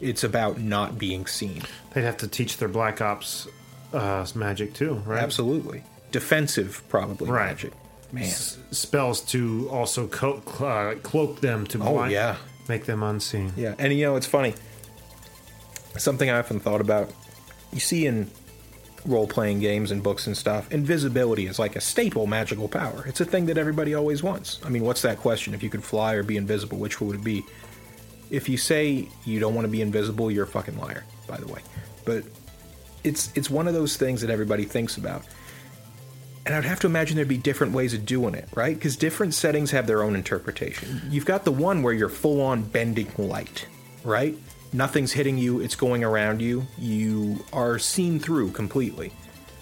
It's 0.02 0.22
about 0.22 0.60
not 0.60 0.98
being 0.98 1.26
seen. 1.26 1.62
They'd 1.94 2.04
have 2.04 2.18
to 2.18 2.28
teach 2.28 2.58
their 2.58 2.68
black 2.68 3.00
ops 3.00 3.46
uh, 3.92 4.26
magic 4.34 4.74
too, 4.74 5.02
right? 5.06 5.22
Absolutely. 5.22 5.82
Defensive, 6.10 6.82
probably, 6.88 7.28
Right. 7.30 7.46
magic. 7.48 7.72
Man. 8.12 8.24
S- 8.24 8.56
spells 8.70 9.20
to 9.32 9.68
also 9.70 10.06
co- 10.06 10.40
cl- 10.46 10.70
uh, 10.70 10.94
cloak 10.96 11.40
them 11.40 11.66
to 11.68 11.82
Oh, 11.82 12.04
yeah. 12.04 12.36
make 12.68 12.86
them 12.86 13.02
unseen. 13.02 13.52
Yeah, 13.56 13.74
and 13.78 13.92
you 13.92 14.04
know, 14.06 14.16
it's 14.16 14.26
funny. 14.26 14.54
Something 15.96 16.30
I 16.30 16.38
often 16.38 16.60
thought 16.60 16.80
about. 16.80 17.10
You 17.72 17.80
see 17.80 18.06
in 18.06 18.30
role 19.04 19.26
playing 19.26 19.60
games 19.60 19.90
and 19.90 20.02
books 20.02 20.26
and 20.26 20.36
stuff, 20.36 20.70
invisibility 20.72 21.46
is 21.46 21.58
like 21.58 21.76
a 21.76 21.80
staple 21.80 22.26
magical 22.26 22.68
power. 22.68 23.04
It's 23.06 23.20
a 23.20 23.24
thing 23.24 23.46
that 23.46 23.58
everybody 23.58 23.94
always 23.94 24.22
wants. 24.22 24.58
I 24.64 24.68
mean, 24.70 24.82
what's 24.84 25.02
that 25.02 25.18
question? 25.18 25.54
If 25.54 25.62
you 25.62 25.70
could 25.70 25.84
fly 25.84 26.14
or 26.14 26.22
be 26.22 26.36
invisible, 26.36 26.78
which 26.78 27.00
would 27.00 27.16
it 27.16 27.24
be? 27.24 27.44
If 28.30 28.48
you 28.48 28.56
say 28.58 29.08
you 29.24 29.40
don't 29.40 29.54
want 29.54 29.64
to 29.66 29.70
be 29.70 29.80
invisible, 29.82 30.30
you're 30.30 30.44
a 30.44 30.48
fucking 30.48 30.78
liar, 30.78 31.04
by 31.26 31.36
the 31.38 31.46
way. 31.46 31.60
But 32.04 32.24
it's 33.04 33.32
it's 33.34 33.50
one 33.50 33.68
of 33.68 33.74
those 33.74 33.96
things 33.96 34.20
that 34.20 34.30
everybody 34.30 34.64
thinks 34.64 34.96
about. 34.96 35.24
And 36.46 36.54
I'd 36.54 36.64
have 36.64 36.80
to 36.80 36.86
imagine 36.86 37.16
there'd 37.16 37.28
be 37.28 37.36
different 37.36 37.74
ways 37.74 37.92
of 37.92 38.06
doing 38.06 38.34
it, 38.34 38.48
right? 38.54 38.74
Because 38.74 38.96
different 38.96 39.34
settings 39.34 39.70
have 39.70 39.86
their 39.86 40.02
own 40.02 40.16
interpretation. 40.16 41.02
You've 41.10 41.26
got 41.26 41.44
the 41.44 41.52
one 41.52 41.82
where 41.82 41.92
you're 41.92 42.08
full 42.08 42.40
on 42.40 42.62
bending 42.62 43.12
light, 43.18 43.66
right? 44.02 44.34
Nothing's 44.72 45.12
hitting 45.12 45.36
you, 45.36 45.60
it's 45.60 45.74
going 45.74 46.04
around 46.04 46.40
you. 46.40 46.66
You 46.78 47.44
are 47.52 47.78
seen 47.78 48.18
through 48.18 48.52
completely. 48.52 49.12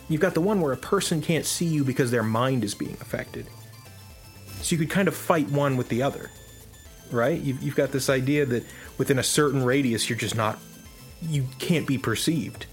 You've 0.09 0.21
got 0.21 0.35
the 0.35 0.41
one 0.41 0.61
where 0.61 0.73
a 0.73 0.77
person 0.77 1.21
can't 1.21 1.45
see 1.45 1.67
you 1.67 1.83
because 1.83 2.13
their 2.13 2.23
mind 2.23 2.63
is 2.63 2.75
being 2.75 2.97
affected. 3.01 3.47
So 4.63 4.75
you 4.75 4.79
could 4.79 4.91
kind 4.91 5.09
of 5.09 5.17
fight 5.17 5.51
one 5.51 5.77
with 5.77 5.89
the 5.89 6.03
other, 6.03 6.31
right? 7.11 7.41
You've, 7.41 7.63
you've 7.63 7.77
got 7.77 7.93
this 7.93 8.09
idea 8.09 8.47
that 8.47 8.65
within 8.99 9.19
a 9.19 9.25
certain 9.25 9.65
radius, 9.65 10.09
you're 10.09 10.19
just 10.19 10.37
not, 10.37 10.59
you 11.21 11.47
can't 11.59 11.87
be 11.87 11.99
perceived. 11.99 12.67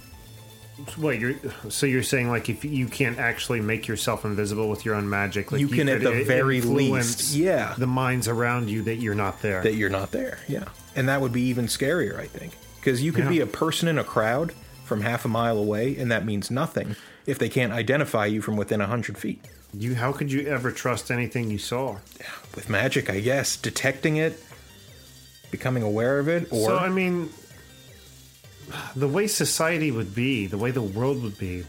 Wait, 0.98 1.20
you're 1.22 1.36
so 1.70 1.86
you're 1.86 2.02
saying 2.04 2.30
like 2.30 2.50
if 2.50 2.66
you 2.66 2.88
can't 2.88 3.20
actually 3.20 3.62
make 3.62 3.88
yourself 3.88 4.26
invisible 4.26 4.70
with 4.70 4.86
your 4.86 4.96
own 4.96 5.08
magic, 5.10 5.52
like 5.52 5.62
You 5.62 5.68
can 5.68 5.88
at 5.88 6.02
the 6.02 6.24
very 6.24 6.62
least, 6.62 7.36
yeah. 7.36 7.76
the 7.78 7.86
minds 7.88 8.28
around 8.28 8.70
you 8.70 8.82
that 8.84 8.96
you're 8.96 9.14
not 9.16 9.42
there. 9.42 9.62
that 9.62 9.76
you're 9.76 9.90
not 9.92 10.12
there. 10.12 10.40
Yeah. 10.48 10.66
And 10.96 11.08
that 11.10 11.22
would 11.22 11.32
be 11.34 11.42
even 11.44 11.66
scarier, 11.68 12.20
I 12.20 12.26
think. 12.26 12.54
Because 12.80 13.02
you 13.04 13.12
could 13.12 13.26
Yeah. 13.26 13.30
be 13.30 13.40
a 13.42 13.46
person 13.46 13.88
in 13.88 13.98
a 14.00 14.04
crowd 14.04 14.54
from 14.84 15.02
half 15.02 15.26
a 15.26 15.28
mile 15.28 15.58
away, 15.58 15.96
and 15.98 16.12
that 16.12 16.26
means 16.26 16.50
nothing 16.52 16.96
if 17.26 17.38
they 17.40 17.50
can't 17.50 17.72
identify 17.72 18.26
you 18.26 18.42
from 18.42 18.58
within 18.58 18.82
a 18.82 18.86
100 18.86 19.18
feet. 19.18 19.46
you 19.76 19.96
how 19.96 20.12
could 20.12 20.32
you 20.32 20.46
ever 20.48 20.72
trust 20.72 21.10
anything 21.10 21.50
you 21.50 21.58
saw? 21.58 21.98
With 22.56 22.70
magic, 22.70 23.10
I 23.10 23.20
guess, 23.22 23.56
detecting 23.58 24.18
it, 24.18 24.40
becoming 25.52 25.82
aware 25.84 26.20
of 26.20 26.28
it, 26.28 26.48
or. 26.52 26.70
so 26.70 26.78
I 26.78 26.90
mean, 26.90 27.30
the 28.96 29.08
way 29.08 29.28
society 29.28 29.92
would 29.92 30.14
be, 30.16 30.48
the 30.48 30.58
way 30.58 30.72
the 30.72 30.82
world 30.82 31.22
would 31.24 31.38
be. 31.38 31.64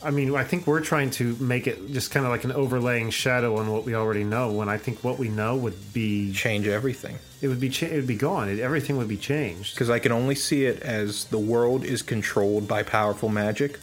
I 0.00 0.10
mean, 0.10 0.34
I 0.36 0.44
think 0.44 0.66
we're 0.66 0.80
trying 0.80 1.10
to 1.12 1.34
make 1.40 1.66
it 1.66 1.92
just 1.92 2.12
kind 2.12 2.24
of 2.24 2.30
like 2.30 2.44
an 2.44 2.52
overlaying 2.52 3.10
shadow 3.10 3.56
on 3.56 3.72
what 3.72 3.84
we 3.84 3.94
already 3.96 4.22
know. 4.22 4.52
When 4.52 4.68
I 4.68 4.78
think 4.78 5.02
what 5.02 5.18
we 5.18 5.28
know 5.28 5.56
would 5.56 5.92
be, 5.92 6.32
change 6.32 6.68
everything. 6.68 7.18
it 7.42 7.48
would 7.48 7.58
be, 7.58 7.68
cha- 7.68 7.86
it 7.86 7.96
would 7.96 8.06
be 8.06 8.14
gone. 8.14 8.48
It, 8.48 8.60
everything 8.60 8.96
would 8.96 9.08
be 9.08 9.16
changed. 9.16 9.74
Because 9.74 9.90
I 9.90 9.98
can 9.98 10.12
only 10.12 10.36
see 10.36 10.66
it 10.66 10.80
as 10.82 11.24
the 11.24 11.38
world 11.38 11.84
is 11.84 12.02
controlled 12.02 12.68
by 12.68 12.84
powerful 12.84 13.28
magic, 13.28 13.80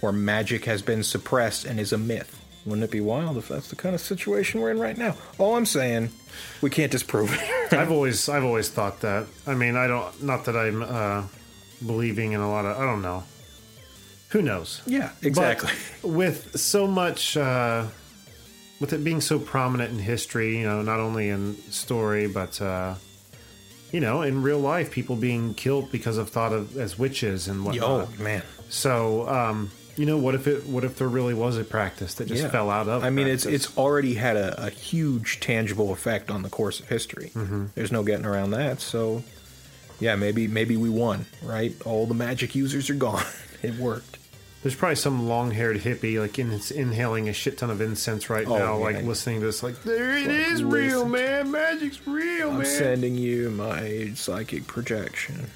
or 0.00 0.10
magic 0.10 0.64
has 0.64 0.82
been 0.82 1.04
suppressed 1.04 1.64
and 1.64 1.78
is 1.78 1.92
a 1.92 1.98
myth. 1.98 2.40
Wouldn't 2.64 2.84
it 2.84 2.90
be 2.90 3.00
wild 3.00 3.36
if 3.36 3.48
that's 3.48 3.68
the 3.68 3.76
kind 3.76 3.94
of 3.94 4.00
situation 4.00 4.60
we're 4.60 4.70
in 4.70 4.78
right 4.80 4.96
now? 4.96 5.16
All 5.38 5.56
I'm 5.56 5.66
saying, 5.66 6.10
we 6.60 6.70
can't 6.70 6.90
disprove 6.92 7.32
it. 7.32 7.72
I've 7.72 7.90
always 7.90 8.28
I've 8.28 8.44
always 8.44 8.68
thought 8.68 9.00
that. 9.00 9.26
I 9.46 9.54
mean, 9.54 9.76
I 9.76 9.86
don't 9.88 10.22
not 10.22 10.44
that 10.44 10.56
I'm 10.56 10.82
uh, 10.82 11.24
believing 11.86 12.32
in 12.32 12.40
a 12.40 12.50
lot 12.50 12.64
of 12.64 12.76
I 12.78 12.84
don't 12.84 13.02
know. 13.02 13.24
Who 14.30 14.40
knows? 14.42 14.80
yeah, 14.86 15.10
exactly. 15.22 15.70
But 16.00 16.08
with 16.08 16.58
so 16.58 16.86
much 16.86 17.36
uh, 17.36 17.86
with 18.80 18.92
it 18.92 19.04
being 19.04 19.20
so 19.20 19.38
prominent 19.38 19.90
in 19.92 19.98
history, 19.98 20.58
you 20.58 20.64
know, 20.64 20.82
not 20.82 21.00
only 21.00 21.28
in 21.28 21.56
story 21.70 22.26
but 22.28 22.60
uh, 22.62 22.94
you 23.92 24.00
know, 24.00 24.22
in 24.22 24.42
real 24.42 24.58
life 24.58 24.90
people 24.90 25.16
being 25.16 25.52
killed 25.54 25.92
because 25.92 26.16
of 26.16 26.30
thought 26.30 26.52
of 26.52 26.76
as 26.78 26.98
witches 26.98 27.46
and 27.48 27.64
whatnot. 27.64 28.08
oh, 28.18 28.22
man. 28.22 28.42
So, 28.70 29.28
um, 29.28 29.70
You 29.96 30.06
know, 30.06 30.16
what 30.16 30.34
if 30.34 30.46
it? 30.46 30.64
What 30.66 30.84
if 30.84 30.96
there 30.96 31.08
really 31.08 31.34
was 31.34 31.58
a 31.58 31.64
practice 31.64 32.14
that 32.14 32.26
just 32.26 32.42
Yeah. 32.42 32.48
fell 32.48 32.70
out 32.70 32.88
of? 32.88 33.04
I 33.04 33.10
mean, 33.10 33.26
it's 33.26 33.44
it's 33.44 33.76
already 33.76 34.14
had 34.14 34.38
a, 34.38 34.64
a 34.68 34.70
huge 34.70 35.40
tangible 35.40 35.92
effect 35.92 36.30
on 36.30 36.40
the 36.42 36.48
course 36.48 36.80
of 36.80 36.88
history. 36.88 37.32
Mm-hmm. 37.34 37.66
There's 37.74 37.92
no 37.92 38.02
getting 38.02 38.24
around 38.24 38.52
that. 38.52 38.80
So, 38.80 39.22
yeah, 40.02 40.16
maybe 40.16 40.46
maybe 40.48 40.76
we 40.76 40.90
won. 40.90 41.26
Right? 41.42 41.74
All 41.84 42.06
the 42.06 42.14
magic 42.14 42.54
users 42.54 42.90
are 42.90 42.94
gone. 42.94 43.24
it 43.62 43.76
worked. 43.76 44.18
There's 44.62 44.76
probably 44.76 44.94
some 44.94 45.26
long-haired 45.26 45.78
hippie 45.78 46.20
like 46.20 46.38
in, 46.38 46.52
inhaling 46.76 47.28
a 47.28 47.32
shit 47.32 47.58
ton 47.58 47.68
of 47.68 47.80
incense 47.80 48.30
right 48.30 48.46
Oh, 48.46 48.56
now, 48.56 48.76
like 48.78 49.02
listening 49.02 49.40
to 49.40 49.46
this. 49.46 49.60
Like, 49.60 49.82
there 49.82 50.16
it 50.16 50.28
Like, 50.28 50.52
is, 50.52 50.62
real 50.62 51.04
man. 51.04 51.50
Magic's 51.50 52.06
real, 52.06 52.50
I'm 52.52 52.58
man. 52.58 52.66
sending 52.66 53.16
you 53.16 53.50
my 53.50 54.12
psychic 54.14 54.68
projection. 54.68 55.50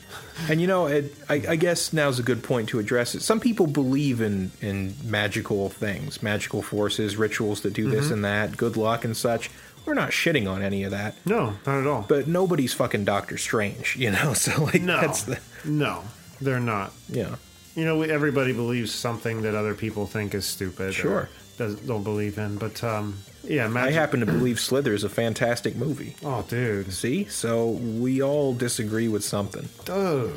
And 0.48 0.60
you 0.60 0.66
know, 0.66 0.86
it, 0.86 1.14
I, 1.28 1.34
I 1.50 1.54
guess 1.56 1.92
now's 1.92 2.18
a 2.18 2.24
good 2.24 2.42
point 2.42 2.68
to 2.70 2.80
address 2.80 3.14
it. 3.14 3.22
Some 3.22 3.38
people 3.38 3.68
believe 3.68 4.20
in 4.20 4.50
in 4.60 4.96
magical 5.04 5.68
things, 5.68 6.20
magical 6.20 6.60
forces, 6.60 7.16
rituals 7.16 7.60
that 7.60 7.74
do 7.74 7.84
Mm-hmm. 7.86 7.94
this 7.94 8.10
and 8.10 8.24
that, 8.24 8.56
good 8.56 8.76
luck 8.76 9.04
and 9.04 9.16
such. 9.16 9.50
We're 9.86 9.94
not 9.94 10.10
shitting 10.10 10.50
on 10.50 10.62
any 10.62 10.82
of 10.82 10.90
that. 10.90 11.14
No, 11.24 11.54
not 11.64 11.78
at 11.80 11.86
all. 11.86 12.04
But 12.08 12.26
nobody's 12.26 12.74
fucking 12.74 13.04
Doctor 13.04 13.38
Strange, 13.38 13.96
you 13.96 14.10
know. 14.10 14.32
So 14.34 14.64
like, 14.64 14.82
no, 14.82 15.00
that's 15.00 15.22
the 15.22 15.38
no, 15.64 16.02
they're 16.40 16.60
not. 16.60 16.92
yeah. 17.08 17.36
You 17.76 17.84
know, 17.84 17.98
we- 17.98 18.10
everybody 18.10 18.52
believes 18.52 18.92
something 18.92 19.42
that 19.42 19.54
other 19.54 19.74
people 19.74 20.06
think 20.06 20.34
is 20.34 20.44
stupid. 20.46 20.92
Sure. 20.94 21.12
or 21.12 21.28
does, 21.58 21.76
don't 21.76 22.02
believe 22.02 22.36
in. 22.38 22.56
But 22.56 22.82
um, 22.82 23.18
yeah, 23.44 23.70
I 23.76 23.90
happen 23.92 24.20
to 24.20 24.26
believe 24.26 24.58
Slither 24.58 24.92
is 24.92 25.04
a 25.04 25.08
fantastic 25.08 25.76
movie. 25.76 26.16
Oh, 26.24 26.42
dude, 26.48 26.92
See, 26.92 27.24
so 27.26 27.68
we 27.70 28.20
all 28.22 28.54
disagree 28.54 29.08
with 29.08 29.22
something. 29.24 29.68
dude. 29.84 30.32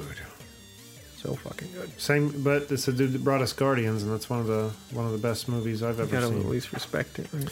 So 1.17 1.35
fucking 1.35 1.69
good. 1.73 1.99
Same, 1.99 2.43
but 2.43 2.71
it's 2.71 2.87
a 2.87 2.93
dude 2.93 3.11
that 3.13 3.23
brought 3.25 3.41
us 3.41 3.51
Guardians, 3.51 4.03
and 4.03 4.11
that's 4.13 4.29
one 4.29 4.39
of 4.39 4.47
the 4.47 4.71
one 4.91 5.05
of 5.05 5.11
the 5.11 5.17
best 5.17 5.49
movies 5.49 5.83
I've 5.83 5.99
ever 5.99 6.09
Gotta 6.11 6.27
at 6.27 6.31
seen. 6.33 6.49
least 6.49 6.71
respect 6.71 7.19
it. 7.19 7.27
Right? 7.33 7.49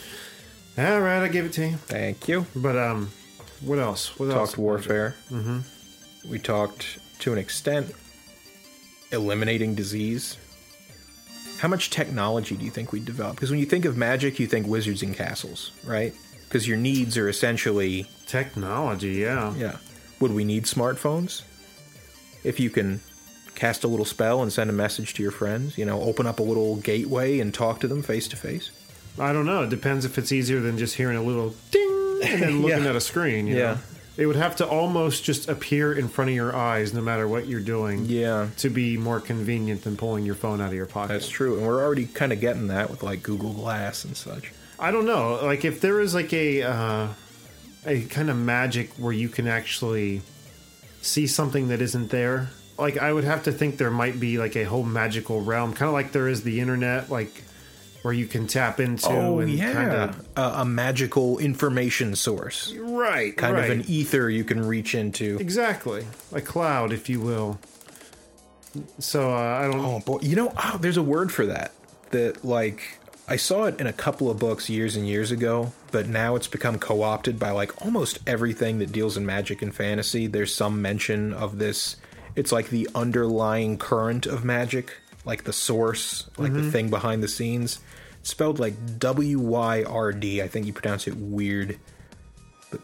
All 0.78 1.00
right, 1.00 1.24
I 1.24 1.26
give 1.28 1.44
it 1.44 1.52
to 1.54 1.66
you. 1.66 1.76
Thank 1.76 2.28
you. 2.28 2.46
But 2.54 2.78
um, 2.78 3.10
what 3.60 3.80
else? 3.80 4.16
What 4.16 4.26
else? 4.26 4.50
talked 4.50 4.58
warfare. 4.58 5.16
Mm-hmm. 5.28 6.30
We 6.30 6.38
talked 6.38 6.98
to 7.20 7.32
an 7.32 7.38
extent 7.38 7.92
eliminating 9.10 9.74
disease. 9.74 10.36
How 11.58 11.66
much 11.66 11.90
technology 11.90 12.56
do 12.56 12.64
you 12.64 12.70
think 12.70 12.92
we'd 12.92 13.04
develop? 13.04 13.34
Because 13.34 13.50
when 13.50 13.58
you 13.58 13.66
think 13.66 13.86
of 13.86 13.96
magic, 13.96 14.38
you 14.38 14.46
think 14.46 14.68
wizards 14.68 15.02
and 15.02 15.16
castles, 15.16 15.72
right? 15.84 16.14
Because 16.44 16.68
your 16.68 16.76
needs 16.76 17.16
are 17.16 17.28
essentially, 17.28 18.06
Technology, 18.26 19.14
yeah. 19.14 19.54
yeah. 19.54 19.78
Would 20.20 20.32
we 20.32 20.44
need 20.44 20.64
smartphones? 20.64 21.42
If 22.44 22.60
you 22.60 22.70
can 22.70 23.00
cast 23.56 23.82
a 23.82 23.88
little 23.88 24.04
spell 24.04 24.42
and 24.42 24.52
send 24.52 24.70
a 24.70 24.72
message 24.72 25.14
to 25.14 25.22
your 25.24 25.32
friends, 25.32 25.76
you 25.76 25.84
know, 25.84 26.00
open 26.02 26.26
up 26.26 26.38
a 26.38 26.42
little 26.42 26.76
gateway 26.76 27.40
and 27.40 27.52
talk 27.52 27.80
to 27.80 27.88
them 27.88 28.02
face 28.02 28.28
to 28.28 28.36
face. 28.36 28.70
I 29.18 29.32
don't 29.32 29.46
know. 29.46 29.62
It 29.64 29.70
depends 29.70 30.04
if 30.04 30.16
it's 30.18 30.32
easier 30.32 30.60
than 30.60 30.78
just 30.78 30.94
hearing 30.96 31.16
a 31.16 31.22
little 31.22 31.54
ding 31.70 32.20
and 32.24 32.42
then 32.42 32.62
looking 32.62 32.84
Yeah. 32.84 32.90
at 32.90 32.96
a 32.96 33.00
screen. 33.00 33.46
You 33.46 33.56
Yeah. 33.56 33.62
know? 33.74 33.78
It 34.16 34.26
would 34.26 34.36
have 34.36 34.56
to 34.56 34.66
almost 34.66 35.22
just 35.22 35.48
appear 35.48 35.92
in 35.92 36.08
front 36.08 36.30
of 36.30 36.34
your 36.34 36.54
eyes, 36.54 36.92
no 36.92 37.00
matter 37.00 37.28
what 37.28 37.46
you're 37.46 37.60
doing. 37.60 38.04
Yeah. 38.06 38.48
To 38.58 38.68
be 38.68 38.96
more 38.96 39.20
convenient 39.20 39.84
than 39.84 39.96
pulling 39.96 40.24
your 40.26 40.34
phone 40.34 40.60
out 40.60 40.68
of 40.68 40.74
your 40.74 40.86
pocket. 40.86 41.12
That's 41.12 41.28
true. 41.28 41.56
And 41.56 41.64
we're 41.66 41.80
already 41.84 42.06
kind 42.06 42.32
of 42.32 42.40
getting 42.40 42.66
that 42.68 42.90
with 42.90 43.04
like 43.04 43.22
Google 43.22 43.52
Glass 43.52 44.04
and 44.04 44.16
such. 44.16 44.52
I 44.78 44.90
don't 44.90 45.06
know. 45.06 45.38
Like 45.42 45.64
if 45.64 45.80
there 45.80 46.00
is 46.00 46.14
like 46.14 46.32
a 46.32 46.62
uh, 46.62 47.08
a 47.86 48.02
kind 48.06 48.28
of 48.28 48.36
magic 48.36 48.90
where 48.94 49.12
you 49.12 49.28
can 49.28 49.46
actually 49.46 50.22
see 51.00 51.26
something 51.28 51.68
that 51.68 51.80
isn't 51.80 52.10
there. 52.10 52.50
Like 52.76 52.98
I 52.98 53.12
would 53.12 53.24
have 53.24 53.44
to 53.44 53.52
think 53.52 53.76
there 53.78 53.90
might 53.90 54.18
be 54.18 54.36
like 54.38 54.56
a 54.56 54.64
whole 54.64 54.82
magical 54.84 55.40
realm, 55.42 55.72
kind 55.74 55.86
of 55.88 55.92
like 55.92 56.10
there 56.12 56.26
is 56.28 56.42
the 56.42 56.58
internet, 56.60 57.08
like 57.08 57.44
where 58.08 58.14
you 58.14 58.26
can 58.26 58.46
tap 58.46 58.80
into 58.80 59.06
Oh 59.10 59.40
and 59.40 59.50
yeah, 59.50 59.70
kind 59.74 59.92
of 59.92 60.26
a, 60.34 60.60
a 60.60 60.64
magical 60.64 61.36
information 61.36 62.16
source, 62.16 62.72
right, 62.74 63.36
kind 63.36 63.54
right. 63.54 63.70
of 63.70 63.70
an 63.70 63.84
ether 63.86 64.30
you 64.30 64.44
can 64.44 64.66
reach 64.66 64.94
into. 64.94 65.36
exactly 65.38 66.06
a 66.32 66.40
cloud, 66.40 66.90
if 66.90 67.10
you 67.10 67.20
will. 67.20 67.60
So 68.98 69.30
uh, 69.30 69.36
I 69.36 69.70
don't. 69.70 69.78
Oh 69.78 70.00
boy, 70.00 70.20
you 70.22 70.36
know, 70.36 70.54
oh, 70.56 70.78
there's 70.80 70.96
a 70.96 71.02
word 71.02 71.30
for 71.30 71.44
that. 71.44 71.72
That 72.12 72.46
like 72.46 72.98
I 73.28 73.36
saw 73.36 73.64
it 73.64 73.78
in 73.78 73.86
a 73.86 73.92
couple 73.92 74.30
of 74.30 74.38
books 74.38 74.70
years 74.70 74.96
and 74.96 75.06
years 75.06 75.30
ago, 75.30 75.74
but 75.90 76.08
now 76.08 76.34
it's 76.34 76.48
become 76.48 76.78
co-opted 76.78 77.38
by 77.38 77.50
like 77.50 77.84
almost 77.84 78.20
everything 78.26 78.78
that 78.78 78.90
deals 78.90 79.18
in 79.18 79.26
magic 79.26 79.60
and 79.60 79.74
fantasy. 79.74 80.28
There's 80.28 80.54
some 80.54 80.80
mention 80.80 81.34
of 81.34 81.58
this. 81.58 81.96
It's 82.36 82.52
like 82.52 82.70
the 82.70 82.88
underlying 82.94 83.76
current 83.76 84.24
of 84.24 84.46
magic, 84.46 84.96
like 85.26 85.44
the 85.44 85.52
source, 85.52 86.30
like 86.38 86.54
the 86.54 86.70
thing 86.70 86.88
behind 86.88 87.22
the 87.22 87.28
scenes. 87.28 87.80
Spelled 88.28 88.58
like 88.58 88.74
W 88.98 89.38
Y 89.38 89.84
R 89.84 90.12
D. 90.12 90.42
I 90.42 90.48
think 90.48 90.66
you 90.66 90.72
pronounce 90.74 91.06
it 91.08 91.16
weird. 91.16 91.78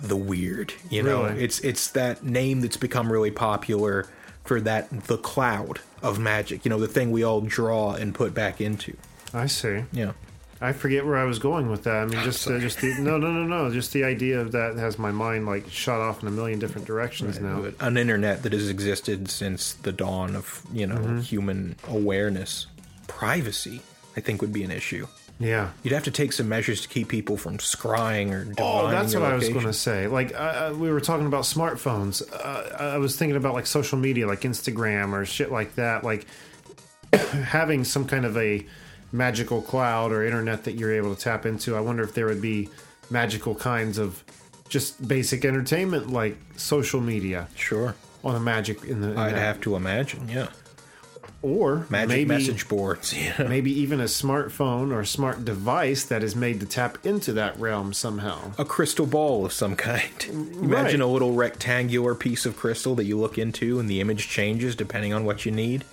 The- 0.01 0.17
weird, 0.17 0.73
you 0.89 1.03
know, 1.03 1.25
Really? 1.25 1.45
it's 1.45 1.61
it's 1.61 1.89
that 1.91 2.25
name 2.25 2.63
that's 2.63 2.79
become 2.79 3.13
really 3.13 3.31
popular 3.31 4.07
for 4.45 4.59
that 4.63 4.89
the 5.09 5.19
cloud 5.19 5.81
of 6.03 6.19
magic. 6.19 6.65
You 6.65 6.71
know, 6.71 6.81
the 6.81 6.89
thing 6.89 7.11
we 7.11 7.23
all 7.23 7.43
draw 7.43 7.93
and 7.93 8.15
put 8.15 8.33
back 8.33 8.63
into. 8.63 8.97
I 9.35 9.45
see. 9.47 9.85
Yeah. 9.93 10.13
I 10.63 10.73
forget 10.73 11.05
where 11.05 11.17
I 11.19 11.25
was 11.25 11.39
going 11.39 11.71
with 11.71 11.85
that. 11.85 11.97
I 11.97 12.07
mean, 12.07 12.23
just 12.25 12.49
uh, 12.49 12.59
just 12.59 12.81
the, 12.81 12.95
no, 12.99 13.19
no, 13.19 13.31
no, 13.31 13.43
no. 13.45 13.71
Just 13.71 13.93
the 13.93 14.05
idea 14.05 14.41
of 14.41 14.53
that 14.53 14.77
has 14.77 14.99
my 14.99 15.11
mind 15.11 15.45
like 15.45 15.69
shot 15.69 16.01
off 16.01 16.23
in 16.23 16.29
a 16.29 16.31
million 16.31 16.59
different 16.59 16.87
directions 16.87 17.39
now. 17.39 17.67
An 17.81 17.99
internet 17.99 18.43
that 18.45 18.55
has 18.55 18.71
existed 18.71 19.29
since 19.29 19.75
the 19.75 19.93
dawn 19.93 20.35
of, 20.35 20.63
you 20.73 20.87
know, 20.87 20.95
Mm-hmm. 20.97 21.19
human 21.19 21.77
awareness. 21.89 22.69
Privacy, 23.07 23.83
I 24.17 24.21
think, 24.21 24.41
would 24.41 24.53
be 24.55 24.65
an 24.65 24.71
issue. 24.71 25.07
Yeah. 25.41 25.71
You'd 25.83 25.93
have 25.93 26.05
to 26.05 26.11
take 26.13 26.33
some 26.33 26.49
measures 26.49 26.81
to 26.83 26.89
keep 26.89 27.09
people 27.09 27.37
from 27.37 27.59
scrying 27.59 28.31
or 28.33 28.53
Oh, 28.59 28.89
that's 28.89 29.15
what 29.15 29.25
I 29.25 29.35
was 29.35 29.49
going 29.49 29.67
to 29.67 29.73
say. 29.73 30.07
Like 30.07 30.33
uh, 30.35 30.73
we 30.77 30.91
were 30.91 31.01
talking 31.01 31.27
about 31.27 31.43
smartphones. 31.43 32.23
Uh, 32.33 32.77
I 32.95 32.99
was 32.99 33.17
thinking 33.17 33.37
about 33.37 33.55
like 33.55 33.67
social 33.67 33.99
media, 33.99 34.27
like 34.27 34.43
Instagram 34.43 35.13
or 35.13 35.25
shit 35.25 35.51
like 35.51 35.75
that. 35.75 36.05
Like 36.05 36.27
having 37.13 37.85
some 37.85 38.07
kind 38.07 38.25
of 38.25 38.37
a 38.37 38.65
magical 39.13 39.61
cloud 39.63 40.13
or 40.13 40.25
internet 40.25 40.65
that 40.65 40.73
you're 40.73 40.93
able 40.93 41.15
to 41.15 41.21
tap 41.21 41.47
into. 41.47 41.77
I 41.77 41.81
wonder 41.81 42.03
if 42.03 42.15
there 42.15 42.27
would 42.27 42.43
be 42.43 42.69
magical 43.11 43.55
kinds 43.55 43.99
of 43.99 44.23
just 44.69 45.07
basic 45.07 45.45
entertainment, 45.45 46.11
like 46.11 46.37
social 46.57 47.01
media, 47.01 47.49
Sure. 47.55 47.95
on 48.25 48.35
a 48.35 48.41
magic 48.41 48.83
in 48.85 49.01
the. 49.01 49.11
In 49.13 49.19
I'd 49.19 49.35
that. 49.35 49.39
have 49.39 49.61
to 49.63 49.77
imagine, 49.77 50.29
yeah. 50.29 50.49
Or 51.45 51.87
Magic 51.91 52.09
maybe, 52.09 52.25
message 52.25 52.67
boards. 52.69 53.15
Yeah. 53.25 53.47
maybe 53.49 53.71
even 53.81 54.01
a 54.01 54.05
smartphone 54.05 54.93
or 54.93 55.01
a 55.01 55.07
smart 55.07 55.45
device 55.45 56.03
that 56.05 56.23
is 56.23 56.35
made 56.35 56.61
to 56.61 56.67
tap 56.67 56.99
into 57.05 57.33
that 57.35 57.59
realm 57.61 57.93
somehow. 57.93 58.53
a 58.59 58.65
crystal 58.65 59.07
ball 59.07 59.45
of 59.45 59.53
some 59.53 59.77
kind. 59.77 60.11
Imagine 60.29 61.01
Right. 61.01 61.01
a 61.01 61.07
little 61.07 61.33
rectangular 61.35 62.15
piece 62.15 62.47
of 62.47 62.57
crystal 62.57 62.95
that 62.95 63.05
you 63.05 63.19
look 63.19 63.37
into 63.39 63.79
and 63.79 63.89
the 63.91 64.01
image 64.01 64.29
changes 64.29 64.75
depending 64.75 65.13
on 65.13 65.25
what 65.25 65.45
you 65.45 65.53
need. 65.53 65.85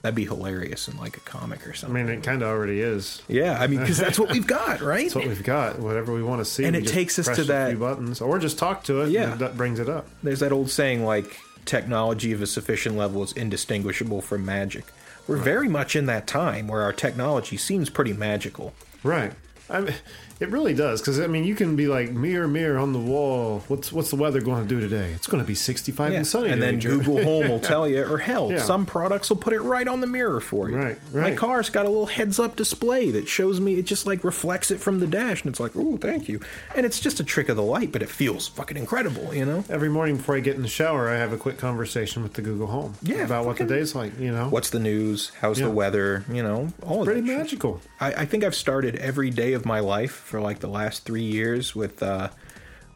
That'd 0.00 0.16
be 0.16 0.24
hilarious 0.24 0.88
in 0.88 0.96
like 0.98 1.16
a 1.16 1.20
comic 1.20 1.64
or 1.64 1.74
something. 1.74 1.96
I 1.96 2.02
mean, 2.04 2.18
it 2.18 2.24
kind 2.24 2.42
of 2.42 2.48
already 2.48 2.80
is. 2.80 3.22
yeah, 3.28 3.56
I 3.60 3.68
mean, 3.68 3.78
because 3.80 3.98
that's 3.98 4.18
what 4.18 4.32
we've 4.32 4.46
got, 4.46 4.80
right? 4.92 5.02
That's 5.04 5.14
what 5.14 5.28
we've 5.28 5.44
got. 5.44 5.78
Whatever 5.78 6.12
we 6.12 6.24
want 6.24 6.40
to 6.40 6.44
see, 6.44 6.64
And 6.64 6.74
it 6.74 6.88
takes 6.88 7.20
us 7.20 7.26
press 7.26 7.36
to 7.36 7.42
a 7.42 7.46
that- 7.46 7.68
few 7.70 7.78
buttons, 7.78 8.20
or 8.20 8.38
just 8.40 8.58
talk 8.58 8.82
to 8.84 9.02
it. 9.02 9.10
Yeah. 9.10 9.32
and 9.32 9.40
that 9.40 9.56
brings 9.56 9.78
it 9.78 9.88
up. 9.88 10.08
There's 10.22 10.40
that 10.40 10.50
old 10.50 10.70
saying 10.70 11.04
like 11.04 11.38
technology 11.64 12.32
of 12.32 12.42
a 12.42 12.46
sufficient 12.46 12.96
level 12.96 13.22
is 13.22 13.32
indistinguishable 13.32 14.20
from 14.20 14.44
magic. 14.44 14.84
We're 15.26 15.36
very 15.36 15.68
much 15.68 15.94
in 15.94 16.06
that 16.06 16.26
time 16.26 16.66
where 16.66 16.82
our 16.82 16.92
technology 16.92 17.56
seems 17.56 17.88
pretty 17.90 18.12
magical. 18.12 18.74
Right. 19.02 19.32
I 19.70 19.80
mean, 19.80 19.94
it 20.42 20.50
really 20.50 20.74
does 20.74 21.00
because 21.00 21.20
I 21.20 21.26
mean, 21.26 21.44
you 21.44 21.54
can 21.54 21.76
be 21.76 21.86
like 21.86 22.10
mirror, 22.10 22.48
mirror 22.48 22.78
on 22.78 22.92
the 22.92 22.98
wall. 22.98 23.62
What's 23.68 23.92
what's 23.92 24.10
the 24.10 24.16
weather 24.16 24.40
going 24.40 24.62
to 24.62 24.68
do 24.68 24.80
today? 24.80 25.12
It's 25.12 25.26
going 25.26 25.42
to 25.42 25.46
be 25.46 25.54
sixty-five 25.54 26.12
and 26.12 26.26
sunny. 26.26 26.50
and 26.50 26.60
then 26.60 26.78
Google 26.78 27.22
Home 27.22 27.48
will 27.48 27.60
tell 27.72 27.88
you, 27.88 28.04
or 28.04 28.18
hell, 28.18 28.50
Yeah. 28.50 28.58
some 28.58 28.84
products 28.86 29.30
will 29.30 29.36
put 29.38 29.52
it 29.52 29.60
right 29.60 29.86
on 29.88 30.00
the 30.00 30.06
mirror 30.06 30.40
for 30.40 30.68
you. 30.68 30.76
Right, 30.76 30.98
My 31.14 31.34
car's 31.34 31.70
got 31.70 31.86
a 31.86 31.88
little 31.88 32.06
heads-up 32.06 32.56
display 32.56 33.10
that 33.12 33.28
shows 33.28 33.60
me. 33.60 33.74
It 33.78 33.86
just 33.86 34.06
like 34.06 34.24
reflects 34.24 34.70
it 34.70 34.80
from 34.80 35.00
the 35.00 35.06
dash, 35.06 35.42
and 35.42 35.50
it's 35.50 35.60
like, 35.60 35.72
oh, 35.76 35.96
thank 35.96 36.28
you." 36.28 36.40
And 36.74 36.84
it's 36.84 36.98
just 37.00 37.20
a 37.20 37.24
trick 37.24 37.48
of 37.48 37.56
the 37.56 37.62
light, 37.62 37.92
but 37.92 38.02
it 38.02 38.08
feels 38.10 38.48
fucking 38.48 38.76
incredible, 38.76 39.32
you 39.34 39.44
know. 39.44 39.64
Every 39.70 39.88
morning 39.88 40.16
before 40.16 40.36
I 40.36 40.40
get 40.40 40.56
in 40.56 40.62
the 40.62 40.68
shower, 40.68 41.08
I 41.08 41.16
have 41.18 41.32
a 41.32 41.36
quick 41.38 41.58
conversation 41.58 42.22
with 42.22 42.32
the 42.34 42.42
Google 42.42 42.66
Home. 42.66 42.94
Yeah, 43.02 43.24
about 43.24 43.46
what 43.46 43.56
the 43.58 43.64
day's 43.64 43.94
like. 43.94 44.18
You 44.18 44.32
know, 44.32 44.48
What's 44.48 44.70
the 44.70 44.80
news? 44.80 45.30
How's 45.40 45.58
Yeah. 45.60 45.66
the 45.66 45.72
weather? 45.72 46.24
You 46.30 46.42
know, 46.42 46.68
all 46.82 47.00
of 47.02 47.06
pretty 47.06 47.20
magical. 47.20 47.80
I, 48.00 48.12
I 48.12 48.24
think 48.26 48.42
I've 48.44 48.54
started 48.54 48.96
every 48.96 49.30
day 49.30 49.52
of 49.52 49.64
my 49.64 49.80
life 49.80 50.12
for 50.32 50.40
like 50.40 50.60
the 50.60 50.66
last 50.66 51.04
three 51.04 51.22
years 51.22 51.76
with 51.76 52.02
uh, 52.02 52.30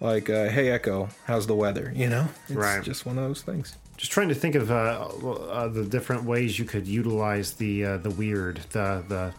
like, 0.01 0.31
uh, 0.31 0.49
"Hey 0.49 0.71
Echo, 0.71 1.11
how's 1.27 1.47
the 1.47 1.55
weather?" 1.55 1.93
You 1.95 2.09
know, 2.09 2.29
it's 2.49 2.53
Right. 2.57 2.83
just 2.83 3.05
one 3.05 3.19
of 3.19 3.25
those 3.25 3.43
things. 3.43 3.77
Just 3.99 4.11
trying 4.11 4.31
to 4.31 4.35
think 4.35 4.55
of 4.55 4.71
uh, 4.71 4.75
uh, 4.75 5.69
the 5.69 5.85
different 5.85 6.25
ways 6.25 6.59
you 6.59 6.65
could 6.65 6.87
utilize 6.89 7.53
the 7.53 7.85
uh, 7.85 7.97
the 7.99 8.09
weird, 8.11 8.61
the 8.73 9.05
the 9.07 9.35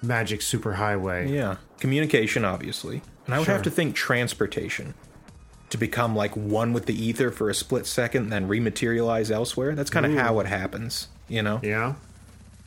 magic 0.00 0.40
superhighway. 0.40 1.30
Yeah, 1.30 1.56
communication, 1.78 2.42
obviously, 2.42 3.02
and 3.26 3.34
I 3.34 3.38
would 3.38 3.44
Sure. 3.44 3.54
have 3.54 3.62
to 3.64 3.70
think 3.70 3.94
transportation 3.94 4.94
to 5.68 5.76
become 5.76 6.16
like 6.16 6.34
one 6.34 6.72
with 6.72 6.86
the 6.86 6.94
ether 6.94 7.30
for 7.30 7.50
a 7.50 7.54
split 7.54 7.86
second, 7.86 8.22
and 8.24 8.32
then 8.32 8.48
rematerialize 8.48 9.30
elsewhere. 9.30 9.74
That's 9.74 9.90
kind 9.90 10.06
of 10.06 10.14
how 10.14 10.40
it 10.40 10.46
happens, 10.46 11.08
you 11.28 11.42
know. 11.42 11.60
Yeah. 11.62 11.94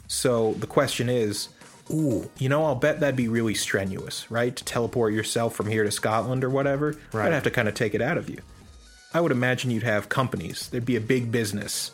So 0.07 0.53
the 0.59 0.67
question 0.67 1.09
is, 1.09 1.49
ooh, 1.91 2.29
you 2.37 2.49
know, 2.49 2.65
I'll 2.65 2.75
bet 2.75 2.99
that'd 2.99 3.15
be 3.15 3.27
really 3.27 3.53
strenuous, 3.53 4.29
right? 4.31 4.55
To 4.55 4.63
teleport 4.63 5.13
yourself 5.13 5.55
from 5.55 5.67
here 5.67 5.83
to 5.83 5.91
Scotland 5.91 6.43
or 6.43 6.49
whatever. 6.49 6.95
Right. 7.13 7.27
I'd 7.27 7.33
have 7.33 7.43
to 7.43 7.51
kind 7.51 7.67
of 7.67 7.73
take 7.73 7.93
it 7.95 8.01
out 8.01 8.17
of 8.17 8.29
you. 8.29 8.39
I 9.13 9.21
would 9.21 9.31
imagine 9.31 9.71
you'd 9.71 9.83
have 9.83 10.09
companies. 10.09 10.67
There'd 10.69 10.85
be 10.85 10.95
a 10.97 11.01
big 11.01 11.31
business 11.31 11.91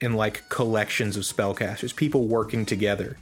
in 0.00 0.14
like 0.14 0.48
collections 0.48 1.16
of 1.16 1.22
spellcasters, 1.24 1.94
people 1.94 2.26
working 2.26 2.66
together 2.66 3.16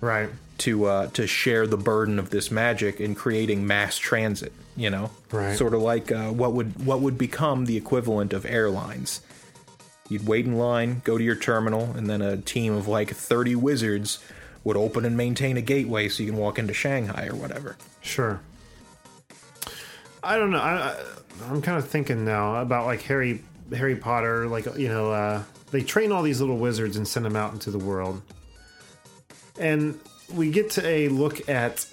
Right. 0.00 0.28
to 0.58 0.84
uh, 0.84 1.06
to 1.08 1.26
share 1.26 1.66
the 1.66 1.76
burden 1.78 2.18
of 2.18 2.30
this 2.30 2.50
magic 2.50 3.00
in 3.00 3.14
creating 3.14 3.66
mass 3.66 3.96
transit. 3.96 4.52
You 4.76 4.90
know, 4.90 5.10
Right. 5.32 5.56
Sort 5.56 5.72
of 5.72 5.80
like 5.80 6.12
uh, 6.12 6.28
what 6.30 6.52
would 6.52 6.84
what 6.84 7.00
would 7.00 7.16
become 7.16 7.64
the 7.64 7.76
equivalent 7.78 8.32
of 8.34 8.44
airlines. 8.44 9.22
You'd 10.08 10.26
wait 10.26 10.44
in 10.46 10.56
line, 10.56 11.00
go 11.02 11.16
to 11.18 11.24
your 11.24 11.34
terminal, 11.34 11.84
and 11.96 12.08
then 12.08 12.20
a 12.22 12.36
team 12.36 12.74
of 12.74 12.86
like 12.86 13.10
thirty 13.10 13.56
wizards 13.56 14.18
would 14.66 14.76
open 14.76 15.04
and 15.04 15.16
maintain 15.16 15.56
a 15.56 15.62
gateway 15.62 16.08
so 16.08 16.24
you 16.24 16.30
can 16.32 16.38
walk 16.38 16.58
into 16.58 16.74
Shanghai 16.74 17.28
or 17.28 17.36
whatever. 17.36 17.76
Sure. 18.00 18.40
I 20.24 20.36
don't 20.38 20.50
know. 20.50 20.58
I, 20.58 20.96
I'm 21.48 21.62
kind 21.62 21.78
of 21.78 21.88
thinking 21.88 22.24
now 22.24 22.56
about 22.56 22.84
like 22.84 23.00
Harry 23.02 23.44
Harry 23.72 23.94
Potter. 23.94 24.48
Like 24.48 24.66
you 24.76 24.88
know, 24.88 25.12
uh, 25.12 25.44
they 25.70 25.82
train 25.82 26.10
all 26.10 26.24
these 26.24 26.40
little 26.40 26.58
wizards 26.58 26.96
and 26.96 27.06
send 27.06 27.24
them 27.24 27.36
out 27.36 27.52
into 27.52 27.70
the 27.70 27.78
world, 27.78 28.20
and 29.56 30.00
we 30.34 30.50
get 30.50 30.70
to 30.70 30.84
a 30.84 31.06
look 31.10 31.48
at 31.48 31.86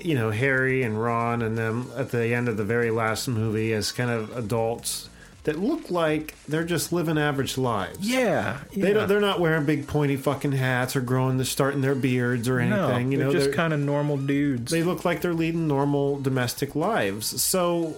you 0.00 0.14
know 0.14 0.30
Harry 0.30 0.84
and 0.84 1.00
Ron 1.00 1.42
and 1.42 1.58
them 1.58 1.90
at 1.96 2.10
the 2.10 2.34
end 2.34 2.48
of 2.48 2.56
the 2.56 2.64
very 2.64 2.90
last 2.90 3.28
movie 3.28 3.74
as 3.74 3.92
kind 3.92 4.10
of 4.10 4.34
adults 4.34 5.10
that 5.44 5.58
look 5.58 5.90
like 5.90 6.34
they're 6.46 6.64
just 6.64 6.92
living 6.92 7.16
average 7.16 7.56
lives. 7.56 7.98
Yeah, 8.00 8.58
They 8.76 8.92
don't. 8.92 9.08
They're 9.08 9.20
not 9.20 9.40
wearing 9.40 9.64
big 9.64 9.86
pointy 9.86 10.16
fucking 10.16 10.52
hats 10.52 10.94
or 10.96 11.00
growing, 11.00 11.38
the 11.38 11.44
starting 11.44 11.80
their 11.80 11.94
beards 11.94 12.48
or 12.48 12.62
no, 12.64 12.88
anything. 12.88 13.12
you 13.12 13.18
they're 13.18 13.26
know, 13.28 13.32
just 13.32 13.52
kind 13.52 13.72
of 13.72 13.80
normal 13.80 14.16
dudes. 14.18 14.70
they 14.70 14.82
look 14.82 15.04
like 15.04 15.20
they're 15.22 15.32
leading 15.34 15.66
normal 15.68 16.20
domestic 16.20 16.74
lives. 16.74 17.40
So, 17.40 17.96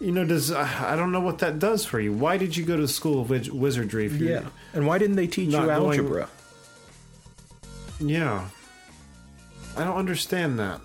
you 0.00 0.12
know, 0.12 0.24
does 0.26 0.50
uh, 0.50 0.68
I 0.82 0.94
don't 0.96 1.12
know 1.12 1.20
what 1.20 1.38
that 1.38 1.58
does 1.58 1.86
for 1.86 2.00
you. 2.00 2.12
Why 2.12 2.36
did 2.36 2.54
you 2.56 2.64
go 2.64 2.76
to 2.76 2.86
school 2.88 3.22
of 3.22 3.30
wiz- 3.30 3.50
wizardry? 3.50 4.08
Yeah, 4.08 4.42
and 4.74 4.86
why 4.86 4.98
didn't 4.98 5.16
they 5.16 5.26
teach 5.28 5.46
you 5.52 5.52
going- 5.52 5.70
algebra? 5.70 6.28
yeah. 8.00 8.48
I 9.76 9.84
don't 9.84 9.96
understand 9.96 10.58
that. 10.58 10.80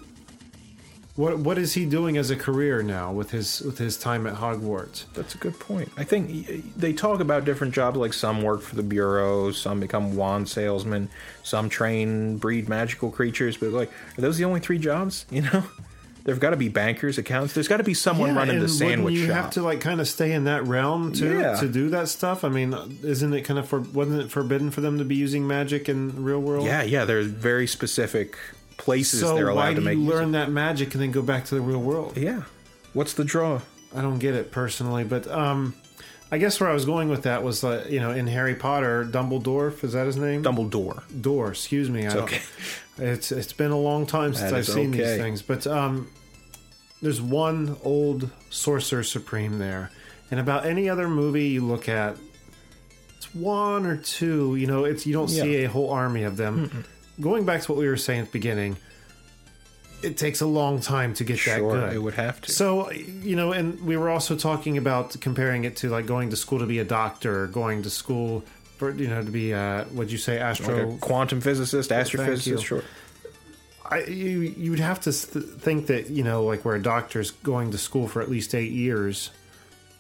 What 1.19 1.39
what 1.39 1.57
is 1.57 1.73
he 1.73 1.85
doing 1.85 2.15
as 2.15 2.29
a 2.31 2.35
career 2.37 2.81
now 2.81 3.11
with 3.11 3.31
his 3.31 3.59
with 3.59 3.77
his 3.77 3.97
time 3.97 4.25
at 4.25 4.35
Hogwarts? 4.35 5.03
That's 5.13 5.35
a 5.35 5.37
good 5.37 5.59
point. 5.59 5.91
I 5.97 6.05
think 6.05 6.77
they 6.77 6.93
talk 6.93 7.19
about 7.19 7.43
different 7.43 7.73
jobs, 7.73 7.97
like 7.97 8.13
some 8.13 8.41
work 8.41 8.61
for 8.61 8.77
the 8.77 8.83
bureau, 8.83 9.51
some 9.51 9.81
become 9.81 10.15
wand 10.15 10.47
salesmen, 10.47 11.09
some 11.43 11.67
train, 11.67 12.37
breed 12.37 12.69
magical 12.69 13.11
creatures. 13.11 13.57
But 13.57 13.71
like, 13.71 13.91
are 14.17 14.21
those 14.21 14.37
the 14.37 14.45
only 14.45 14.61
three 14.61 14.79
jobs? 14.79 15.25
You 15.39 15.41
know, 15.41 15.63
there've 16.23 16.39
got 16.39 16.51
to 16.51 16.55
be 16.57 16.69
bankers, 16.69 17.17
accounts. 17.17 17.53
There's 17.53 17.67
got 17.67 17.77
to 17.77 17.83
be 17.83 17.93
someone 17.93 18.33
running 18.33 18.55
and 18.55 18.63
the 18.63 18.69
sandwich 18.69 19.15
wouldn't 19.15 19.27
you 19.27 19.33
have 19.33 19.51
to 19.51 19.61
like 19.61 19.81
kind 19.81 19.99
of 19.99 20.07
stay 20.07 20.31
in 20.31 20.45
that 20.45 20.63
realm 20.67 21.11
to 21.13 21.37
Yeah. 21.37 21.55
to 21.59 21.67
do 21.67 21.89
that 21.89 22.07
stuff. 22.07 22.45
I 22.45 22.49
mean, 22.49 22.73
isn't 23.03 23.33
it 23.33 23.41
kind 23.41 23.59
of 23.59 23.67
for 23.67 23.81
wasn't 23.81 24.21
it 24.21 24.31
forbidden 24.31 24.71
for 24.71 24.79
them 24.79 24.97
to 24.99 25.03
be 25.03 25.15
using 25.15 25.45
magic 25.45 25.89
in 25.89 26.15
the 26.15 26.21
real 26.21 26.39
world? 26.39 26.65
yeah, 26.65 26.81
yeah. 26.83 27.03
There's 27.03 27.27
very 27.27 27.67
specific 27.67 28.37
places 28.79 29.19
So 29.19 29.35
they're 29.35 29.49
allowed 29.49 29.61
why 29.61 29.69
to 29.75 29.79
do 29.79 29.85
make. 29.85 29.97
you 29.97 30.03
use 30.03 30.09
learn 30.09 30.31
that 30.31 30.49
magic 30.49 30.93
and 30.95 31.03
then 31.03 31.11
go 31.11 31.21
back 31.21 31.45
to 31.45 31.55
the 31.55 31.61
real 31.61 31.79
world? 31.79 32.17
Yeah. 32.17 32.43
What's 32.93 33.13
the 33.13 33.23
draw? 33.23 33.61
I 33.95 34.01
don't 34.01 34.17
get 34.17 34.33
it 34.33 34.51
personally, 34.51 35.03
but 35.03 35.27
um, 35.27 35.75
I 36.31 36.37
guess 36.39 36.59
where 36.59 36.69
I 36.69 36.73
was 36.73 36.85
going 36.85 37.09
with 37.09 37.23
that 37.23 37.43
was 37.43 37.63
uh, 37.63 37.85
you 37.89 37.99
know 37.99 38.11
in 38.11 38.25
Harry 38.27 38.55
Potter, 38.55 39.05
Dumbledore 39.05 39.83
is 39.83 39.93
that 39.93 40.05
his 40.07 40.17
name? 40.17 40.43
Dumbledore. 40.43 41.01
Door. 41.21 41.51
Excuse 41.51 41.89
me. 41.89 42.07
I 42.07 42.13
don't, 42.13 42.23
okay. 42.23 42.41
It's 43.01 43.31
it's 43.31 43.53
been 43.53 43.71
a 43.71 43.79
long 43.79 44.05
time 44.05 44.33
since 44.33 44.51
That 44.51 44.57
I've 44.57 44.67
seen 44.67 44.91
these 44.91 45.15
things, 45.17 45.41
but 45.41 45.65
um, 45.65 46.09
there's 47.01 47.21
one 47.21 47.77
old 47.83 48.29
sorcerer 48.49 49.03
supreme 49.03 49.57
there, 49.57 49.89
and 50.31 50.39
about 50.39 50.65
any 50.65 50.89
other 50.89 51.07
movie 51.07 51.47
you 51.47 51.65
look 51.65 51.87
at, 51.87 52.17
it's 53.17 53.33
one 53.33 53.85
or 53.85 53.95
two. 53.95 54.57
You 54.57 54.67
know, 54.67 54.83
it's 54.83 55.05
you 55.07 55.13
don't 55.13 55.29
see 55.29 55.63
a 55.63 55.69
whole 55.69 55.89
army 55.91 56.23
of 56.23 56.35
them. 56.35 56.83
Going 57.19 57.45
back 57.45 57.61
to 57.61 57.71
what 57.71 57.79
we 57.79 57.87
were 57.87 57.97
saying 57.97 58.21
at 58.21 58.25
the 58.27 58.31
beginning, 58.31 58.77
it 60.01 60.17
takes 60.17 60.41
a 60.41 60.45
long 60.45 60.79
time 60.79 61.13
to 61.15 61.23
get 61.23 61.43
that 61.45 61.59
good. 61.59 61.93
it 61.93 61.99
would 61.99 62.13
have 62.13 62.39
to. 62.41 62.51
So, 62.51 62.91
you 62.91 63.35
know, 63.35 63.51
and 63.51 63.81
we 63.81 63.97
were 63.97 64.09
also 64.09 64.35
talking 64.35 64.77
about 64.77 65.19
comparing 65.19 65.65
it 65.65 65.75
to 65.77 65.89
like 65.89 66.05
going 66.05 66.29
to 66.29 66.35
school 66.35 66.59
to 66.59 66.65
be 66.65 66.79
a 66.79 66.85
doctor, 66.85 67.43
or 67.43 67.47
going 67.47 67.83
to 67.83 67.89
school 67.89 68.43
for, 68.77 68.91
you 68.91 69.07
know, 69.07 69.23
to 69.23 69.31
be, 69.31 69.53
uh, 69.53 69.83
what'd 69.85 70.11
you 70.11 70.17
say, 70.17 70.35
like 70.35 70.59
astro. 70.59 70.93
a 70.93 70.97
quantum 70.99 71.41
physicist, 71.41 71.91
astrophysicist. 71.91 72.63
Sure. 72.63 72.83
I, 73.91 74.03
you, 74.03 74.39
you 74.41 74.71
would 74.71 74.79
have 74.79 75.01
to 75.01 75.11
th- 75.11 75.45
think 75.45 75.87
that, 75.87 76.09
you 76.09 76.23
know, 76.23 76.43
like 76.43 76.63
where 76.63 76.75
a 76.75 76.81
doctor's 76.81 77.31
going 77.31 77.71
to 77.71 77.77
school 77.77 78.07
for 78.07 78.21
at 78.21 78.29
least 78.29 78.55
eight 78.55 78.71
years, 78.71 79.31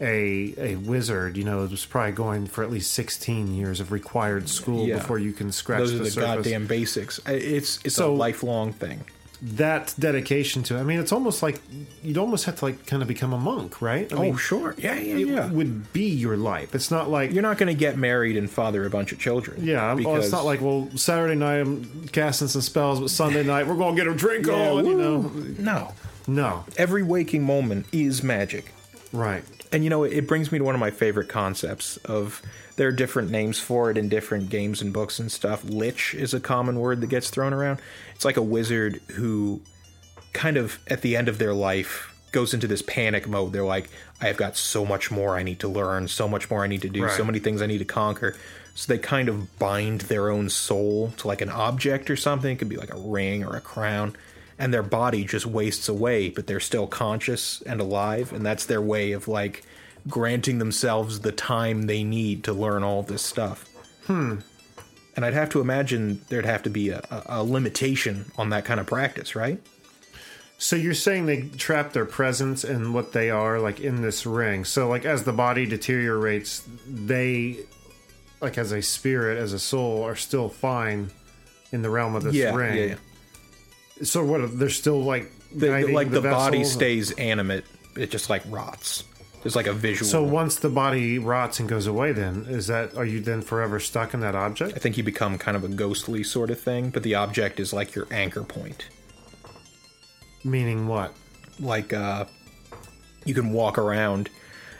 a, 0.01 0.53
a 0.57 0.75
wizard, 0.77 1.35
you 1.37 1.43
know, 1.43 1.59
was 1.65 1.85
probably 1.85 2.13
going 2.13 2.47
for 2.47 2.63
at 2.63 2.71
least 2.71 2.93
16 2.93 3.53
years 3.53 3.79
of 3.79 3.91
required 3.91 4.47
school 4.49 4.87
Yeah. 4.87 4.95
before 4.97 5.19
you 5.19 5.33
can 5.33 5.51
scratch 5.51 5.79
Those 5.79 5.91
the, 5.93 5.95
are 6.01 6.03
the 6.05 6.11
surface. 6.11 6.35
goddamn 6.45 6.67
basics. 6.67 7.19
It's 7.25 7.79
it's 7.83 7.95
So- 7.95 8.13
a 8.13 8.15
lifelong 8.15 8.71
thing. 8.73 9.01
that 9.41 9.95
dedication 9.97 10.63
to, 10.63 10.77
I 10.77 10.83
mean, 10.83 10.99
it's 10.99 11.13
almost 11.13 11.41
like 11.41 11.61
you'd 12.03 12.17
almost 12.17 12.43
have 12.43 12.57
to 12.57 12.65
like 12.65 12.85
kind 12.85 13.01
of 13.01 13.07
become 13.07 13.31
a 13.31 13.37
monk, 13.37 13.81
right? 13.81 14.11
I 14.11 14.15
Oh, 14.17 14.21
mean, 14.21 14.35
sure. 14.35 14.75
Yeah, 14.77 14.95
yeah, 14.95 15.15
it 15.15 15.27
yeah. 15.29 15.49
would 15.49 15.93
be 15.93 16.09
your 16.09 16.35
life. 16.35 16.75
It's 16.75 16.91
not 16.91 17.09
like 17.09 17.31
You're 17.31 17.41
not 17.41 17.57
going 17.57 17.67
to 17.73 17.79
get 17.79 17.97
married 17.97 18.35
and 18.35 18.49
father 18.51 18.85
a 18.85 18.89
bunch 18.89 19.13
of 19.13 19.19
children. 19.19 19.63
Yeah, 19.65 19.93
well, 19.93 20.17
it's 20.17 20.33
not 20.33 20.43
like 20.43 20.59
well 20.59 20.89
Saturday 20.95 21.35
night 21.35 21.59
I'm 21.61 22.09
casting 22.11 22.49
some 22.49 22.61
spells, 22.61 22.99
but 22.99 23.09
Sunday 23.11 23.43
night 23.43 23.65
we're 23.65 23.77
gonna 23.77 23.95
get 23.95 24.07
a 24.07 24.13
drink 24.13 24.45
Yeah, 24.45 24.71
on. 24.71 24.85
You 24.85 24.97
know, 24.97 25.21
no. 25.57 25.93
no, 26.27 26.65
Every 26.77 27.03
waking 27.03 27.43
moment 27.43 27.85
is 27.93 28.21
magic. 28.21 28.73
right? 29.13 29.43
And 29.71 29.83
you 29.83 29.89
know, 29.89 30.03
it 30.03 30.27
brings 30.27 30.51
me 30.51 30.57
to 30.57 30.63
one 30.63 30.75
of 30.75 30.79
my 30.79 30.91
favorite 30.91 31.29
concepts 31.29 31.97
of 31.97 32.41
there 32.75 32.87
are 32.87 32.91
different 32.91 33.29
names 33.29 33.59
for 33.59 33.91
it 33.91 33.97
in 33.97 34.09
different 34.09 34.49
games 34.49 34.81
and 34.81 34.91
books 34.91 35.19
and 35.19 35.31
stuff. 35.31 35.63
Lich 35.63 36.15
is 36.15 36.33
a 36.33 36.39
common 36.39 36.79
word 36.79 37.01
that 37.01 37.07
gets 37.07 37.29
thrown 37.29 37.53
around. 37.53 37.79
It's 38.15 38.25
like 38.25 38.37
a 38.37 38.41
wizard 38.41 39.01
who 39.11 39.61
kind 40.33 40.57
of 40.57 40.79
at 40.87 41.01
the 41.01 41.15
end 41.15 41.27
of 41.27 41.37
their 41.37 41.53
life 41.53 42.15
goes 42.31 42.53
into 42.53 42.67
this 42.67 42.81
panic 42.81 43.27
mode. 43.27 43.53
They're 43.53 43.63
like, 43.63 43.89
I 44.21 44.27
have 44.27 44.37
got 44.37 44.55
so 44.55 44.85
much 44.85 45.11
more 45.11 45.35
I 45.35 45.43
need 45.43 45.59
to 45.59 45.67
learn, 45.67 46.07
so 46.07 46.27
much 46.27 46.49
more 46.49 46.63
I 46.63 46.67
need 46.67 46.81
to 46.83 46.89
do, 46.89 47.07
so 47.09 47.23
many 47.23 47.39
things 47.39 47.61
I 47.61 47.65
need 47.65 47.79
to 47.79 47.85
conquer. 47.85 48.35
So 48.75 48.93
they 48.93 48.99
kind 48.99 49.29
of 49.29 49.59
bind 49.59 50.01
their 50.01 50.29
own 50.29 50.49
soul 50.49 51.11
to 51.17 51.27
like 51.27 51.41
an 51.41 51.49
object 51.49 52.09
or 52.09 52.15
something. 52.15 52.51
It 52.51 52.59
could 52.59 52.69
be 52.69 52.77
like 52.77 52.93
a 52.93 52.99
ring 52.99 53.43
or 53.43 53.55
a 53.55 53.61
crown. 53.61 54.15
And 54.59 54.73
their 54.73 54.83
body 54.83 55.23
just 55.23 55.45
wastes 55.45 55.87
away, 55.87 56.29
but 56.29 56.45
they're 56.45 56.59
still 56.59 56.85
conscious 56.85 57.61
and 57.61 57.79
alive. 57.79 58.33
And 58.33 58.45
that's 58.45 58.65
their 58.65 58.81
way 58.81 59.13
of 59.13 59.27
like 59.27 59.63
granting 60.07 60.59
themselves 60.59 61.21
the 61.21 61.31
time 61.31 61.83
they 61.83 62.03
need 62.03 62.43
to 62.43 62.53
learn 62.53 62.83
all 62.83 63.01
this 63.01 63.21
stuff. 63.21 63.67
Hmm. 64.05 64.39
And 65.15 65.25
I'd 65.25 65.33
have 65.33 65.49
to 65.51 65.61
imagine 65.61 66.21
there'd 66.29 66.45
have 66.45 66.63
to 66.63 66.69
be 66.69 66.89
a, 66.89 67.01
a, 67.25 67.43
limitation 67.43 68.31
on 68.37 68.49
that 68.51 68.63
kind 68.65 68.79
of 68.79 68.85
practice, 68.85 69.35
right? 69.35 69.61
So 70.57 70.75
you're 70.75 70.93
saying 70.93 71.25
they 71.25 71.41
trap 71.41 71.93
their 71.93 72.05
presence 72.05 72.63
and 72.63 72.93
what 72.93 73.11
they 73.11 73.29
are 73.29 73.59
like 73.59 73.79
in 73.79 74.01
this 74.01 74.25
ring. 74.25 74.65
So 74.65 74.87
like 74.87 75.05
as 75.05 75.23
the 75.23 75.33
body 75.33 75.65
deteriorates, 75.65 76.63
they 76.87 77.59
like 78.41 78.57
as 78.57 78.71
a 78.71 78.81
spirit, 78.81 79.37
as 79.37 79.53
a 79.53 79.59
soul, 79.59 80.03
are 80.03 80.15
still 80.15 80.49
fine 80.49 81.11
in 81.71 81.81
the 81.81 81.89
realm 81.89 82.15
of 82.15 82.23
this 82.23 82.35
yeah, 82.35 82.55
ring. 82.55 82.77
yeah, 82.77 82.85
yeah. 82.85 82.95
So 84.03 84.23
what? 84.23 84.57
They're 84.57 84.69
still 84.69 85.01
like 85.01 85.31
The, 85.53 85.67
the- 85.85 85.93
like 85.93 86.11
the, 86.11 86.21
body 86.21 86.63
stays 86.63 87.11
animate. 87.11 87.65
It 87.97 88.11
just 88.11 88.29
like 88.29 88.43
rots. 88.47 89.03
It's 89.45 89.55
like 89.55 89.67
a 89.67 89.73
visual. 89.73 90.09
So 90.09 90.21
once 90.21 90.57
the 90.57 90.69
body 90.69 91.17
rots 91.17 91.59
and 91.61 91.69
goes 91.69 91.87
away, 91.87 92.11
then 92.11 92.45
is 92.49 92.67
that 92.67 92.95
are 92.97 93.05
you 93.05 93.21
then 93.21 93.41
forever 93.41 93.79
stuck 93.79 94.13
in 94.13 94.19
that 94.19 94.35
object? 94.35 94.73
I 94.75 94.79
think 94.79 94.97
you 94.97 95.03
become 95.03 95.37
kind 95.37 95.55
of 95.55 95.63
a 95.63 95.69
ghostly 95.69 96.23
sort 96.23 96.51
of 96.51 96.59
thing, 96.59 96.89
but 96.89 97.03
the 97.03 97.15
object 97.15 97.59
is 97.59 97.71
like 97.71 97.95
your 97.95 98.05
anchor 98.11 98.43
point. 98.43 98.89
Meaning 100.43 100.87
what? 100.87 101.13
Like 101.59 101.93
uh 101.93 102.25
you 103.25 103.33
can 103.33 103.51
walk 103.51 103.77
around 103.77 104.29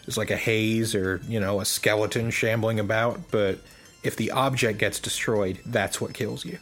It's 0.07 0.17
like 0.17 0.31
a 0.31 0.37
haze 0.37 0.95
or, 0.95 1.21
you 1.27 1.39
know, 1.39 1.61
a 1.61 1.65
skeleton 1.65 2.31
shambling 2.31 2.79
about, 2.79 3.19
but 3.31 3.59
if 4.03 4.15
the 4.15 4.31
object 4.31 4.79
gets 4.79 4.99
destroyed, 4.99 5.59
that's 5.65 5.99
what 6.01 6.13
kills 6.13 6.45
you. 6.45 6.57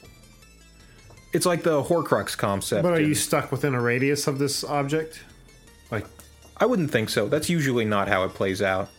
It's 1.34 1.46
like 1.46 1.64
the 1.64 1.84
Horcrux 1.84 2.38
concept. 2.38 2.84
But 2.84 2.94
are 2.94 3.02
you 3.02 3.16
stuck 3.16 3.52
within 3.52 3.74
a 3.74 3.82
radius 3.82 4.28
of 4.28 4.40
this 4.40 4.64
object? 4.64 5.22
Like 5.92 6.06
I 6.58 6.66
wouldn't 6.66 6.92
think 6.92 7.10
so. 7.10 7.28
That's 7.28 7.50
usually 7.50 7.86
not 7.86 8.08
how 8.08 8.24
it 8.24 8.30
plays 8.34 8.62
out. 8.62 8.90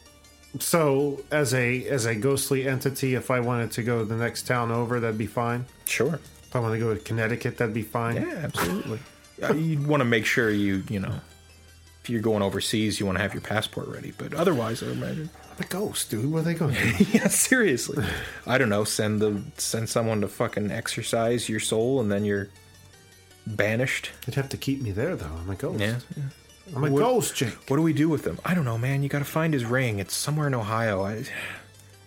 so 0.60 1.20
as 1.30 1.54
a 1.54 1.86
as 1.88 2.04
a 2.06 2.14
ghostly 2.14 2.66
entity, 2.68 3.14
if 3.14 3.30
I 3.30 3.40
wanted 3.40 3.70
to 3.72 3.82
go 3.82 4.00
to 4.00 4.04
the 4.04 4.16
next 4.16 4.46
town 4.46 4.70
over, 4.70 5.00
that'd 5.00 5.18
be 5.18 5.26
fine. 5.26 5.66
Sure. 5.86 6.14
If 6.46 6.56
I 6.56 6.60
want 6.60 6.72
to 6.74 6.78
go 6.78 6.94
to 6.94 7.00
Connecticut, 7.00 7.58
that'd 7.58 7.74
be 7.74 7.82
fine. 7.82 8.16
Yeah, 8.16 8.40
absolutely. 8.44 9.00
Uh, 9.40 9.52
You'd 9.52 9.86
want 9.86 10.00
to 10.00 10.04
make 10.04 10.26
sure 10.26 10.50
you, 10.50 10.82
you 10.88 10.98
know, 10.98 11.14
if 12.08 12.12
you're 12.12 12.22
going 12.22 12.42
overseas, 12.42 12.98
you 12.98 13.04
want 13.04 13.18
to 13.18 13.22
have 13.22 13.34
your 13.34 13.42
passport 13.42 13.86
ready. 13.88 14.14
But 14.16 14.32
otherwise, 14.32 14.82
I 14.82 14.86
imagine. 14.86 15.28
The 15.58 15.64
ghost, 15.64 16.10
dude. 16.10 16.30
Where 16.30 16.40
are 16.40 16.44
they 16.44 16.54
going 16.54 16.74
yeah, 17.12 17.28
seriously. 17.28 18.02
I 18.46 18.56
don't 18.56 18.70
know. 18.70 18.84
Send 18.84 19.20
the 19.20 19.42
send 19.58 19.90
someone 19.90 20.22
to 20.22 20.28
fucking 20.28 20.70
exercise 20.70 21.48
your 21.50 21.60
soul, 21.60 22.00
and 22.00 22.10
then 22.10 22.24
you're 22.24 22.48
banished. 23.46 24.10
They'd 24.24 24.36
have 24.36 24.48
to 24.50 24.56
keep 24.56 24.80
me 24.80 24.90
there, 24.90 25.16
though. 25.16 25.26
I'm 25.38 25.50
a 25.50 25.54
ghost. 25.54 25.80
Yeah. 25.80 25.96
I'm 26.74 26.84
a 26.84 26.90
What- 26.90 27.00
ghost, 27.00 27.34
Jake. 27.36 27.54
What 27.68 27.76
do 27.76 27.82
we 27.82 27.92
do 27.92 28.08
with 28.08 28.22
them? 28.24 28.38
I 28.44 28.54
don't 28.54 28.64
know, 28.64 28.78
man. 28.78 29.02
You 29.02 29.08
got 29.10 29.18
to 29.18 29.24
find 29.26 29.52
his 29.52 29.64
ring. 29.66 29.98
It's 29.98 30.16
somewhere 30.16 30.46
in 30.46 30.54
Ohio. 30.54 31.02
I, 31.02 31.24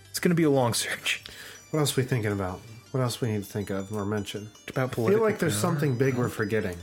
it's 0.10 0.20
going 0.20 0.30
to 0.30 0.36
be 0.36 0.43
a 0.43 0.49
long 0.49 0.74
search. 0.74 1.24
What 1.72 1.80
else 1.82 1.95
are 1.97 2.02
we 2.02 2.08
thinking 2.08 2.32
about? 2.32 2.60
What 2.91 3.02
else 3.02 3.22
we 3.22 3.32
need 3.32 3.43
to 3.43 3.49
think 3.49 3.70
of 3.70 3.93
or 3.93 4.04
mention? 4.06 4.49
About 4.68 4.91
I 4.91 4.93
feel 5.08 5.22
like 5.22 5.38
there's 5.39 5.54
power. 5.54 5.62
something 5.62 5.97
big 5.97 6.16
we're 6.16 6.28
forgetting. 6.30 6.78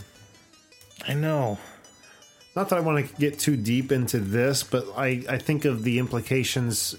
I 1.06 1.14
know. 1.14 1.58
Not 2.58 2.70
that 2.70 2.78
I 2.78 2.80
want 2.80 3.08
to 3.08 3.14
get 3.20 3.38
too 3.38 3.56
deep 3.56 3.92
into 3.92 4.18
this, 4.18 4.64
but 4.64 4.84
I, 4.96 5.22
I 5.28 5.38
think 5.38 5.64
of 5.64 5.84
the 5.84 6.00
implications 6.00 6.96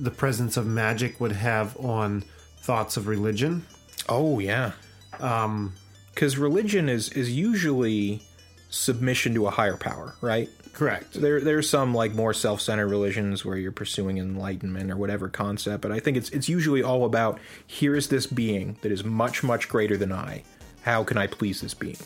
the 0.00 0.10
presence 0.10 0.56
of 0.56 0.66
magic 0.66 1.20
would 1.20 1.30
have 1.30 1.76
on 1.78 2.24
thoughts 2.58 2.96
of 2.96 3.06
religion. 3.06 3.64
Oh 4.08 4.40
yeah. 4.40 4.72
Um, 5.20 5.74
because 6.12 6.36
religion 6.36 6.88
is 6.88 7.10
is 7.10 7.30
usually 7.30 8.20
submission 8.68 9.32
to 9.34 9.46
a 9.46 9.50
higher 9.50 9.76
power, 9.76 10.16
right? 10.20 10.48
Correct. 10.72 11.12
There 11.12 11.40
there's 11.40 11.70
some 11.70 11.94
like 11.94 12.12
more 12.12 12.34
self-centered 12.34 12.88
religions 12.88 13.44
where 13.44 13.56
you're 13.56 13.70
pursuing 13.70 14.18
enlightenment 14.18 14.90
or 14.90 14.96
whatever 14.96 15.28
concept, 15.28 15.82
but 15.82 15.92
I 15.92 16.00
think 16.00 16.16
it's 16.16 16.30
it's 16.30 16.48
usually 16.48 16.82
all 16.82 17.04
about 17.04 17.38
here 17.64 17.94
is 17.94 18.08
this 18.08 18.26
being 18.26 18.76
that 18.80 18.90
is 18.90 19.04
much 19.04 19.44
much 19.44 19.68
greater 19.68 19.96
than 19.96 20.10
I. 20.10 20.42
How 20.82 21.04
can 21.04 21.16
I 21.16 21.28
please 21.28 21.60
this 21.60 21.74
being? 21.74 21.98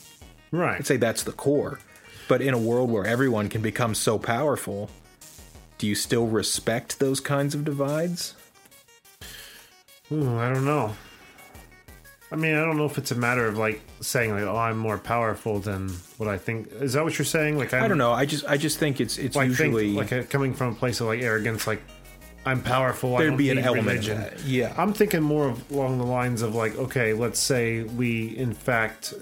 Right. 0.50 0.80
I'd 0.80 0.86
say 0.86 0.98
that's 0.98 1.22
the 1.22 1.32
core. 1.32 1.78
But 2.30 2.42
in 2.42 2.54
a 2.54 2.58
world 2.58 2.92
where 2.92 3.04
everyone 3.04 3.48
can 3.48 3.60
become 3.60 3.92
so 3.92 4.16
powerful, 4.16 4.88
do 5.78 5.86
you 5.88 5.96
still 5.96 6.28
respect 6.28 7.00
those 7.00 7.18
kinds 7.18 7.56
of 7.56 7.64
divides? 7.64 8.36
Ooh, 10.12 10.38
I 10.38 10.52
don't 10.54 10.64
know. 10.64 10.94
I 12.30 12.36
mean, 12.36 12.54
I 12.54 12.64
don't 12.64 12.76
know 12.76 12.84
if 12.84 12.98
it's 12.98 13.10
a 13.10 13.16
matter 13.16 13.46
of 13.48 13.58
like 13.58 13.80
saying 14.00 14.30
like, 14.30 14.44
"Oh, 14.44 14.54
I'm 14.56 14.78
more 14.78 14.96
powerful 14.96 15.58
than 15.58 15.88
what 16.18 16.28
I 16.28 16.38
think." 16.38 16.68
Is 16.70 16.92
that 16.92 17.02
what 17.02 17.18
you're 17.18 17.26
saying? 17.26 17.58
Like, 17.58 17.74
I'm, 17.74 17.82
I 17.82 17.88
don't 17.88 17.98
know. 17.98 18.12
I 18.12 18.26
just 18.26 18.44
I 18.44 18.56
just 18.56 18.78
think 18.78 19.00
it's 19.00 19.18
it's 19.18 19.34
Like, 19.34 19.48
usually 19.48 19.96
think, 19.96 20.12
like 20.12 20.12
uh, 20.12 20.22
coming 20.28 20.54
from 20.54 20.70
a 20.70 20.76
place 20.76 21.00
of 21.00 21.08
like 21.08 21.22
arrogance, 21.22 21.66
like 21.66 21.82
I'm 22.46 22.62
powerful. 22.62 23.16
I 23.16 23.22
there'd 23.22 23.30
don't 23.32 23.38
be 23.38 23.50
an 23.50 23.56
need 23.56 23.64
element 23.64 23.86
religion. 23.88 24.18
of 24.22 24.30
that. 24.30 24.44
Yeah. 24.44 24.72
I'm 24.78 24.92
thinking 24.92 25.20
more 25.20 25.48
of 25.48 25.68
along 25.72 25.98
the 25.98 26.06
lines 26.06 26.42
of 26.42 26.54
like, 26.54 26.76
okay, 26.76 27.12
let's 27.12 27.40
say 27.40 27.82
we 27.82 28.36
in 28.36 28.54
fact, 28.54 29.14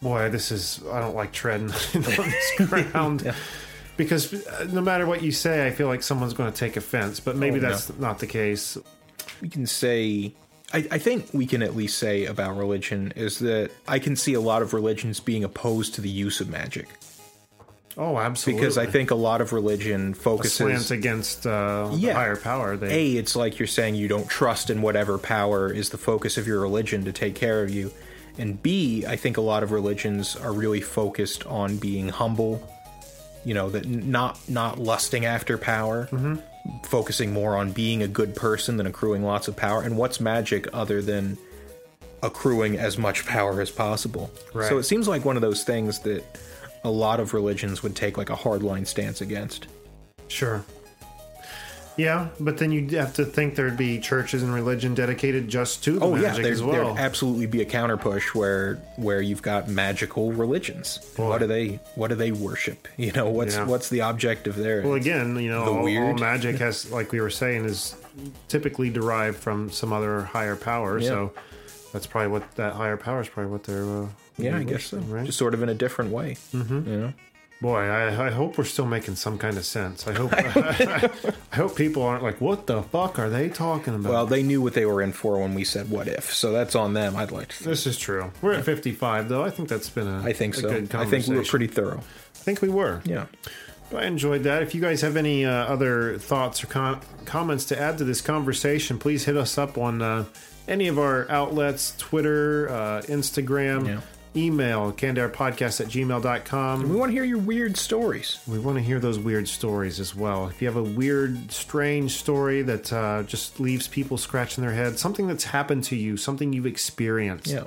boy, 0.00 0.28
this 0.30 0.50
is 0.50 0.80
I 0.90 1.00
don't 1.00 1.14
like 1.14 1.32
treading 1.32 1.70
on 1.94 2.02
this 2.02 2.52
ground. 2.68 3.34
Because 3.96 4.32
uh, 4.46 4.66
no 4.72 4.80
matter 4.80 5.04
what 5.06 5.22
you 5.22 5.30
say, 5.32 5.66
I 5.66 5.70
feel 5.70 5.86
like 5.88 6.02
someone's 6.02 6.32
going 6.32 6.50
to 6.50 6.56
take 6.58 6.76
offense. 6.76 7.20
But 7.20 7.36
maybe 7.36 7.58
Oh, 7.58 7.62
no. 7.62 7.68
that's 7.70 7.96
not 7.98 8.18
the 8.18 8.26
case. 8.26 8.78
we 9.42 9.48
can 9.48 9.66
say 9.66 10.32
I, 10.72 10.86
I 10.92 10.98
think 10.98 11.28
we 11.32 11.46
can 11.46 11.62
at 11.62 11.74
least 11.76 11.98
say 11.98 12.24
about 12.26 12.56
religion 12.56 13.12
is 13.16 13.40
that 13.40 13.70
I 13.88 13.98
can 13.98 14.16
see 14.16 14.34
a 14.34 14.40
lot 14.40 14.62
of 14.62 14.72
religions 14.72 15.20
being 15.20 15.44
opposed 15.44 15.94
to 15.96 16.00
the 16.00 16.08
use 16.08 16.40
of 16.40 16.48
magic 16.48 16.88
Oh, 17.98 18.16
absolutely. 18.18 18.60
because 18.60 18.78
I 18.78 18.86
think 18.86 19.10
a 19.10 19.16
lot 19.16 19.40
of 19.40 19.52
religion 19.52 20.14
slants 20.14 20.22
focuses 20.22 20.90
against 20.92 21.44
uh, 21.46 21.88
the 21.90 21.96
Yeah. 21.98 22.12
higher 22.14 22.36
power. 22.36 22.76
They 22.76 23.16
a 23.16 23.18
it's 23.18 23.34
like 23.34 23.58
you're 23.58 23.66
saying 23.66 23.96
you 23.96 24.06
don't 24.08 24.28
trust 24.28 24.70
in 24.70 24.80
whatever 24.80 25.18
power 25.18 25.70
is 25.72 25.90
the 25.90 25.98
focus 25.98 26.38
of 26.38 26.46
your 26.46 26.60
religion 26.60 27.04
to 27.04 27.12
take 27.12 27.34
care 27.34 27.62
of 27.64 27.68
you 27.70 27.90
and 28.38 28.62
b 28.62 29.04
i 29.06 29.16
think 29.16 29.36
a 29.36 29.40
lot 29.40 29.62
of 29.62 29.72
religions 29.72 30.36
are 30.36 30.52
really 30.52 30.80
focused 30.80 31.46
on 31.46 31.76
being 31.76 32.08
humble 32.08 32.62
you 33.44 33.54
know 33.54 33.70
that 33.70 33.86
not 33.86 34.38
not 34.48 34.78
lusting 34.78 35.24
after 35.24 35.56
power 35.58 36.08
mm-hmm. 36.10 36.36
focusing 36.84 37.32
more 37.32 37.56
on 37.56 37.72
being 37.72 38.02
a 38.02 38.08
good 38.08 38.34
person 38.34 38.76
than 38.76 38.86
accruing 38.86 39.22
lots 39.22 39.48
of 39.48 39.56
power 39.56 39.82
and 39.82 39.96
what's 39.96 40.20
magic 40.20 40.66
other 40.72 41.00
than 41.02 41.36
accruing 42.22 42.76
as 42.78 42.98
much 42.98 43.24
power 43.26 43.60
as 43.60 43.70
possible 43.70 44.30
Right. 44.52 44.68
so 44.68 44.78
it 44.78 44.82
seems 44.84 45.08
like 45.08 45.24
one 45.24 45.36
of 45.36 45.42
those 45.42 45.64
things 45.64 46.00
that 46.00 46.22
a 46.84 46.90
lot 46.90 47.18
of 47.20 47.32
religions 47.34 47.82
would 47.82 47.96
take 47.96 48.18
like 48.18 48.30
a 48.30 48.36
hardline 48.36 48.86
stance 48.86 49.20
against 49.20 49.66
Sure. 50.28 50.64
Yeah, 51.96 52.28
but 52.38 52.56
then 52.58 52.72
you'd 52.72 52.92
have 52.92 53.12
to 53.14 53.24
think 53.24 53.56
there'd 53.56 53.76
be 53.76 53.98
churches 54.00 54.42
and 54.42 54.54
religion 54.54 54.94
dedicated 54.94 55.48
just 55.48 55.84
to 55.84 55.98
the 55.98 56.04
Oh 56.04 56.14
yeah, 56.14 56.22
magic 56.22 56.44
there, 56.44 56.52
as 56.52 56.62
well. 56.62 56.72
there'd 56.86 56.98
absolutely 56.98 57.46
be 57.46 57.60
a 57.60 57.64
counter 57.64 57.96
push 57.96 58.34
where 58.34 58.76
where 58.96 59.20
you've 59.20 59.42
got 59.42 59.68
magical 59.68 60.32
religions. 60.32 60.98
What 61.16 61.38
do 61.38 61.46
they 61.46 61.80
what 61.96 62.08
do 62.08 62.14
they 62.14 62.32
worship? 62.32 62.88
You 62.96 63.12
know, 63.12 63.28
what's 63.28 63.56
Yeah. 63.56 63.64
what's 63.66 63.88
the 63.88 64.00
object 64.02 64.46
of 64.46 64.56
their 64.56 64.82
well, 64.82 64.94
again, 64.94 65.36
you 65.38 65.50
know, 65.50 65.64
all, 65.64 65.78
all 65.88 66.14
magic 66.14 66.56
has, 66.66 66.90
like 66.90 67.12
we 67.12 67.20
were 67.20 67.30
saying, 67.30 67.64
is 67.64 67.94
typically 68.48 68.88
derived 68.90 69.38
from 69.38 69.70
some 69.70 69.92
other 69.92 70.22
higher 70.22 70.56
power. 70.56 70.98
Yeah. 70.98 71.08
So 71.08 71.32
that's 71.92 72.06
probably 72.06 72.28
what 72.28 72.50
that 72.56 72.74
higher 72.74 72.96
power 72.96 73.20
is 73.20 73.28
probably 73.28 73.50
what 73.52 73.64
they're. 73.64 73.84
Uh, 73.84 74.06
Yeah, 74.38 74.56
I 74.56 74.62
guess 74.62 74.84
so. 74.84 74.98
Right? 74.98 75.26
Just 75.26 75.38
sort 75.38 75.52
of 75.54 75.62
in 75.62 75.68
a 75.68 75.74
different 75.74 76.12
way. 76.12 76.36
Mm-hmm. 76.54 76.88
You 76.90 76.96
know? 76.98 77.12
Boy, 77.60 77.80
I, 77.80 78.28
I 78.28 78.30
hope 78.30 78.56
we're 78.56 78.64
still 78.64 78.86
making 78.86 79.16
some 79.16 79.36
kind 79.36 79.58
of 79.58 79.66
sense. 79.66 80.06
I 80.06 80.14
hope. 80.14 80.32
I 81.52 81.56
hope 81.56 81.76
people 81.76 82.02
aren't 82.02 82.22
like, 82.22 82.40
"What 82.40 82.66
the 82.66 82.82
fuck 82.82 83.18
are 83.18 83.28
they 83.28 83.50
talking 83.50 83.94
about?" 83.94 84.10
Well, 84.10 84.26
they 84.26 84.42
knew 84.42 84.62
what 84.62 84.72
they 84.72 84.86
were 84.86 85.02
in 85.02 85.12
for 85.12 85.38
when 85.38 85.54
we 85.54 85.64
said 85.64 85.90
what 85.90 86.08
if, 86.08 86.32
so 86.32 86.52
that's 86.52 86.74
on 86.74 86.94
them. 86.94 87.16
I'd 87.16 87.30
like 87.30 87.48
to 87.48 87.64
this 87.64 87.86
is 87.86 87.98
true. 87.98 88.32
We're 88.40 88.54
at 88.54 88.64
fifty-five, 88.64 89.28
though. 89.28 89.44
I 89.44 89.50
think 89.50 89.68
that's 89.68 89.90
been 89.90 90.08
a. 90.08 90.22
I 90.22 90.32
think 90.32 90.56
a 90.56 90.60
so. 90.60 90.68
Good 90.70 90.94
I 90.94 91.04
think 91.04 91.26
we 91.26 91.36
were 91.36 91.44
pretty 91.44 91.66
thorough. 91.66 91.98
I 91.98 92.38
think 92.38 92.62
we 92.62 92.70
were. 92.70 93.02
Yeah. 93.04 93.26
I 93.94 94.04
enjoyed 94.04 94.44
that. 94.44 94.62
If 94.62 94.74
you 94.74 94.80
guys 94.80 95.00
have 95.00 95.16
any 95.16 95.44
uh, 95.44 95.50
other 95.50 96.16
thoughts 96.18 96.62
or 96.62 96.68
com- 96.68 97.00
comments 97.24 97.64
to 97.66 97.78
add 97.80 97.98
to 97.98 98.04
this 98.04 98.20
conversation, 98.20 98.98
please 98.98 99.24
hit 99.24 99.36
us 99.36 99.58
up 99.58 99.76
on 99.76 100.00
uh, 100.00 100.24
any 100.68 100.86
of 100.86 100.98
our 100.98 101.28
outlets 101.28 101.94
Twitter, 101.98 102.68
uh, 102.70 103.02
Instagram, 103.06 103.86
Yeah. 103.88 104.00
Email, 104.36 104.92
cannedairpodcast 104.92 105.80
at 105.80 105.86
gmail.com. 105.88 106.88
We 106.88 106.94
want 106.94 107.10
to 107.10 107.12
hear 107.14 107.24
your 107.24 107.38
weird 107.38 107.76
stories. 107.76 108.38
We 108.46 108.60
want 108.60 108.76
to 108.78 108.82
hear 108.82 109.00
those 109.00 109.18
weird 109.18 109.48
stories 109.48 109.98
as 109.98 110.14
well. 110.14 110.46
If 110.46 110.62
you 110.62 110.68
have 110.68 110.76
a 110.76 110.82
weird, 110.84 111.50
strange 111.50 112.12
story 112.16 112.62
that 112.62 112.92
uh, 112.92 113.24
just 113.24 113.58
leaves 113.58 113.88
people 113.88 114.16
scratching 114.18 114.62
their 114.62 114.72
head, 114.72 115.00
something 115.00 115.26
that's 115.26 115.44
happened 115.44 115.82
to 115.84 115.96
you, 115.96 116.16
something 116.16 116.52
you've 116.52 116.66
experienced, 116.66 117.48
Yeah. 117.48 117.64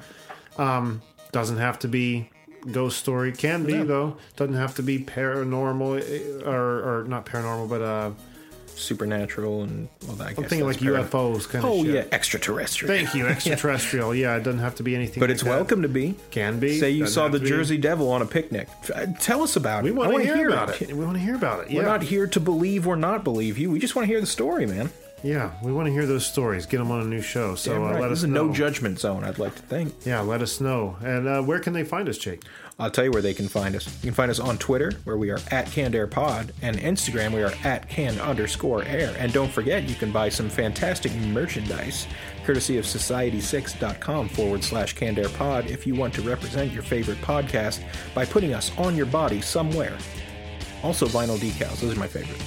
doesn't 1.33 1.57
have 1.57 1.79
to 1.79 1.87
be 1.89 2.29
ghost 2.71 2.97
story. 2.97 3.33
Can 3.33 3.65
be 3.65 3.73
No. 3.73 3.83
though. 3.85 4.17
Doesn't 4.37 4.55
have 4.55 4.73
to 4.75 4.83
be 4.83 4.99
paranormal 4.99 5.99
eh, 6.01 6.49
or, 6.49 7.01
or 7.01 7.03
not 7.05 7.25
paranormal, 7.25 7.67
but 7.67 7.81
uh, 7.81 8.11
Supernatural 8.75 9.63
and 9.63 9.87
well, 10.07 10.21
I 10.21 10.29
guess 10.29 10.37
I'm 10.39 10.43
thinking 10.45 10.65
like 10.67 10.77
UFOs 10.77 11.47
kind 11.47 11.63
of. 11.63 11.71
Oh 11.71 11.83
yeah, 11.83 12.05
extraterrestrial. 12.11 12.93
Thank 12.95 13.13
you, 13.15 13.27
extraterrestrial. 13.27 14.13
yeah. 14.15 14.35
it 14.35 14.43
doesn't 14.43 14.59
have 14.59 14.75
to 14.75 14.83
be 14.83 14.95
anything. 14.95 15.19
But 15.19 15.29
like 15.29 15.35
it's 15.35 15.43
that. 15.43 15.49
welcome 15.49 15.81
to 15.83 15.87
be. 15.87 16.15
Can 16.31 16.59
be. 16.59 16.79
Say 16.79 16.91
you 16.91 17.01
Doesn't 17.01 17.13
saw 17.13 17.27
the. 17.27 17.39
Jersey 17.39 17.77
Devil 17.77 18.09
on 18.11 18.21
a 18.21 18.25
picnic. 18.25 18.67
Uh, 18.93 19.05
Tell 19.19 19.43
us 19.43 19.55
about 19.55 19.83
We 19.83 19.89
it. 19.89 19.95
want 19.95 20.09
to 20.09 20.13
wanna 20.13 20.25
hear 20.25 20.49
about 20.49 20.69
it. 20.81 20.89
it. 20.89 20.95
We 20.97 21.03
want 21.05 21.17
to 21.17 21.23
hear 21.23 21.35
about 21.35 21.65
it. 21.65 21.71
Yeah. 21.71 21.79
We're 21.81 21.85
not 21.87 22.01
here 22.03 22.25
to 22.27 22.39
believe 22.39 22.87
or 22.87 22.95
not 22.95 23.23
believe 23.23 23.57
you. 23.57 23.69
We 23.71 23.79
just 23.79 23.95
want 23.95 24.05
to 24.07 24.11
hear 24.11 24.21
the 24.21 24.27
story, 24.27 24.65
man. 24.65 24.89
Yeah, 25.23 25.51
we 25.63 25.71
want 25.71 25.87
to 25.87 25.91
hear 25.93 26.05
those 26.05 26.25
stories. 26.25 26.65
Get 26.65 26.77
them 26.79 26.91
on 26.91 27.01
a 27.01 27.05
new 27.05 27.21
show. 27.21 27.55
So 27.55 27.73
Damn 27.73 27.83
uh, 27.83 27.99
let 27.99 28.09
this 28.09 28.11
us 28.11 28.17
is 28.19 28.23
a 28.25 28.27
know. 28.27 28.47
no 28.47 28.53
judgment 28.53 28.99
zone. 28.99 29.23
I'd 29.23 29.39
like 29.39 29.55
to 29.55 29.61
think. 29.61 29.93
yeah, 30.05 30.19
let 30.19 30.41
us 30.41 30.59
know. 30.59 30.97
And 31.03 31.27
uh, 31.27 31.41
where 31.41 31.59
can 31.59 31.73
they 31.73 31.83
find 31.83 32.09
us, 32.09 32.17
Jake? 32.17 32.43
I'll 32.79 32.89
tell 32.91 33.05
you 33.05 33.11
where 33.11 33.21
they 33.21 33.33
can 33.35 33.47
find 33.47 33.75
us. 33.75 33.85
You 34.03 34.07
can 34.07 34.15
find 34.15 34.31
us 34.31 34.39
on 34.39 34.57
Twitter, 34.57 34.91
where 35.03 35.15
we 35.17 35.29
are 35.29 35.39
at 35.51 35.67
CannedAirPod, 35.67 36.51
and 36.63 36.77
Instagram, 36.77 37.31
we 37.33 37.43
are 37.43 37.53
at 37.63 37.87
Canned 37.87 38.19
underscore 38.19 38.83
Air. 38.83 39.15
And 39.19 39.31
don't 39.31 39.51
forget, 39.51 39.83
you 39.87 39.93
can 39.95 40.11
buy 40.11 40.29
some 40.29 40.49
fantastic 40.49 41.13
merchandise, 41.15 42.07
courtesy 42.45 42.77
of 42.79 42.85
Society6.com 42.85 44.27
forward 44.29 44.63
slash 44.63 44.95
CannedAirPod, 44.95 45.67
if 45.69 45.85
you 45.85 45.93
want 45.93 46.13
to 46.15 46.21
represent 46.23 46.71
your 46.71 46.83
favorite 46.83 47.19
podcast 47.21 47.83
by 48.15 48.25
putting 48.25 48.53
us 48.53 48.75
on 48.77 48.95
your 48.95 49.05
body 49.05 49.39
somewhere. 49.39 49.95
Also, 50.81 51.05
vinyl 51.07 51.37
decals. 51.37 51.79
Those 51.79 51.95
are 51.95 51.99
my 51.99 52.07
favorite. 52.07 52.41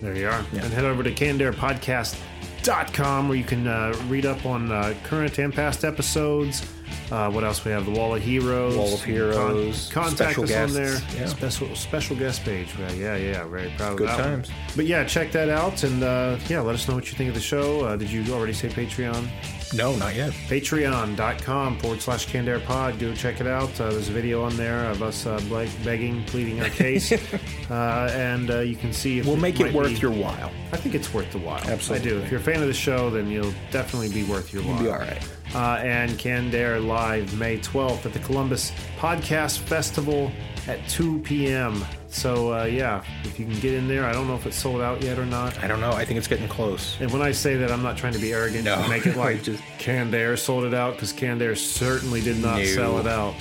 There 0.00 0.16
you 0.16 0.28
are. 0.28 0.44
And 0.52 0.72
head 0.72 0.84
over 0.84 1.02
to 1.02 1.12
cannedairpodcast.com 1.12 3.28
where 3.28 3.38
you 3.38 3.44
can 3.44 3.66
uh, 3.66 3.96
read 4.08 4.26
up 4.26 4.44
on 4.44 4.70
uh, 4.70 4.92
current 5.04 5.38
and 5.38 5.54
past 5.54 5.84
episodes. 5.84 6.70
Uh, 7.10 7.30
what 7.30 7.44
else 7.44 7.64
we 7.64 7.70
have? 7.70 7.84
The 7.84 7.92
Wall 7.92 8.14
of 8.14 8.22
Heroes. 8.22 8.76
Wall 8.76 8.94
of 8.94 9.04
Heroes, 9.04 9.90
Con- 9.92 10.04
contact 10.04 10.16
special 10.32 10.44
us 10.44 10.50
guests, 10.50 10.76
on 10.76 10.82
there. 10.82 10.98
yeah. 11.16 11.26
Special 11.26 11.74
special 11.76 12.16
guest 12.16 12.44
page. 12.44 12.68
Yeah, 12.78 12.92
yeah, 12.92 13.16
yeah. 13.16 13.44
Very 13.46 13.72
proud 13.76 13.92
of 13.92 13.98
Good 13.98 14.08
that 14.08 14.18
one. 14.18 14.28
times. 14.28 14.50
But 14.74 14.86
yeah, 14.86 15.04
check 15.04 15.30
that 15.32 15.48
out 15.48 15.82
and 15.84 16.02
uh, 16.02 16.36
yeah, 16.48 16.60
let 16.60 16.74
us 16.74 16.88
know 16.88 16.94
what 16.94 17.10
you 17.10 17.16
think 17.16 17.28
of 17.28 17.34
the 17.34 17.40
show. 17.40 17.82
Uh, 17.84 17.96
did 17.96 18.10
you 18.10 18.24
already 18.34 18.52
say 18.52 18.68
Patreon? 18.68 19.28
No, 19.74 19.96
not 19.96 20.14
yet. 20.14 20.30
Patreon.com 20.48 21.78
forward 21.78 22.00
slash 22.00 22.26
CannedAirPod. 22.28 22.98
Go 23.00 23.14
check 23.14 23.40
it 23.40 23.46
out. 23.46 23.68
Uh, 23.80 23.90
there's 23.90 24.08
a 24.08 24.12
video 24.12 24.42
on 24.44 24.56
there 24.56 24.88
of 24.90 25.02
us 25.02 25.26
uh, 25.26 25.40
ble- 25.48 25.66
begging, 25.84 26.22
pleading 26.24 26.60
our 26.60 26.68
case. 26.68 27.12
uh, 27.70 28.10
and 28.14 28.50
uh, 28.50 28.60
you 28.60 28.76
can 28.76 28.92
see 28.92 29.18
if 29.18 29.26
We'll 29.26 29.36
make 29.36 29.58
it 29.60 29.72
worth 29.74 29.88
be- 29.88 29.94
your 29.96 30.12
while. 30.12 30.52
I 30.72 30.76
think 30.76 30.94
it's 30.94 31.12
worth 31.12 31.30
the 31.32 31.38
while. 31.38 31.60
Absolutely. 31.68 32.10
I 32.10 32.14
do. 32.14 32.20
If 32.20 32.30
you're 32.30 32.40
a 32.40 32.42
fan 32.44 32.60
of 32.62 32.68
the 32.68 32.74
show, 32.74 33.10
then 33.10 33.28
you'll 33.28 33.52
definitely 33.72 34.08
be 34.10 34.22
worth 34.24 34.52
your 34.52 34.62
while. 34.62 34.74
You'll 34.74 34.84
Be 34.84 34.90
all 34.90 34.98
right. 34.98 35.28
Uh, 35.56 35.80
and 35.82 36.18
Canned 36.18 36.54
Air 36.54 36.78
Live 36.78 37.36
May 37.38 37.58
12th 37.58 38.04
at 38.04 38.12
the 38.12 38.18
Columbus 38.20 38.72
Podcast 38.98 39.58
Festival 39.60 40.30
at 40.68 40.86
2 40.88 41.20
p.m. 41.20 41.82
So, 42.08 42.52
uh, 42.54 42.64
yeah, 42.64 43.02
if 43.24 43.38
you 43.40 43.46
can 43.46 43.58
get 43.60 43.72
in 43.74 43.88
there, 43.88 44.04
I 44.04 44.12
don't 44.12 44.26
know 44.28 44.34
if 44.34 44.44
it's 44.46 44.56
sold 44.56 44.80
out 44.82 45.02
yet 45.02 45.18
or 45.18 45.24
not. 45.26 45.58
I 45.62 45.66
don't 45.66 45.80
know. 45.80 45.92
I 45.92 46.04
think 46.04 46.18
it's 46.18 46.28
getting 46.28 46.48
close. 46.48 46.96
And 47.00 47.10
when 47.10 47.22
I 47.22 47.32
say 47.32 47.56
that, 47.56 47.70
I'm 47.72 47.82
not 47.82 47.96
trying 47.96 48.12
to 48.12 48.18
be 48.18 48.32
arrogant 48.32 48.64
No. 48.64 48.86
make 48.88 49.06
it 49.06 49.16
like 49.26 49.42
Just- 49.42 49.62
Canned 49.78 50.14
Air 50.14 50.36
sold 50.36 50.64
it 50.64 50.74
out 50.74 50.94
because 50.94 51.12
Canned 51.12 51.40
Air 51.40 51.54
certainly 51.56 52.20
did 52.20 52.38
not 52.42 52.58
No. 52.58 52.64
sell 52.64 52.98
it 52.98 53.06
out. 53.06 53.34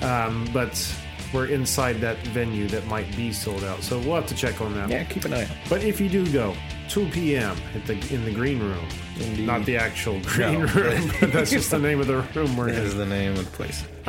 Um, 0.00 0.48
but 0.52 0.94
we're 1.34 1.46
inside 1.46 2.00
that 2.02 2.18
venue 2.28 2.68
that 2.68 2.86
might 2.86 3.14
be 3.16 3.32
sold 3.32 3.64
out, 3.64 3.82
so 3.82 3.98
we'll 3.98 4.14
have 4.14 4.26
to 4.26 4.34
check 4.34 4.60
on 4.60 4.74
that. 4.74 4.88
Yeah, 4.90 5.02
keep 5.04 5.24
an 5.24 5.34
eye 5.34 5.42
out. 5.42 5.50
But 5.68 5.82
if 5.82 6.00
you 6.00 6.08
do 6.08 6.30
go, 6.32 6.54
2 6.88 7.06
p.m. 7.10 7.56
at 7.74 7.86
the 7.86 7.92
in 8.14 8.24
the 8.24 8.32
green 8.32 8.60
room, 8.60 8.84
Indeed. 9.20 9.46
not 9.46 9.64
the 9.64 9.76
actual 9.76 10.20
green 10.20 10.60
No. 10.60 10.66
room, 10.74 11.10
but 11.20 11.32
that's 11.32 11.50
just 11.50 11.70
the 11.70 11.78
name 11.78 12.00
of 12.00 12.06
the 12.06 12.16
room 12.34 12.56
we're 12.56 12.66
That 12.72 12.82
is 12.82 12.92
in. 12.92 12.98
the 12.98 13.06
name 13.06 13.32
of 13.32 13.44
the 13.44 13.56
place. 13.56 13.84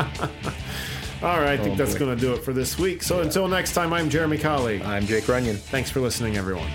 All 1.21 1.37
right, 1.39 1.49
I 1.49 1.57
think 1.57 1.73
Oh, 1.73 1.75
that's 1.83 1.95
going 1.95 2.15
to 2.15 2.19
do 2.21 2.33
it 2.33 2.43
for 2.43 2.53
this 2.53 2.79
week. 2.79 3.03
So 3.03 3.19
until 3.19 3.47
next 3.49 3.73
time, 3.73 3.91
I'm 3.91 4.09
Jeremy 4.09 4.37
Colley. 4.37 4.81
I'm 4.83 5.05
Jake 5.05 5.27
Runyon. 5.27 5.57
Thanks 5.57 5.89
for 5.89 5.99
listening, 5.99 6.37
everyone. 6.37 6.69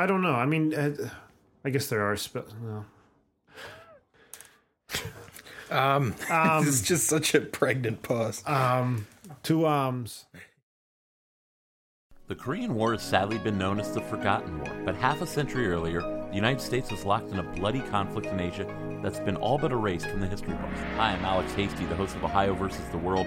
I 0.00 0.06
don't 0.06 0.22
know. 0.22 0.34
I 0.34 0.46
mean, 0.46 0.72
uh, 0.72 1.10
I 1.62 1.68
guess 1.68 1.88
there 1.88 2.02
are. 2.02 2.16
Spe- 2.16 2.48
no. 2.62 2.86
Um, 5.70 6.14
Um, 6.30 6.64
this 6.64 6.74
is 6.76 6.82
just 6.82 7.06
such 7.06 7.34
a 7.34 7.40
pregnant 7.42 8.02
pause. 8.02 8.42
Um, 8.46 9.06
two 9.42 9.66
arms. 9.66 10.24
The 12.28 12.34
Korean 12.34 12.74
War 12.74 12.92
has 12.92 13.02
sadly 13.02 13.36
been 13.38 13.58
known 13.58 13.78
as 13.78 13.92
the 13.92 14.00
Forgotten 14.00 14.58
War, 14.60 14.74
but 14.86 14.94
half 14.94 15.20
a 15.20 15.26
century 15.26 15.66
earlier, 15.68 16.00
the 16.00 16.34
United 16.34 16.62
States 16.62 16.90
was 16.90 17.04
locked 17.04 17.30
in 17.30 17.38
a 17.38 17.42
bloody 17.42 17.80
conflict 17.80 18.28
in 18.28 18.40
Asia 18.40 18.66
that's 19.02 19.20
been 19.20 19.36
all 19.36 19.58
but 19.58 19.70
erased 19.70 20.06
from 20.06 20.20
the 20.20 20.26
history 20.28 20.54
books. 20.54 20.80
Hi, 20.96 21.12
I'm 21.12 21.24
Alex 21.26 21.52
Hasty, 21.52 21.84
the 21.86 21.96
host 21.96 22.16
of 22.16 22.24
Ohio 22.24 22.54
versus 22.54 22.88
the 22.90 22.98
World, 22.98 23.26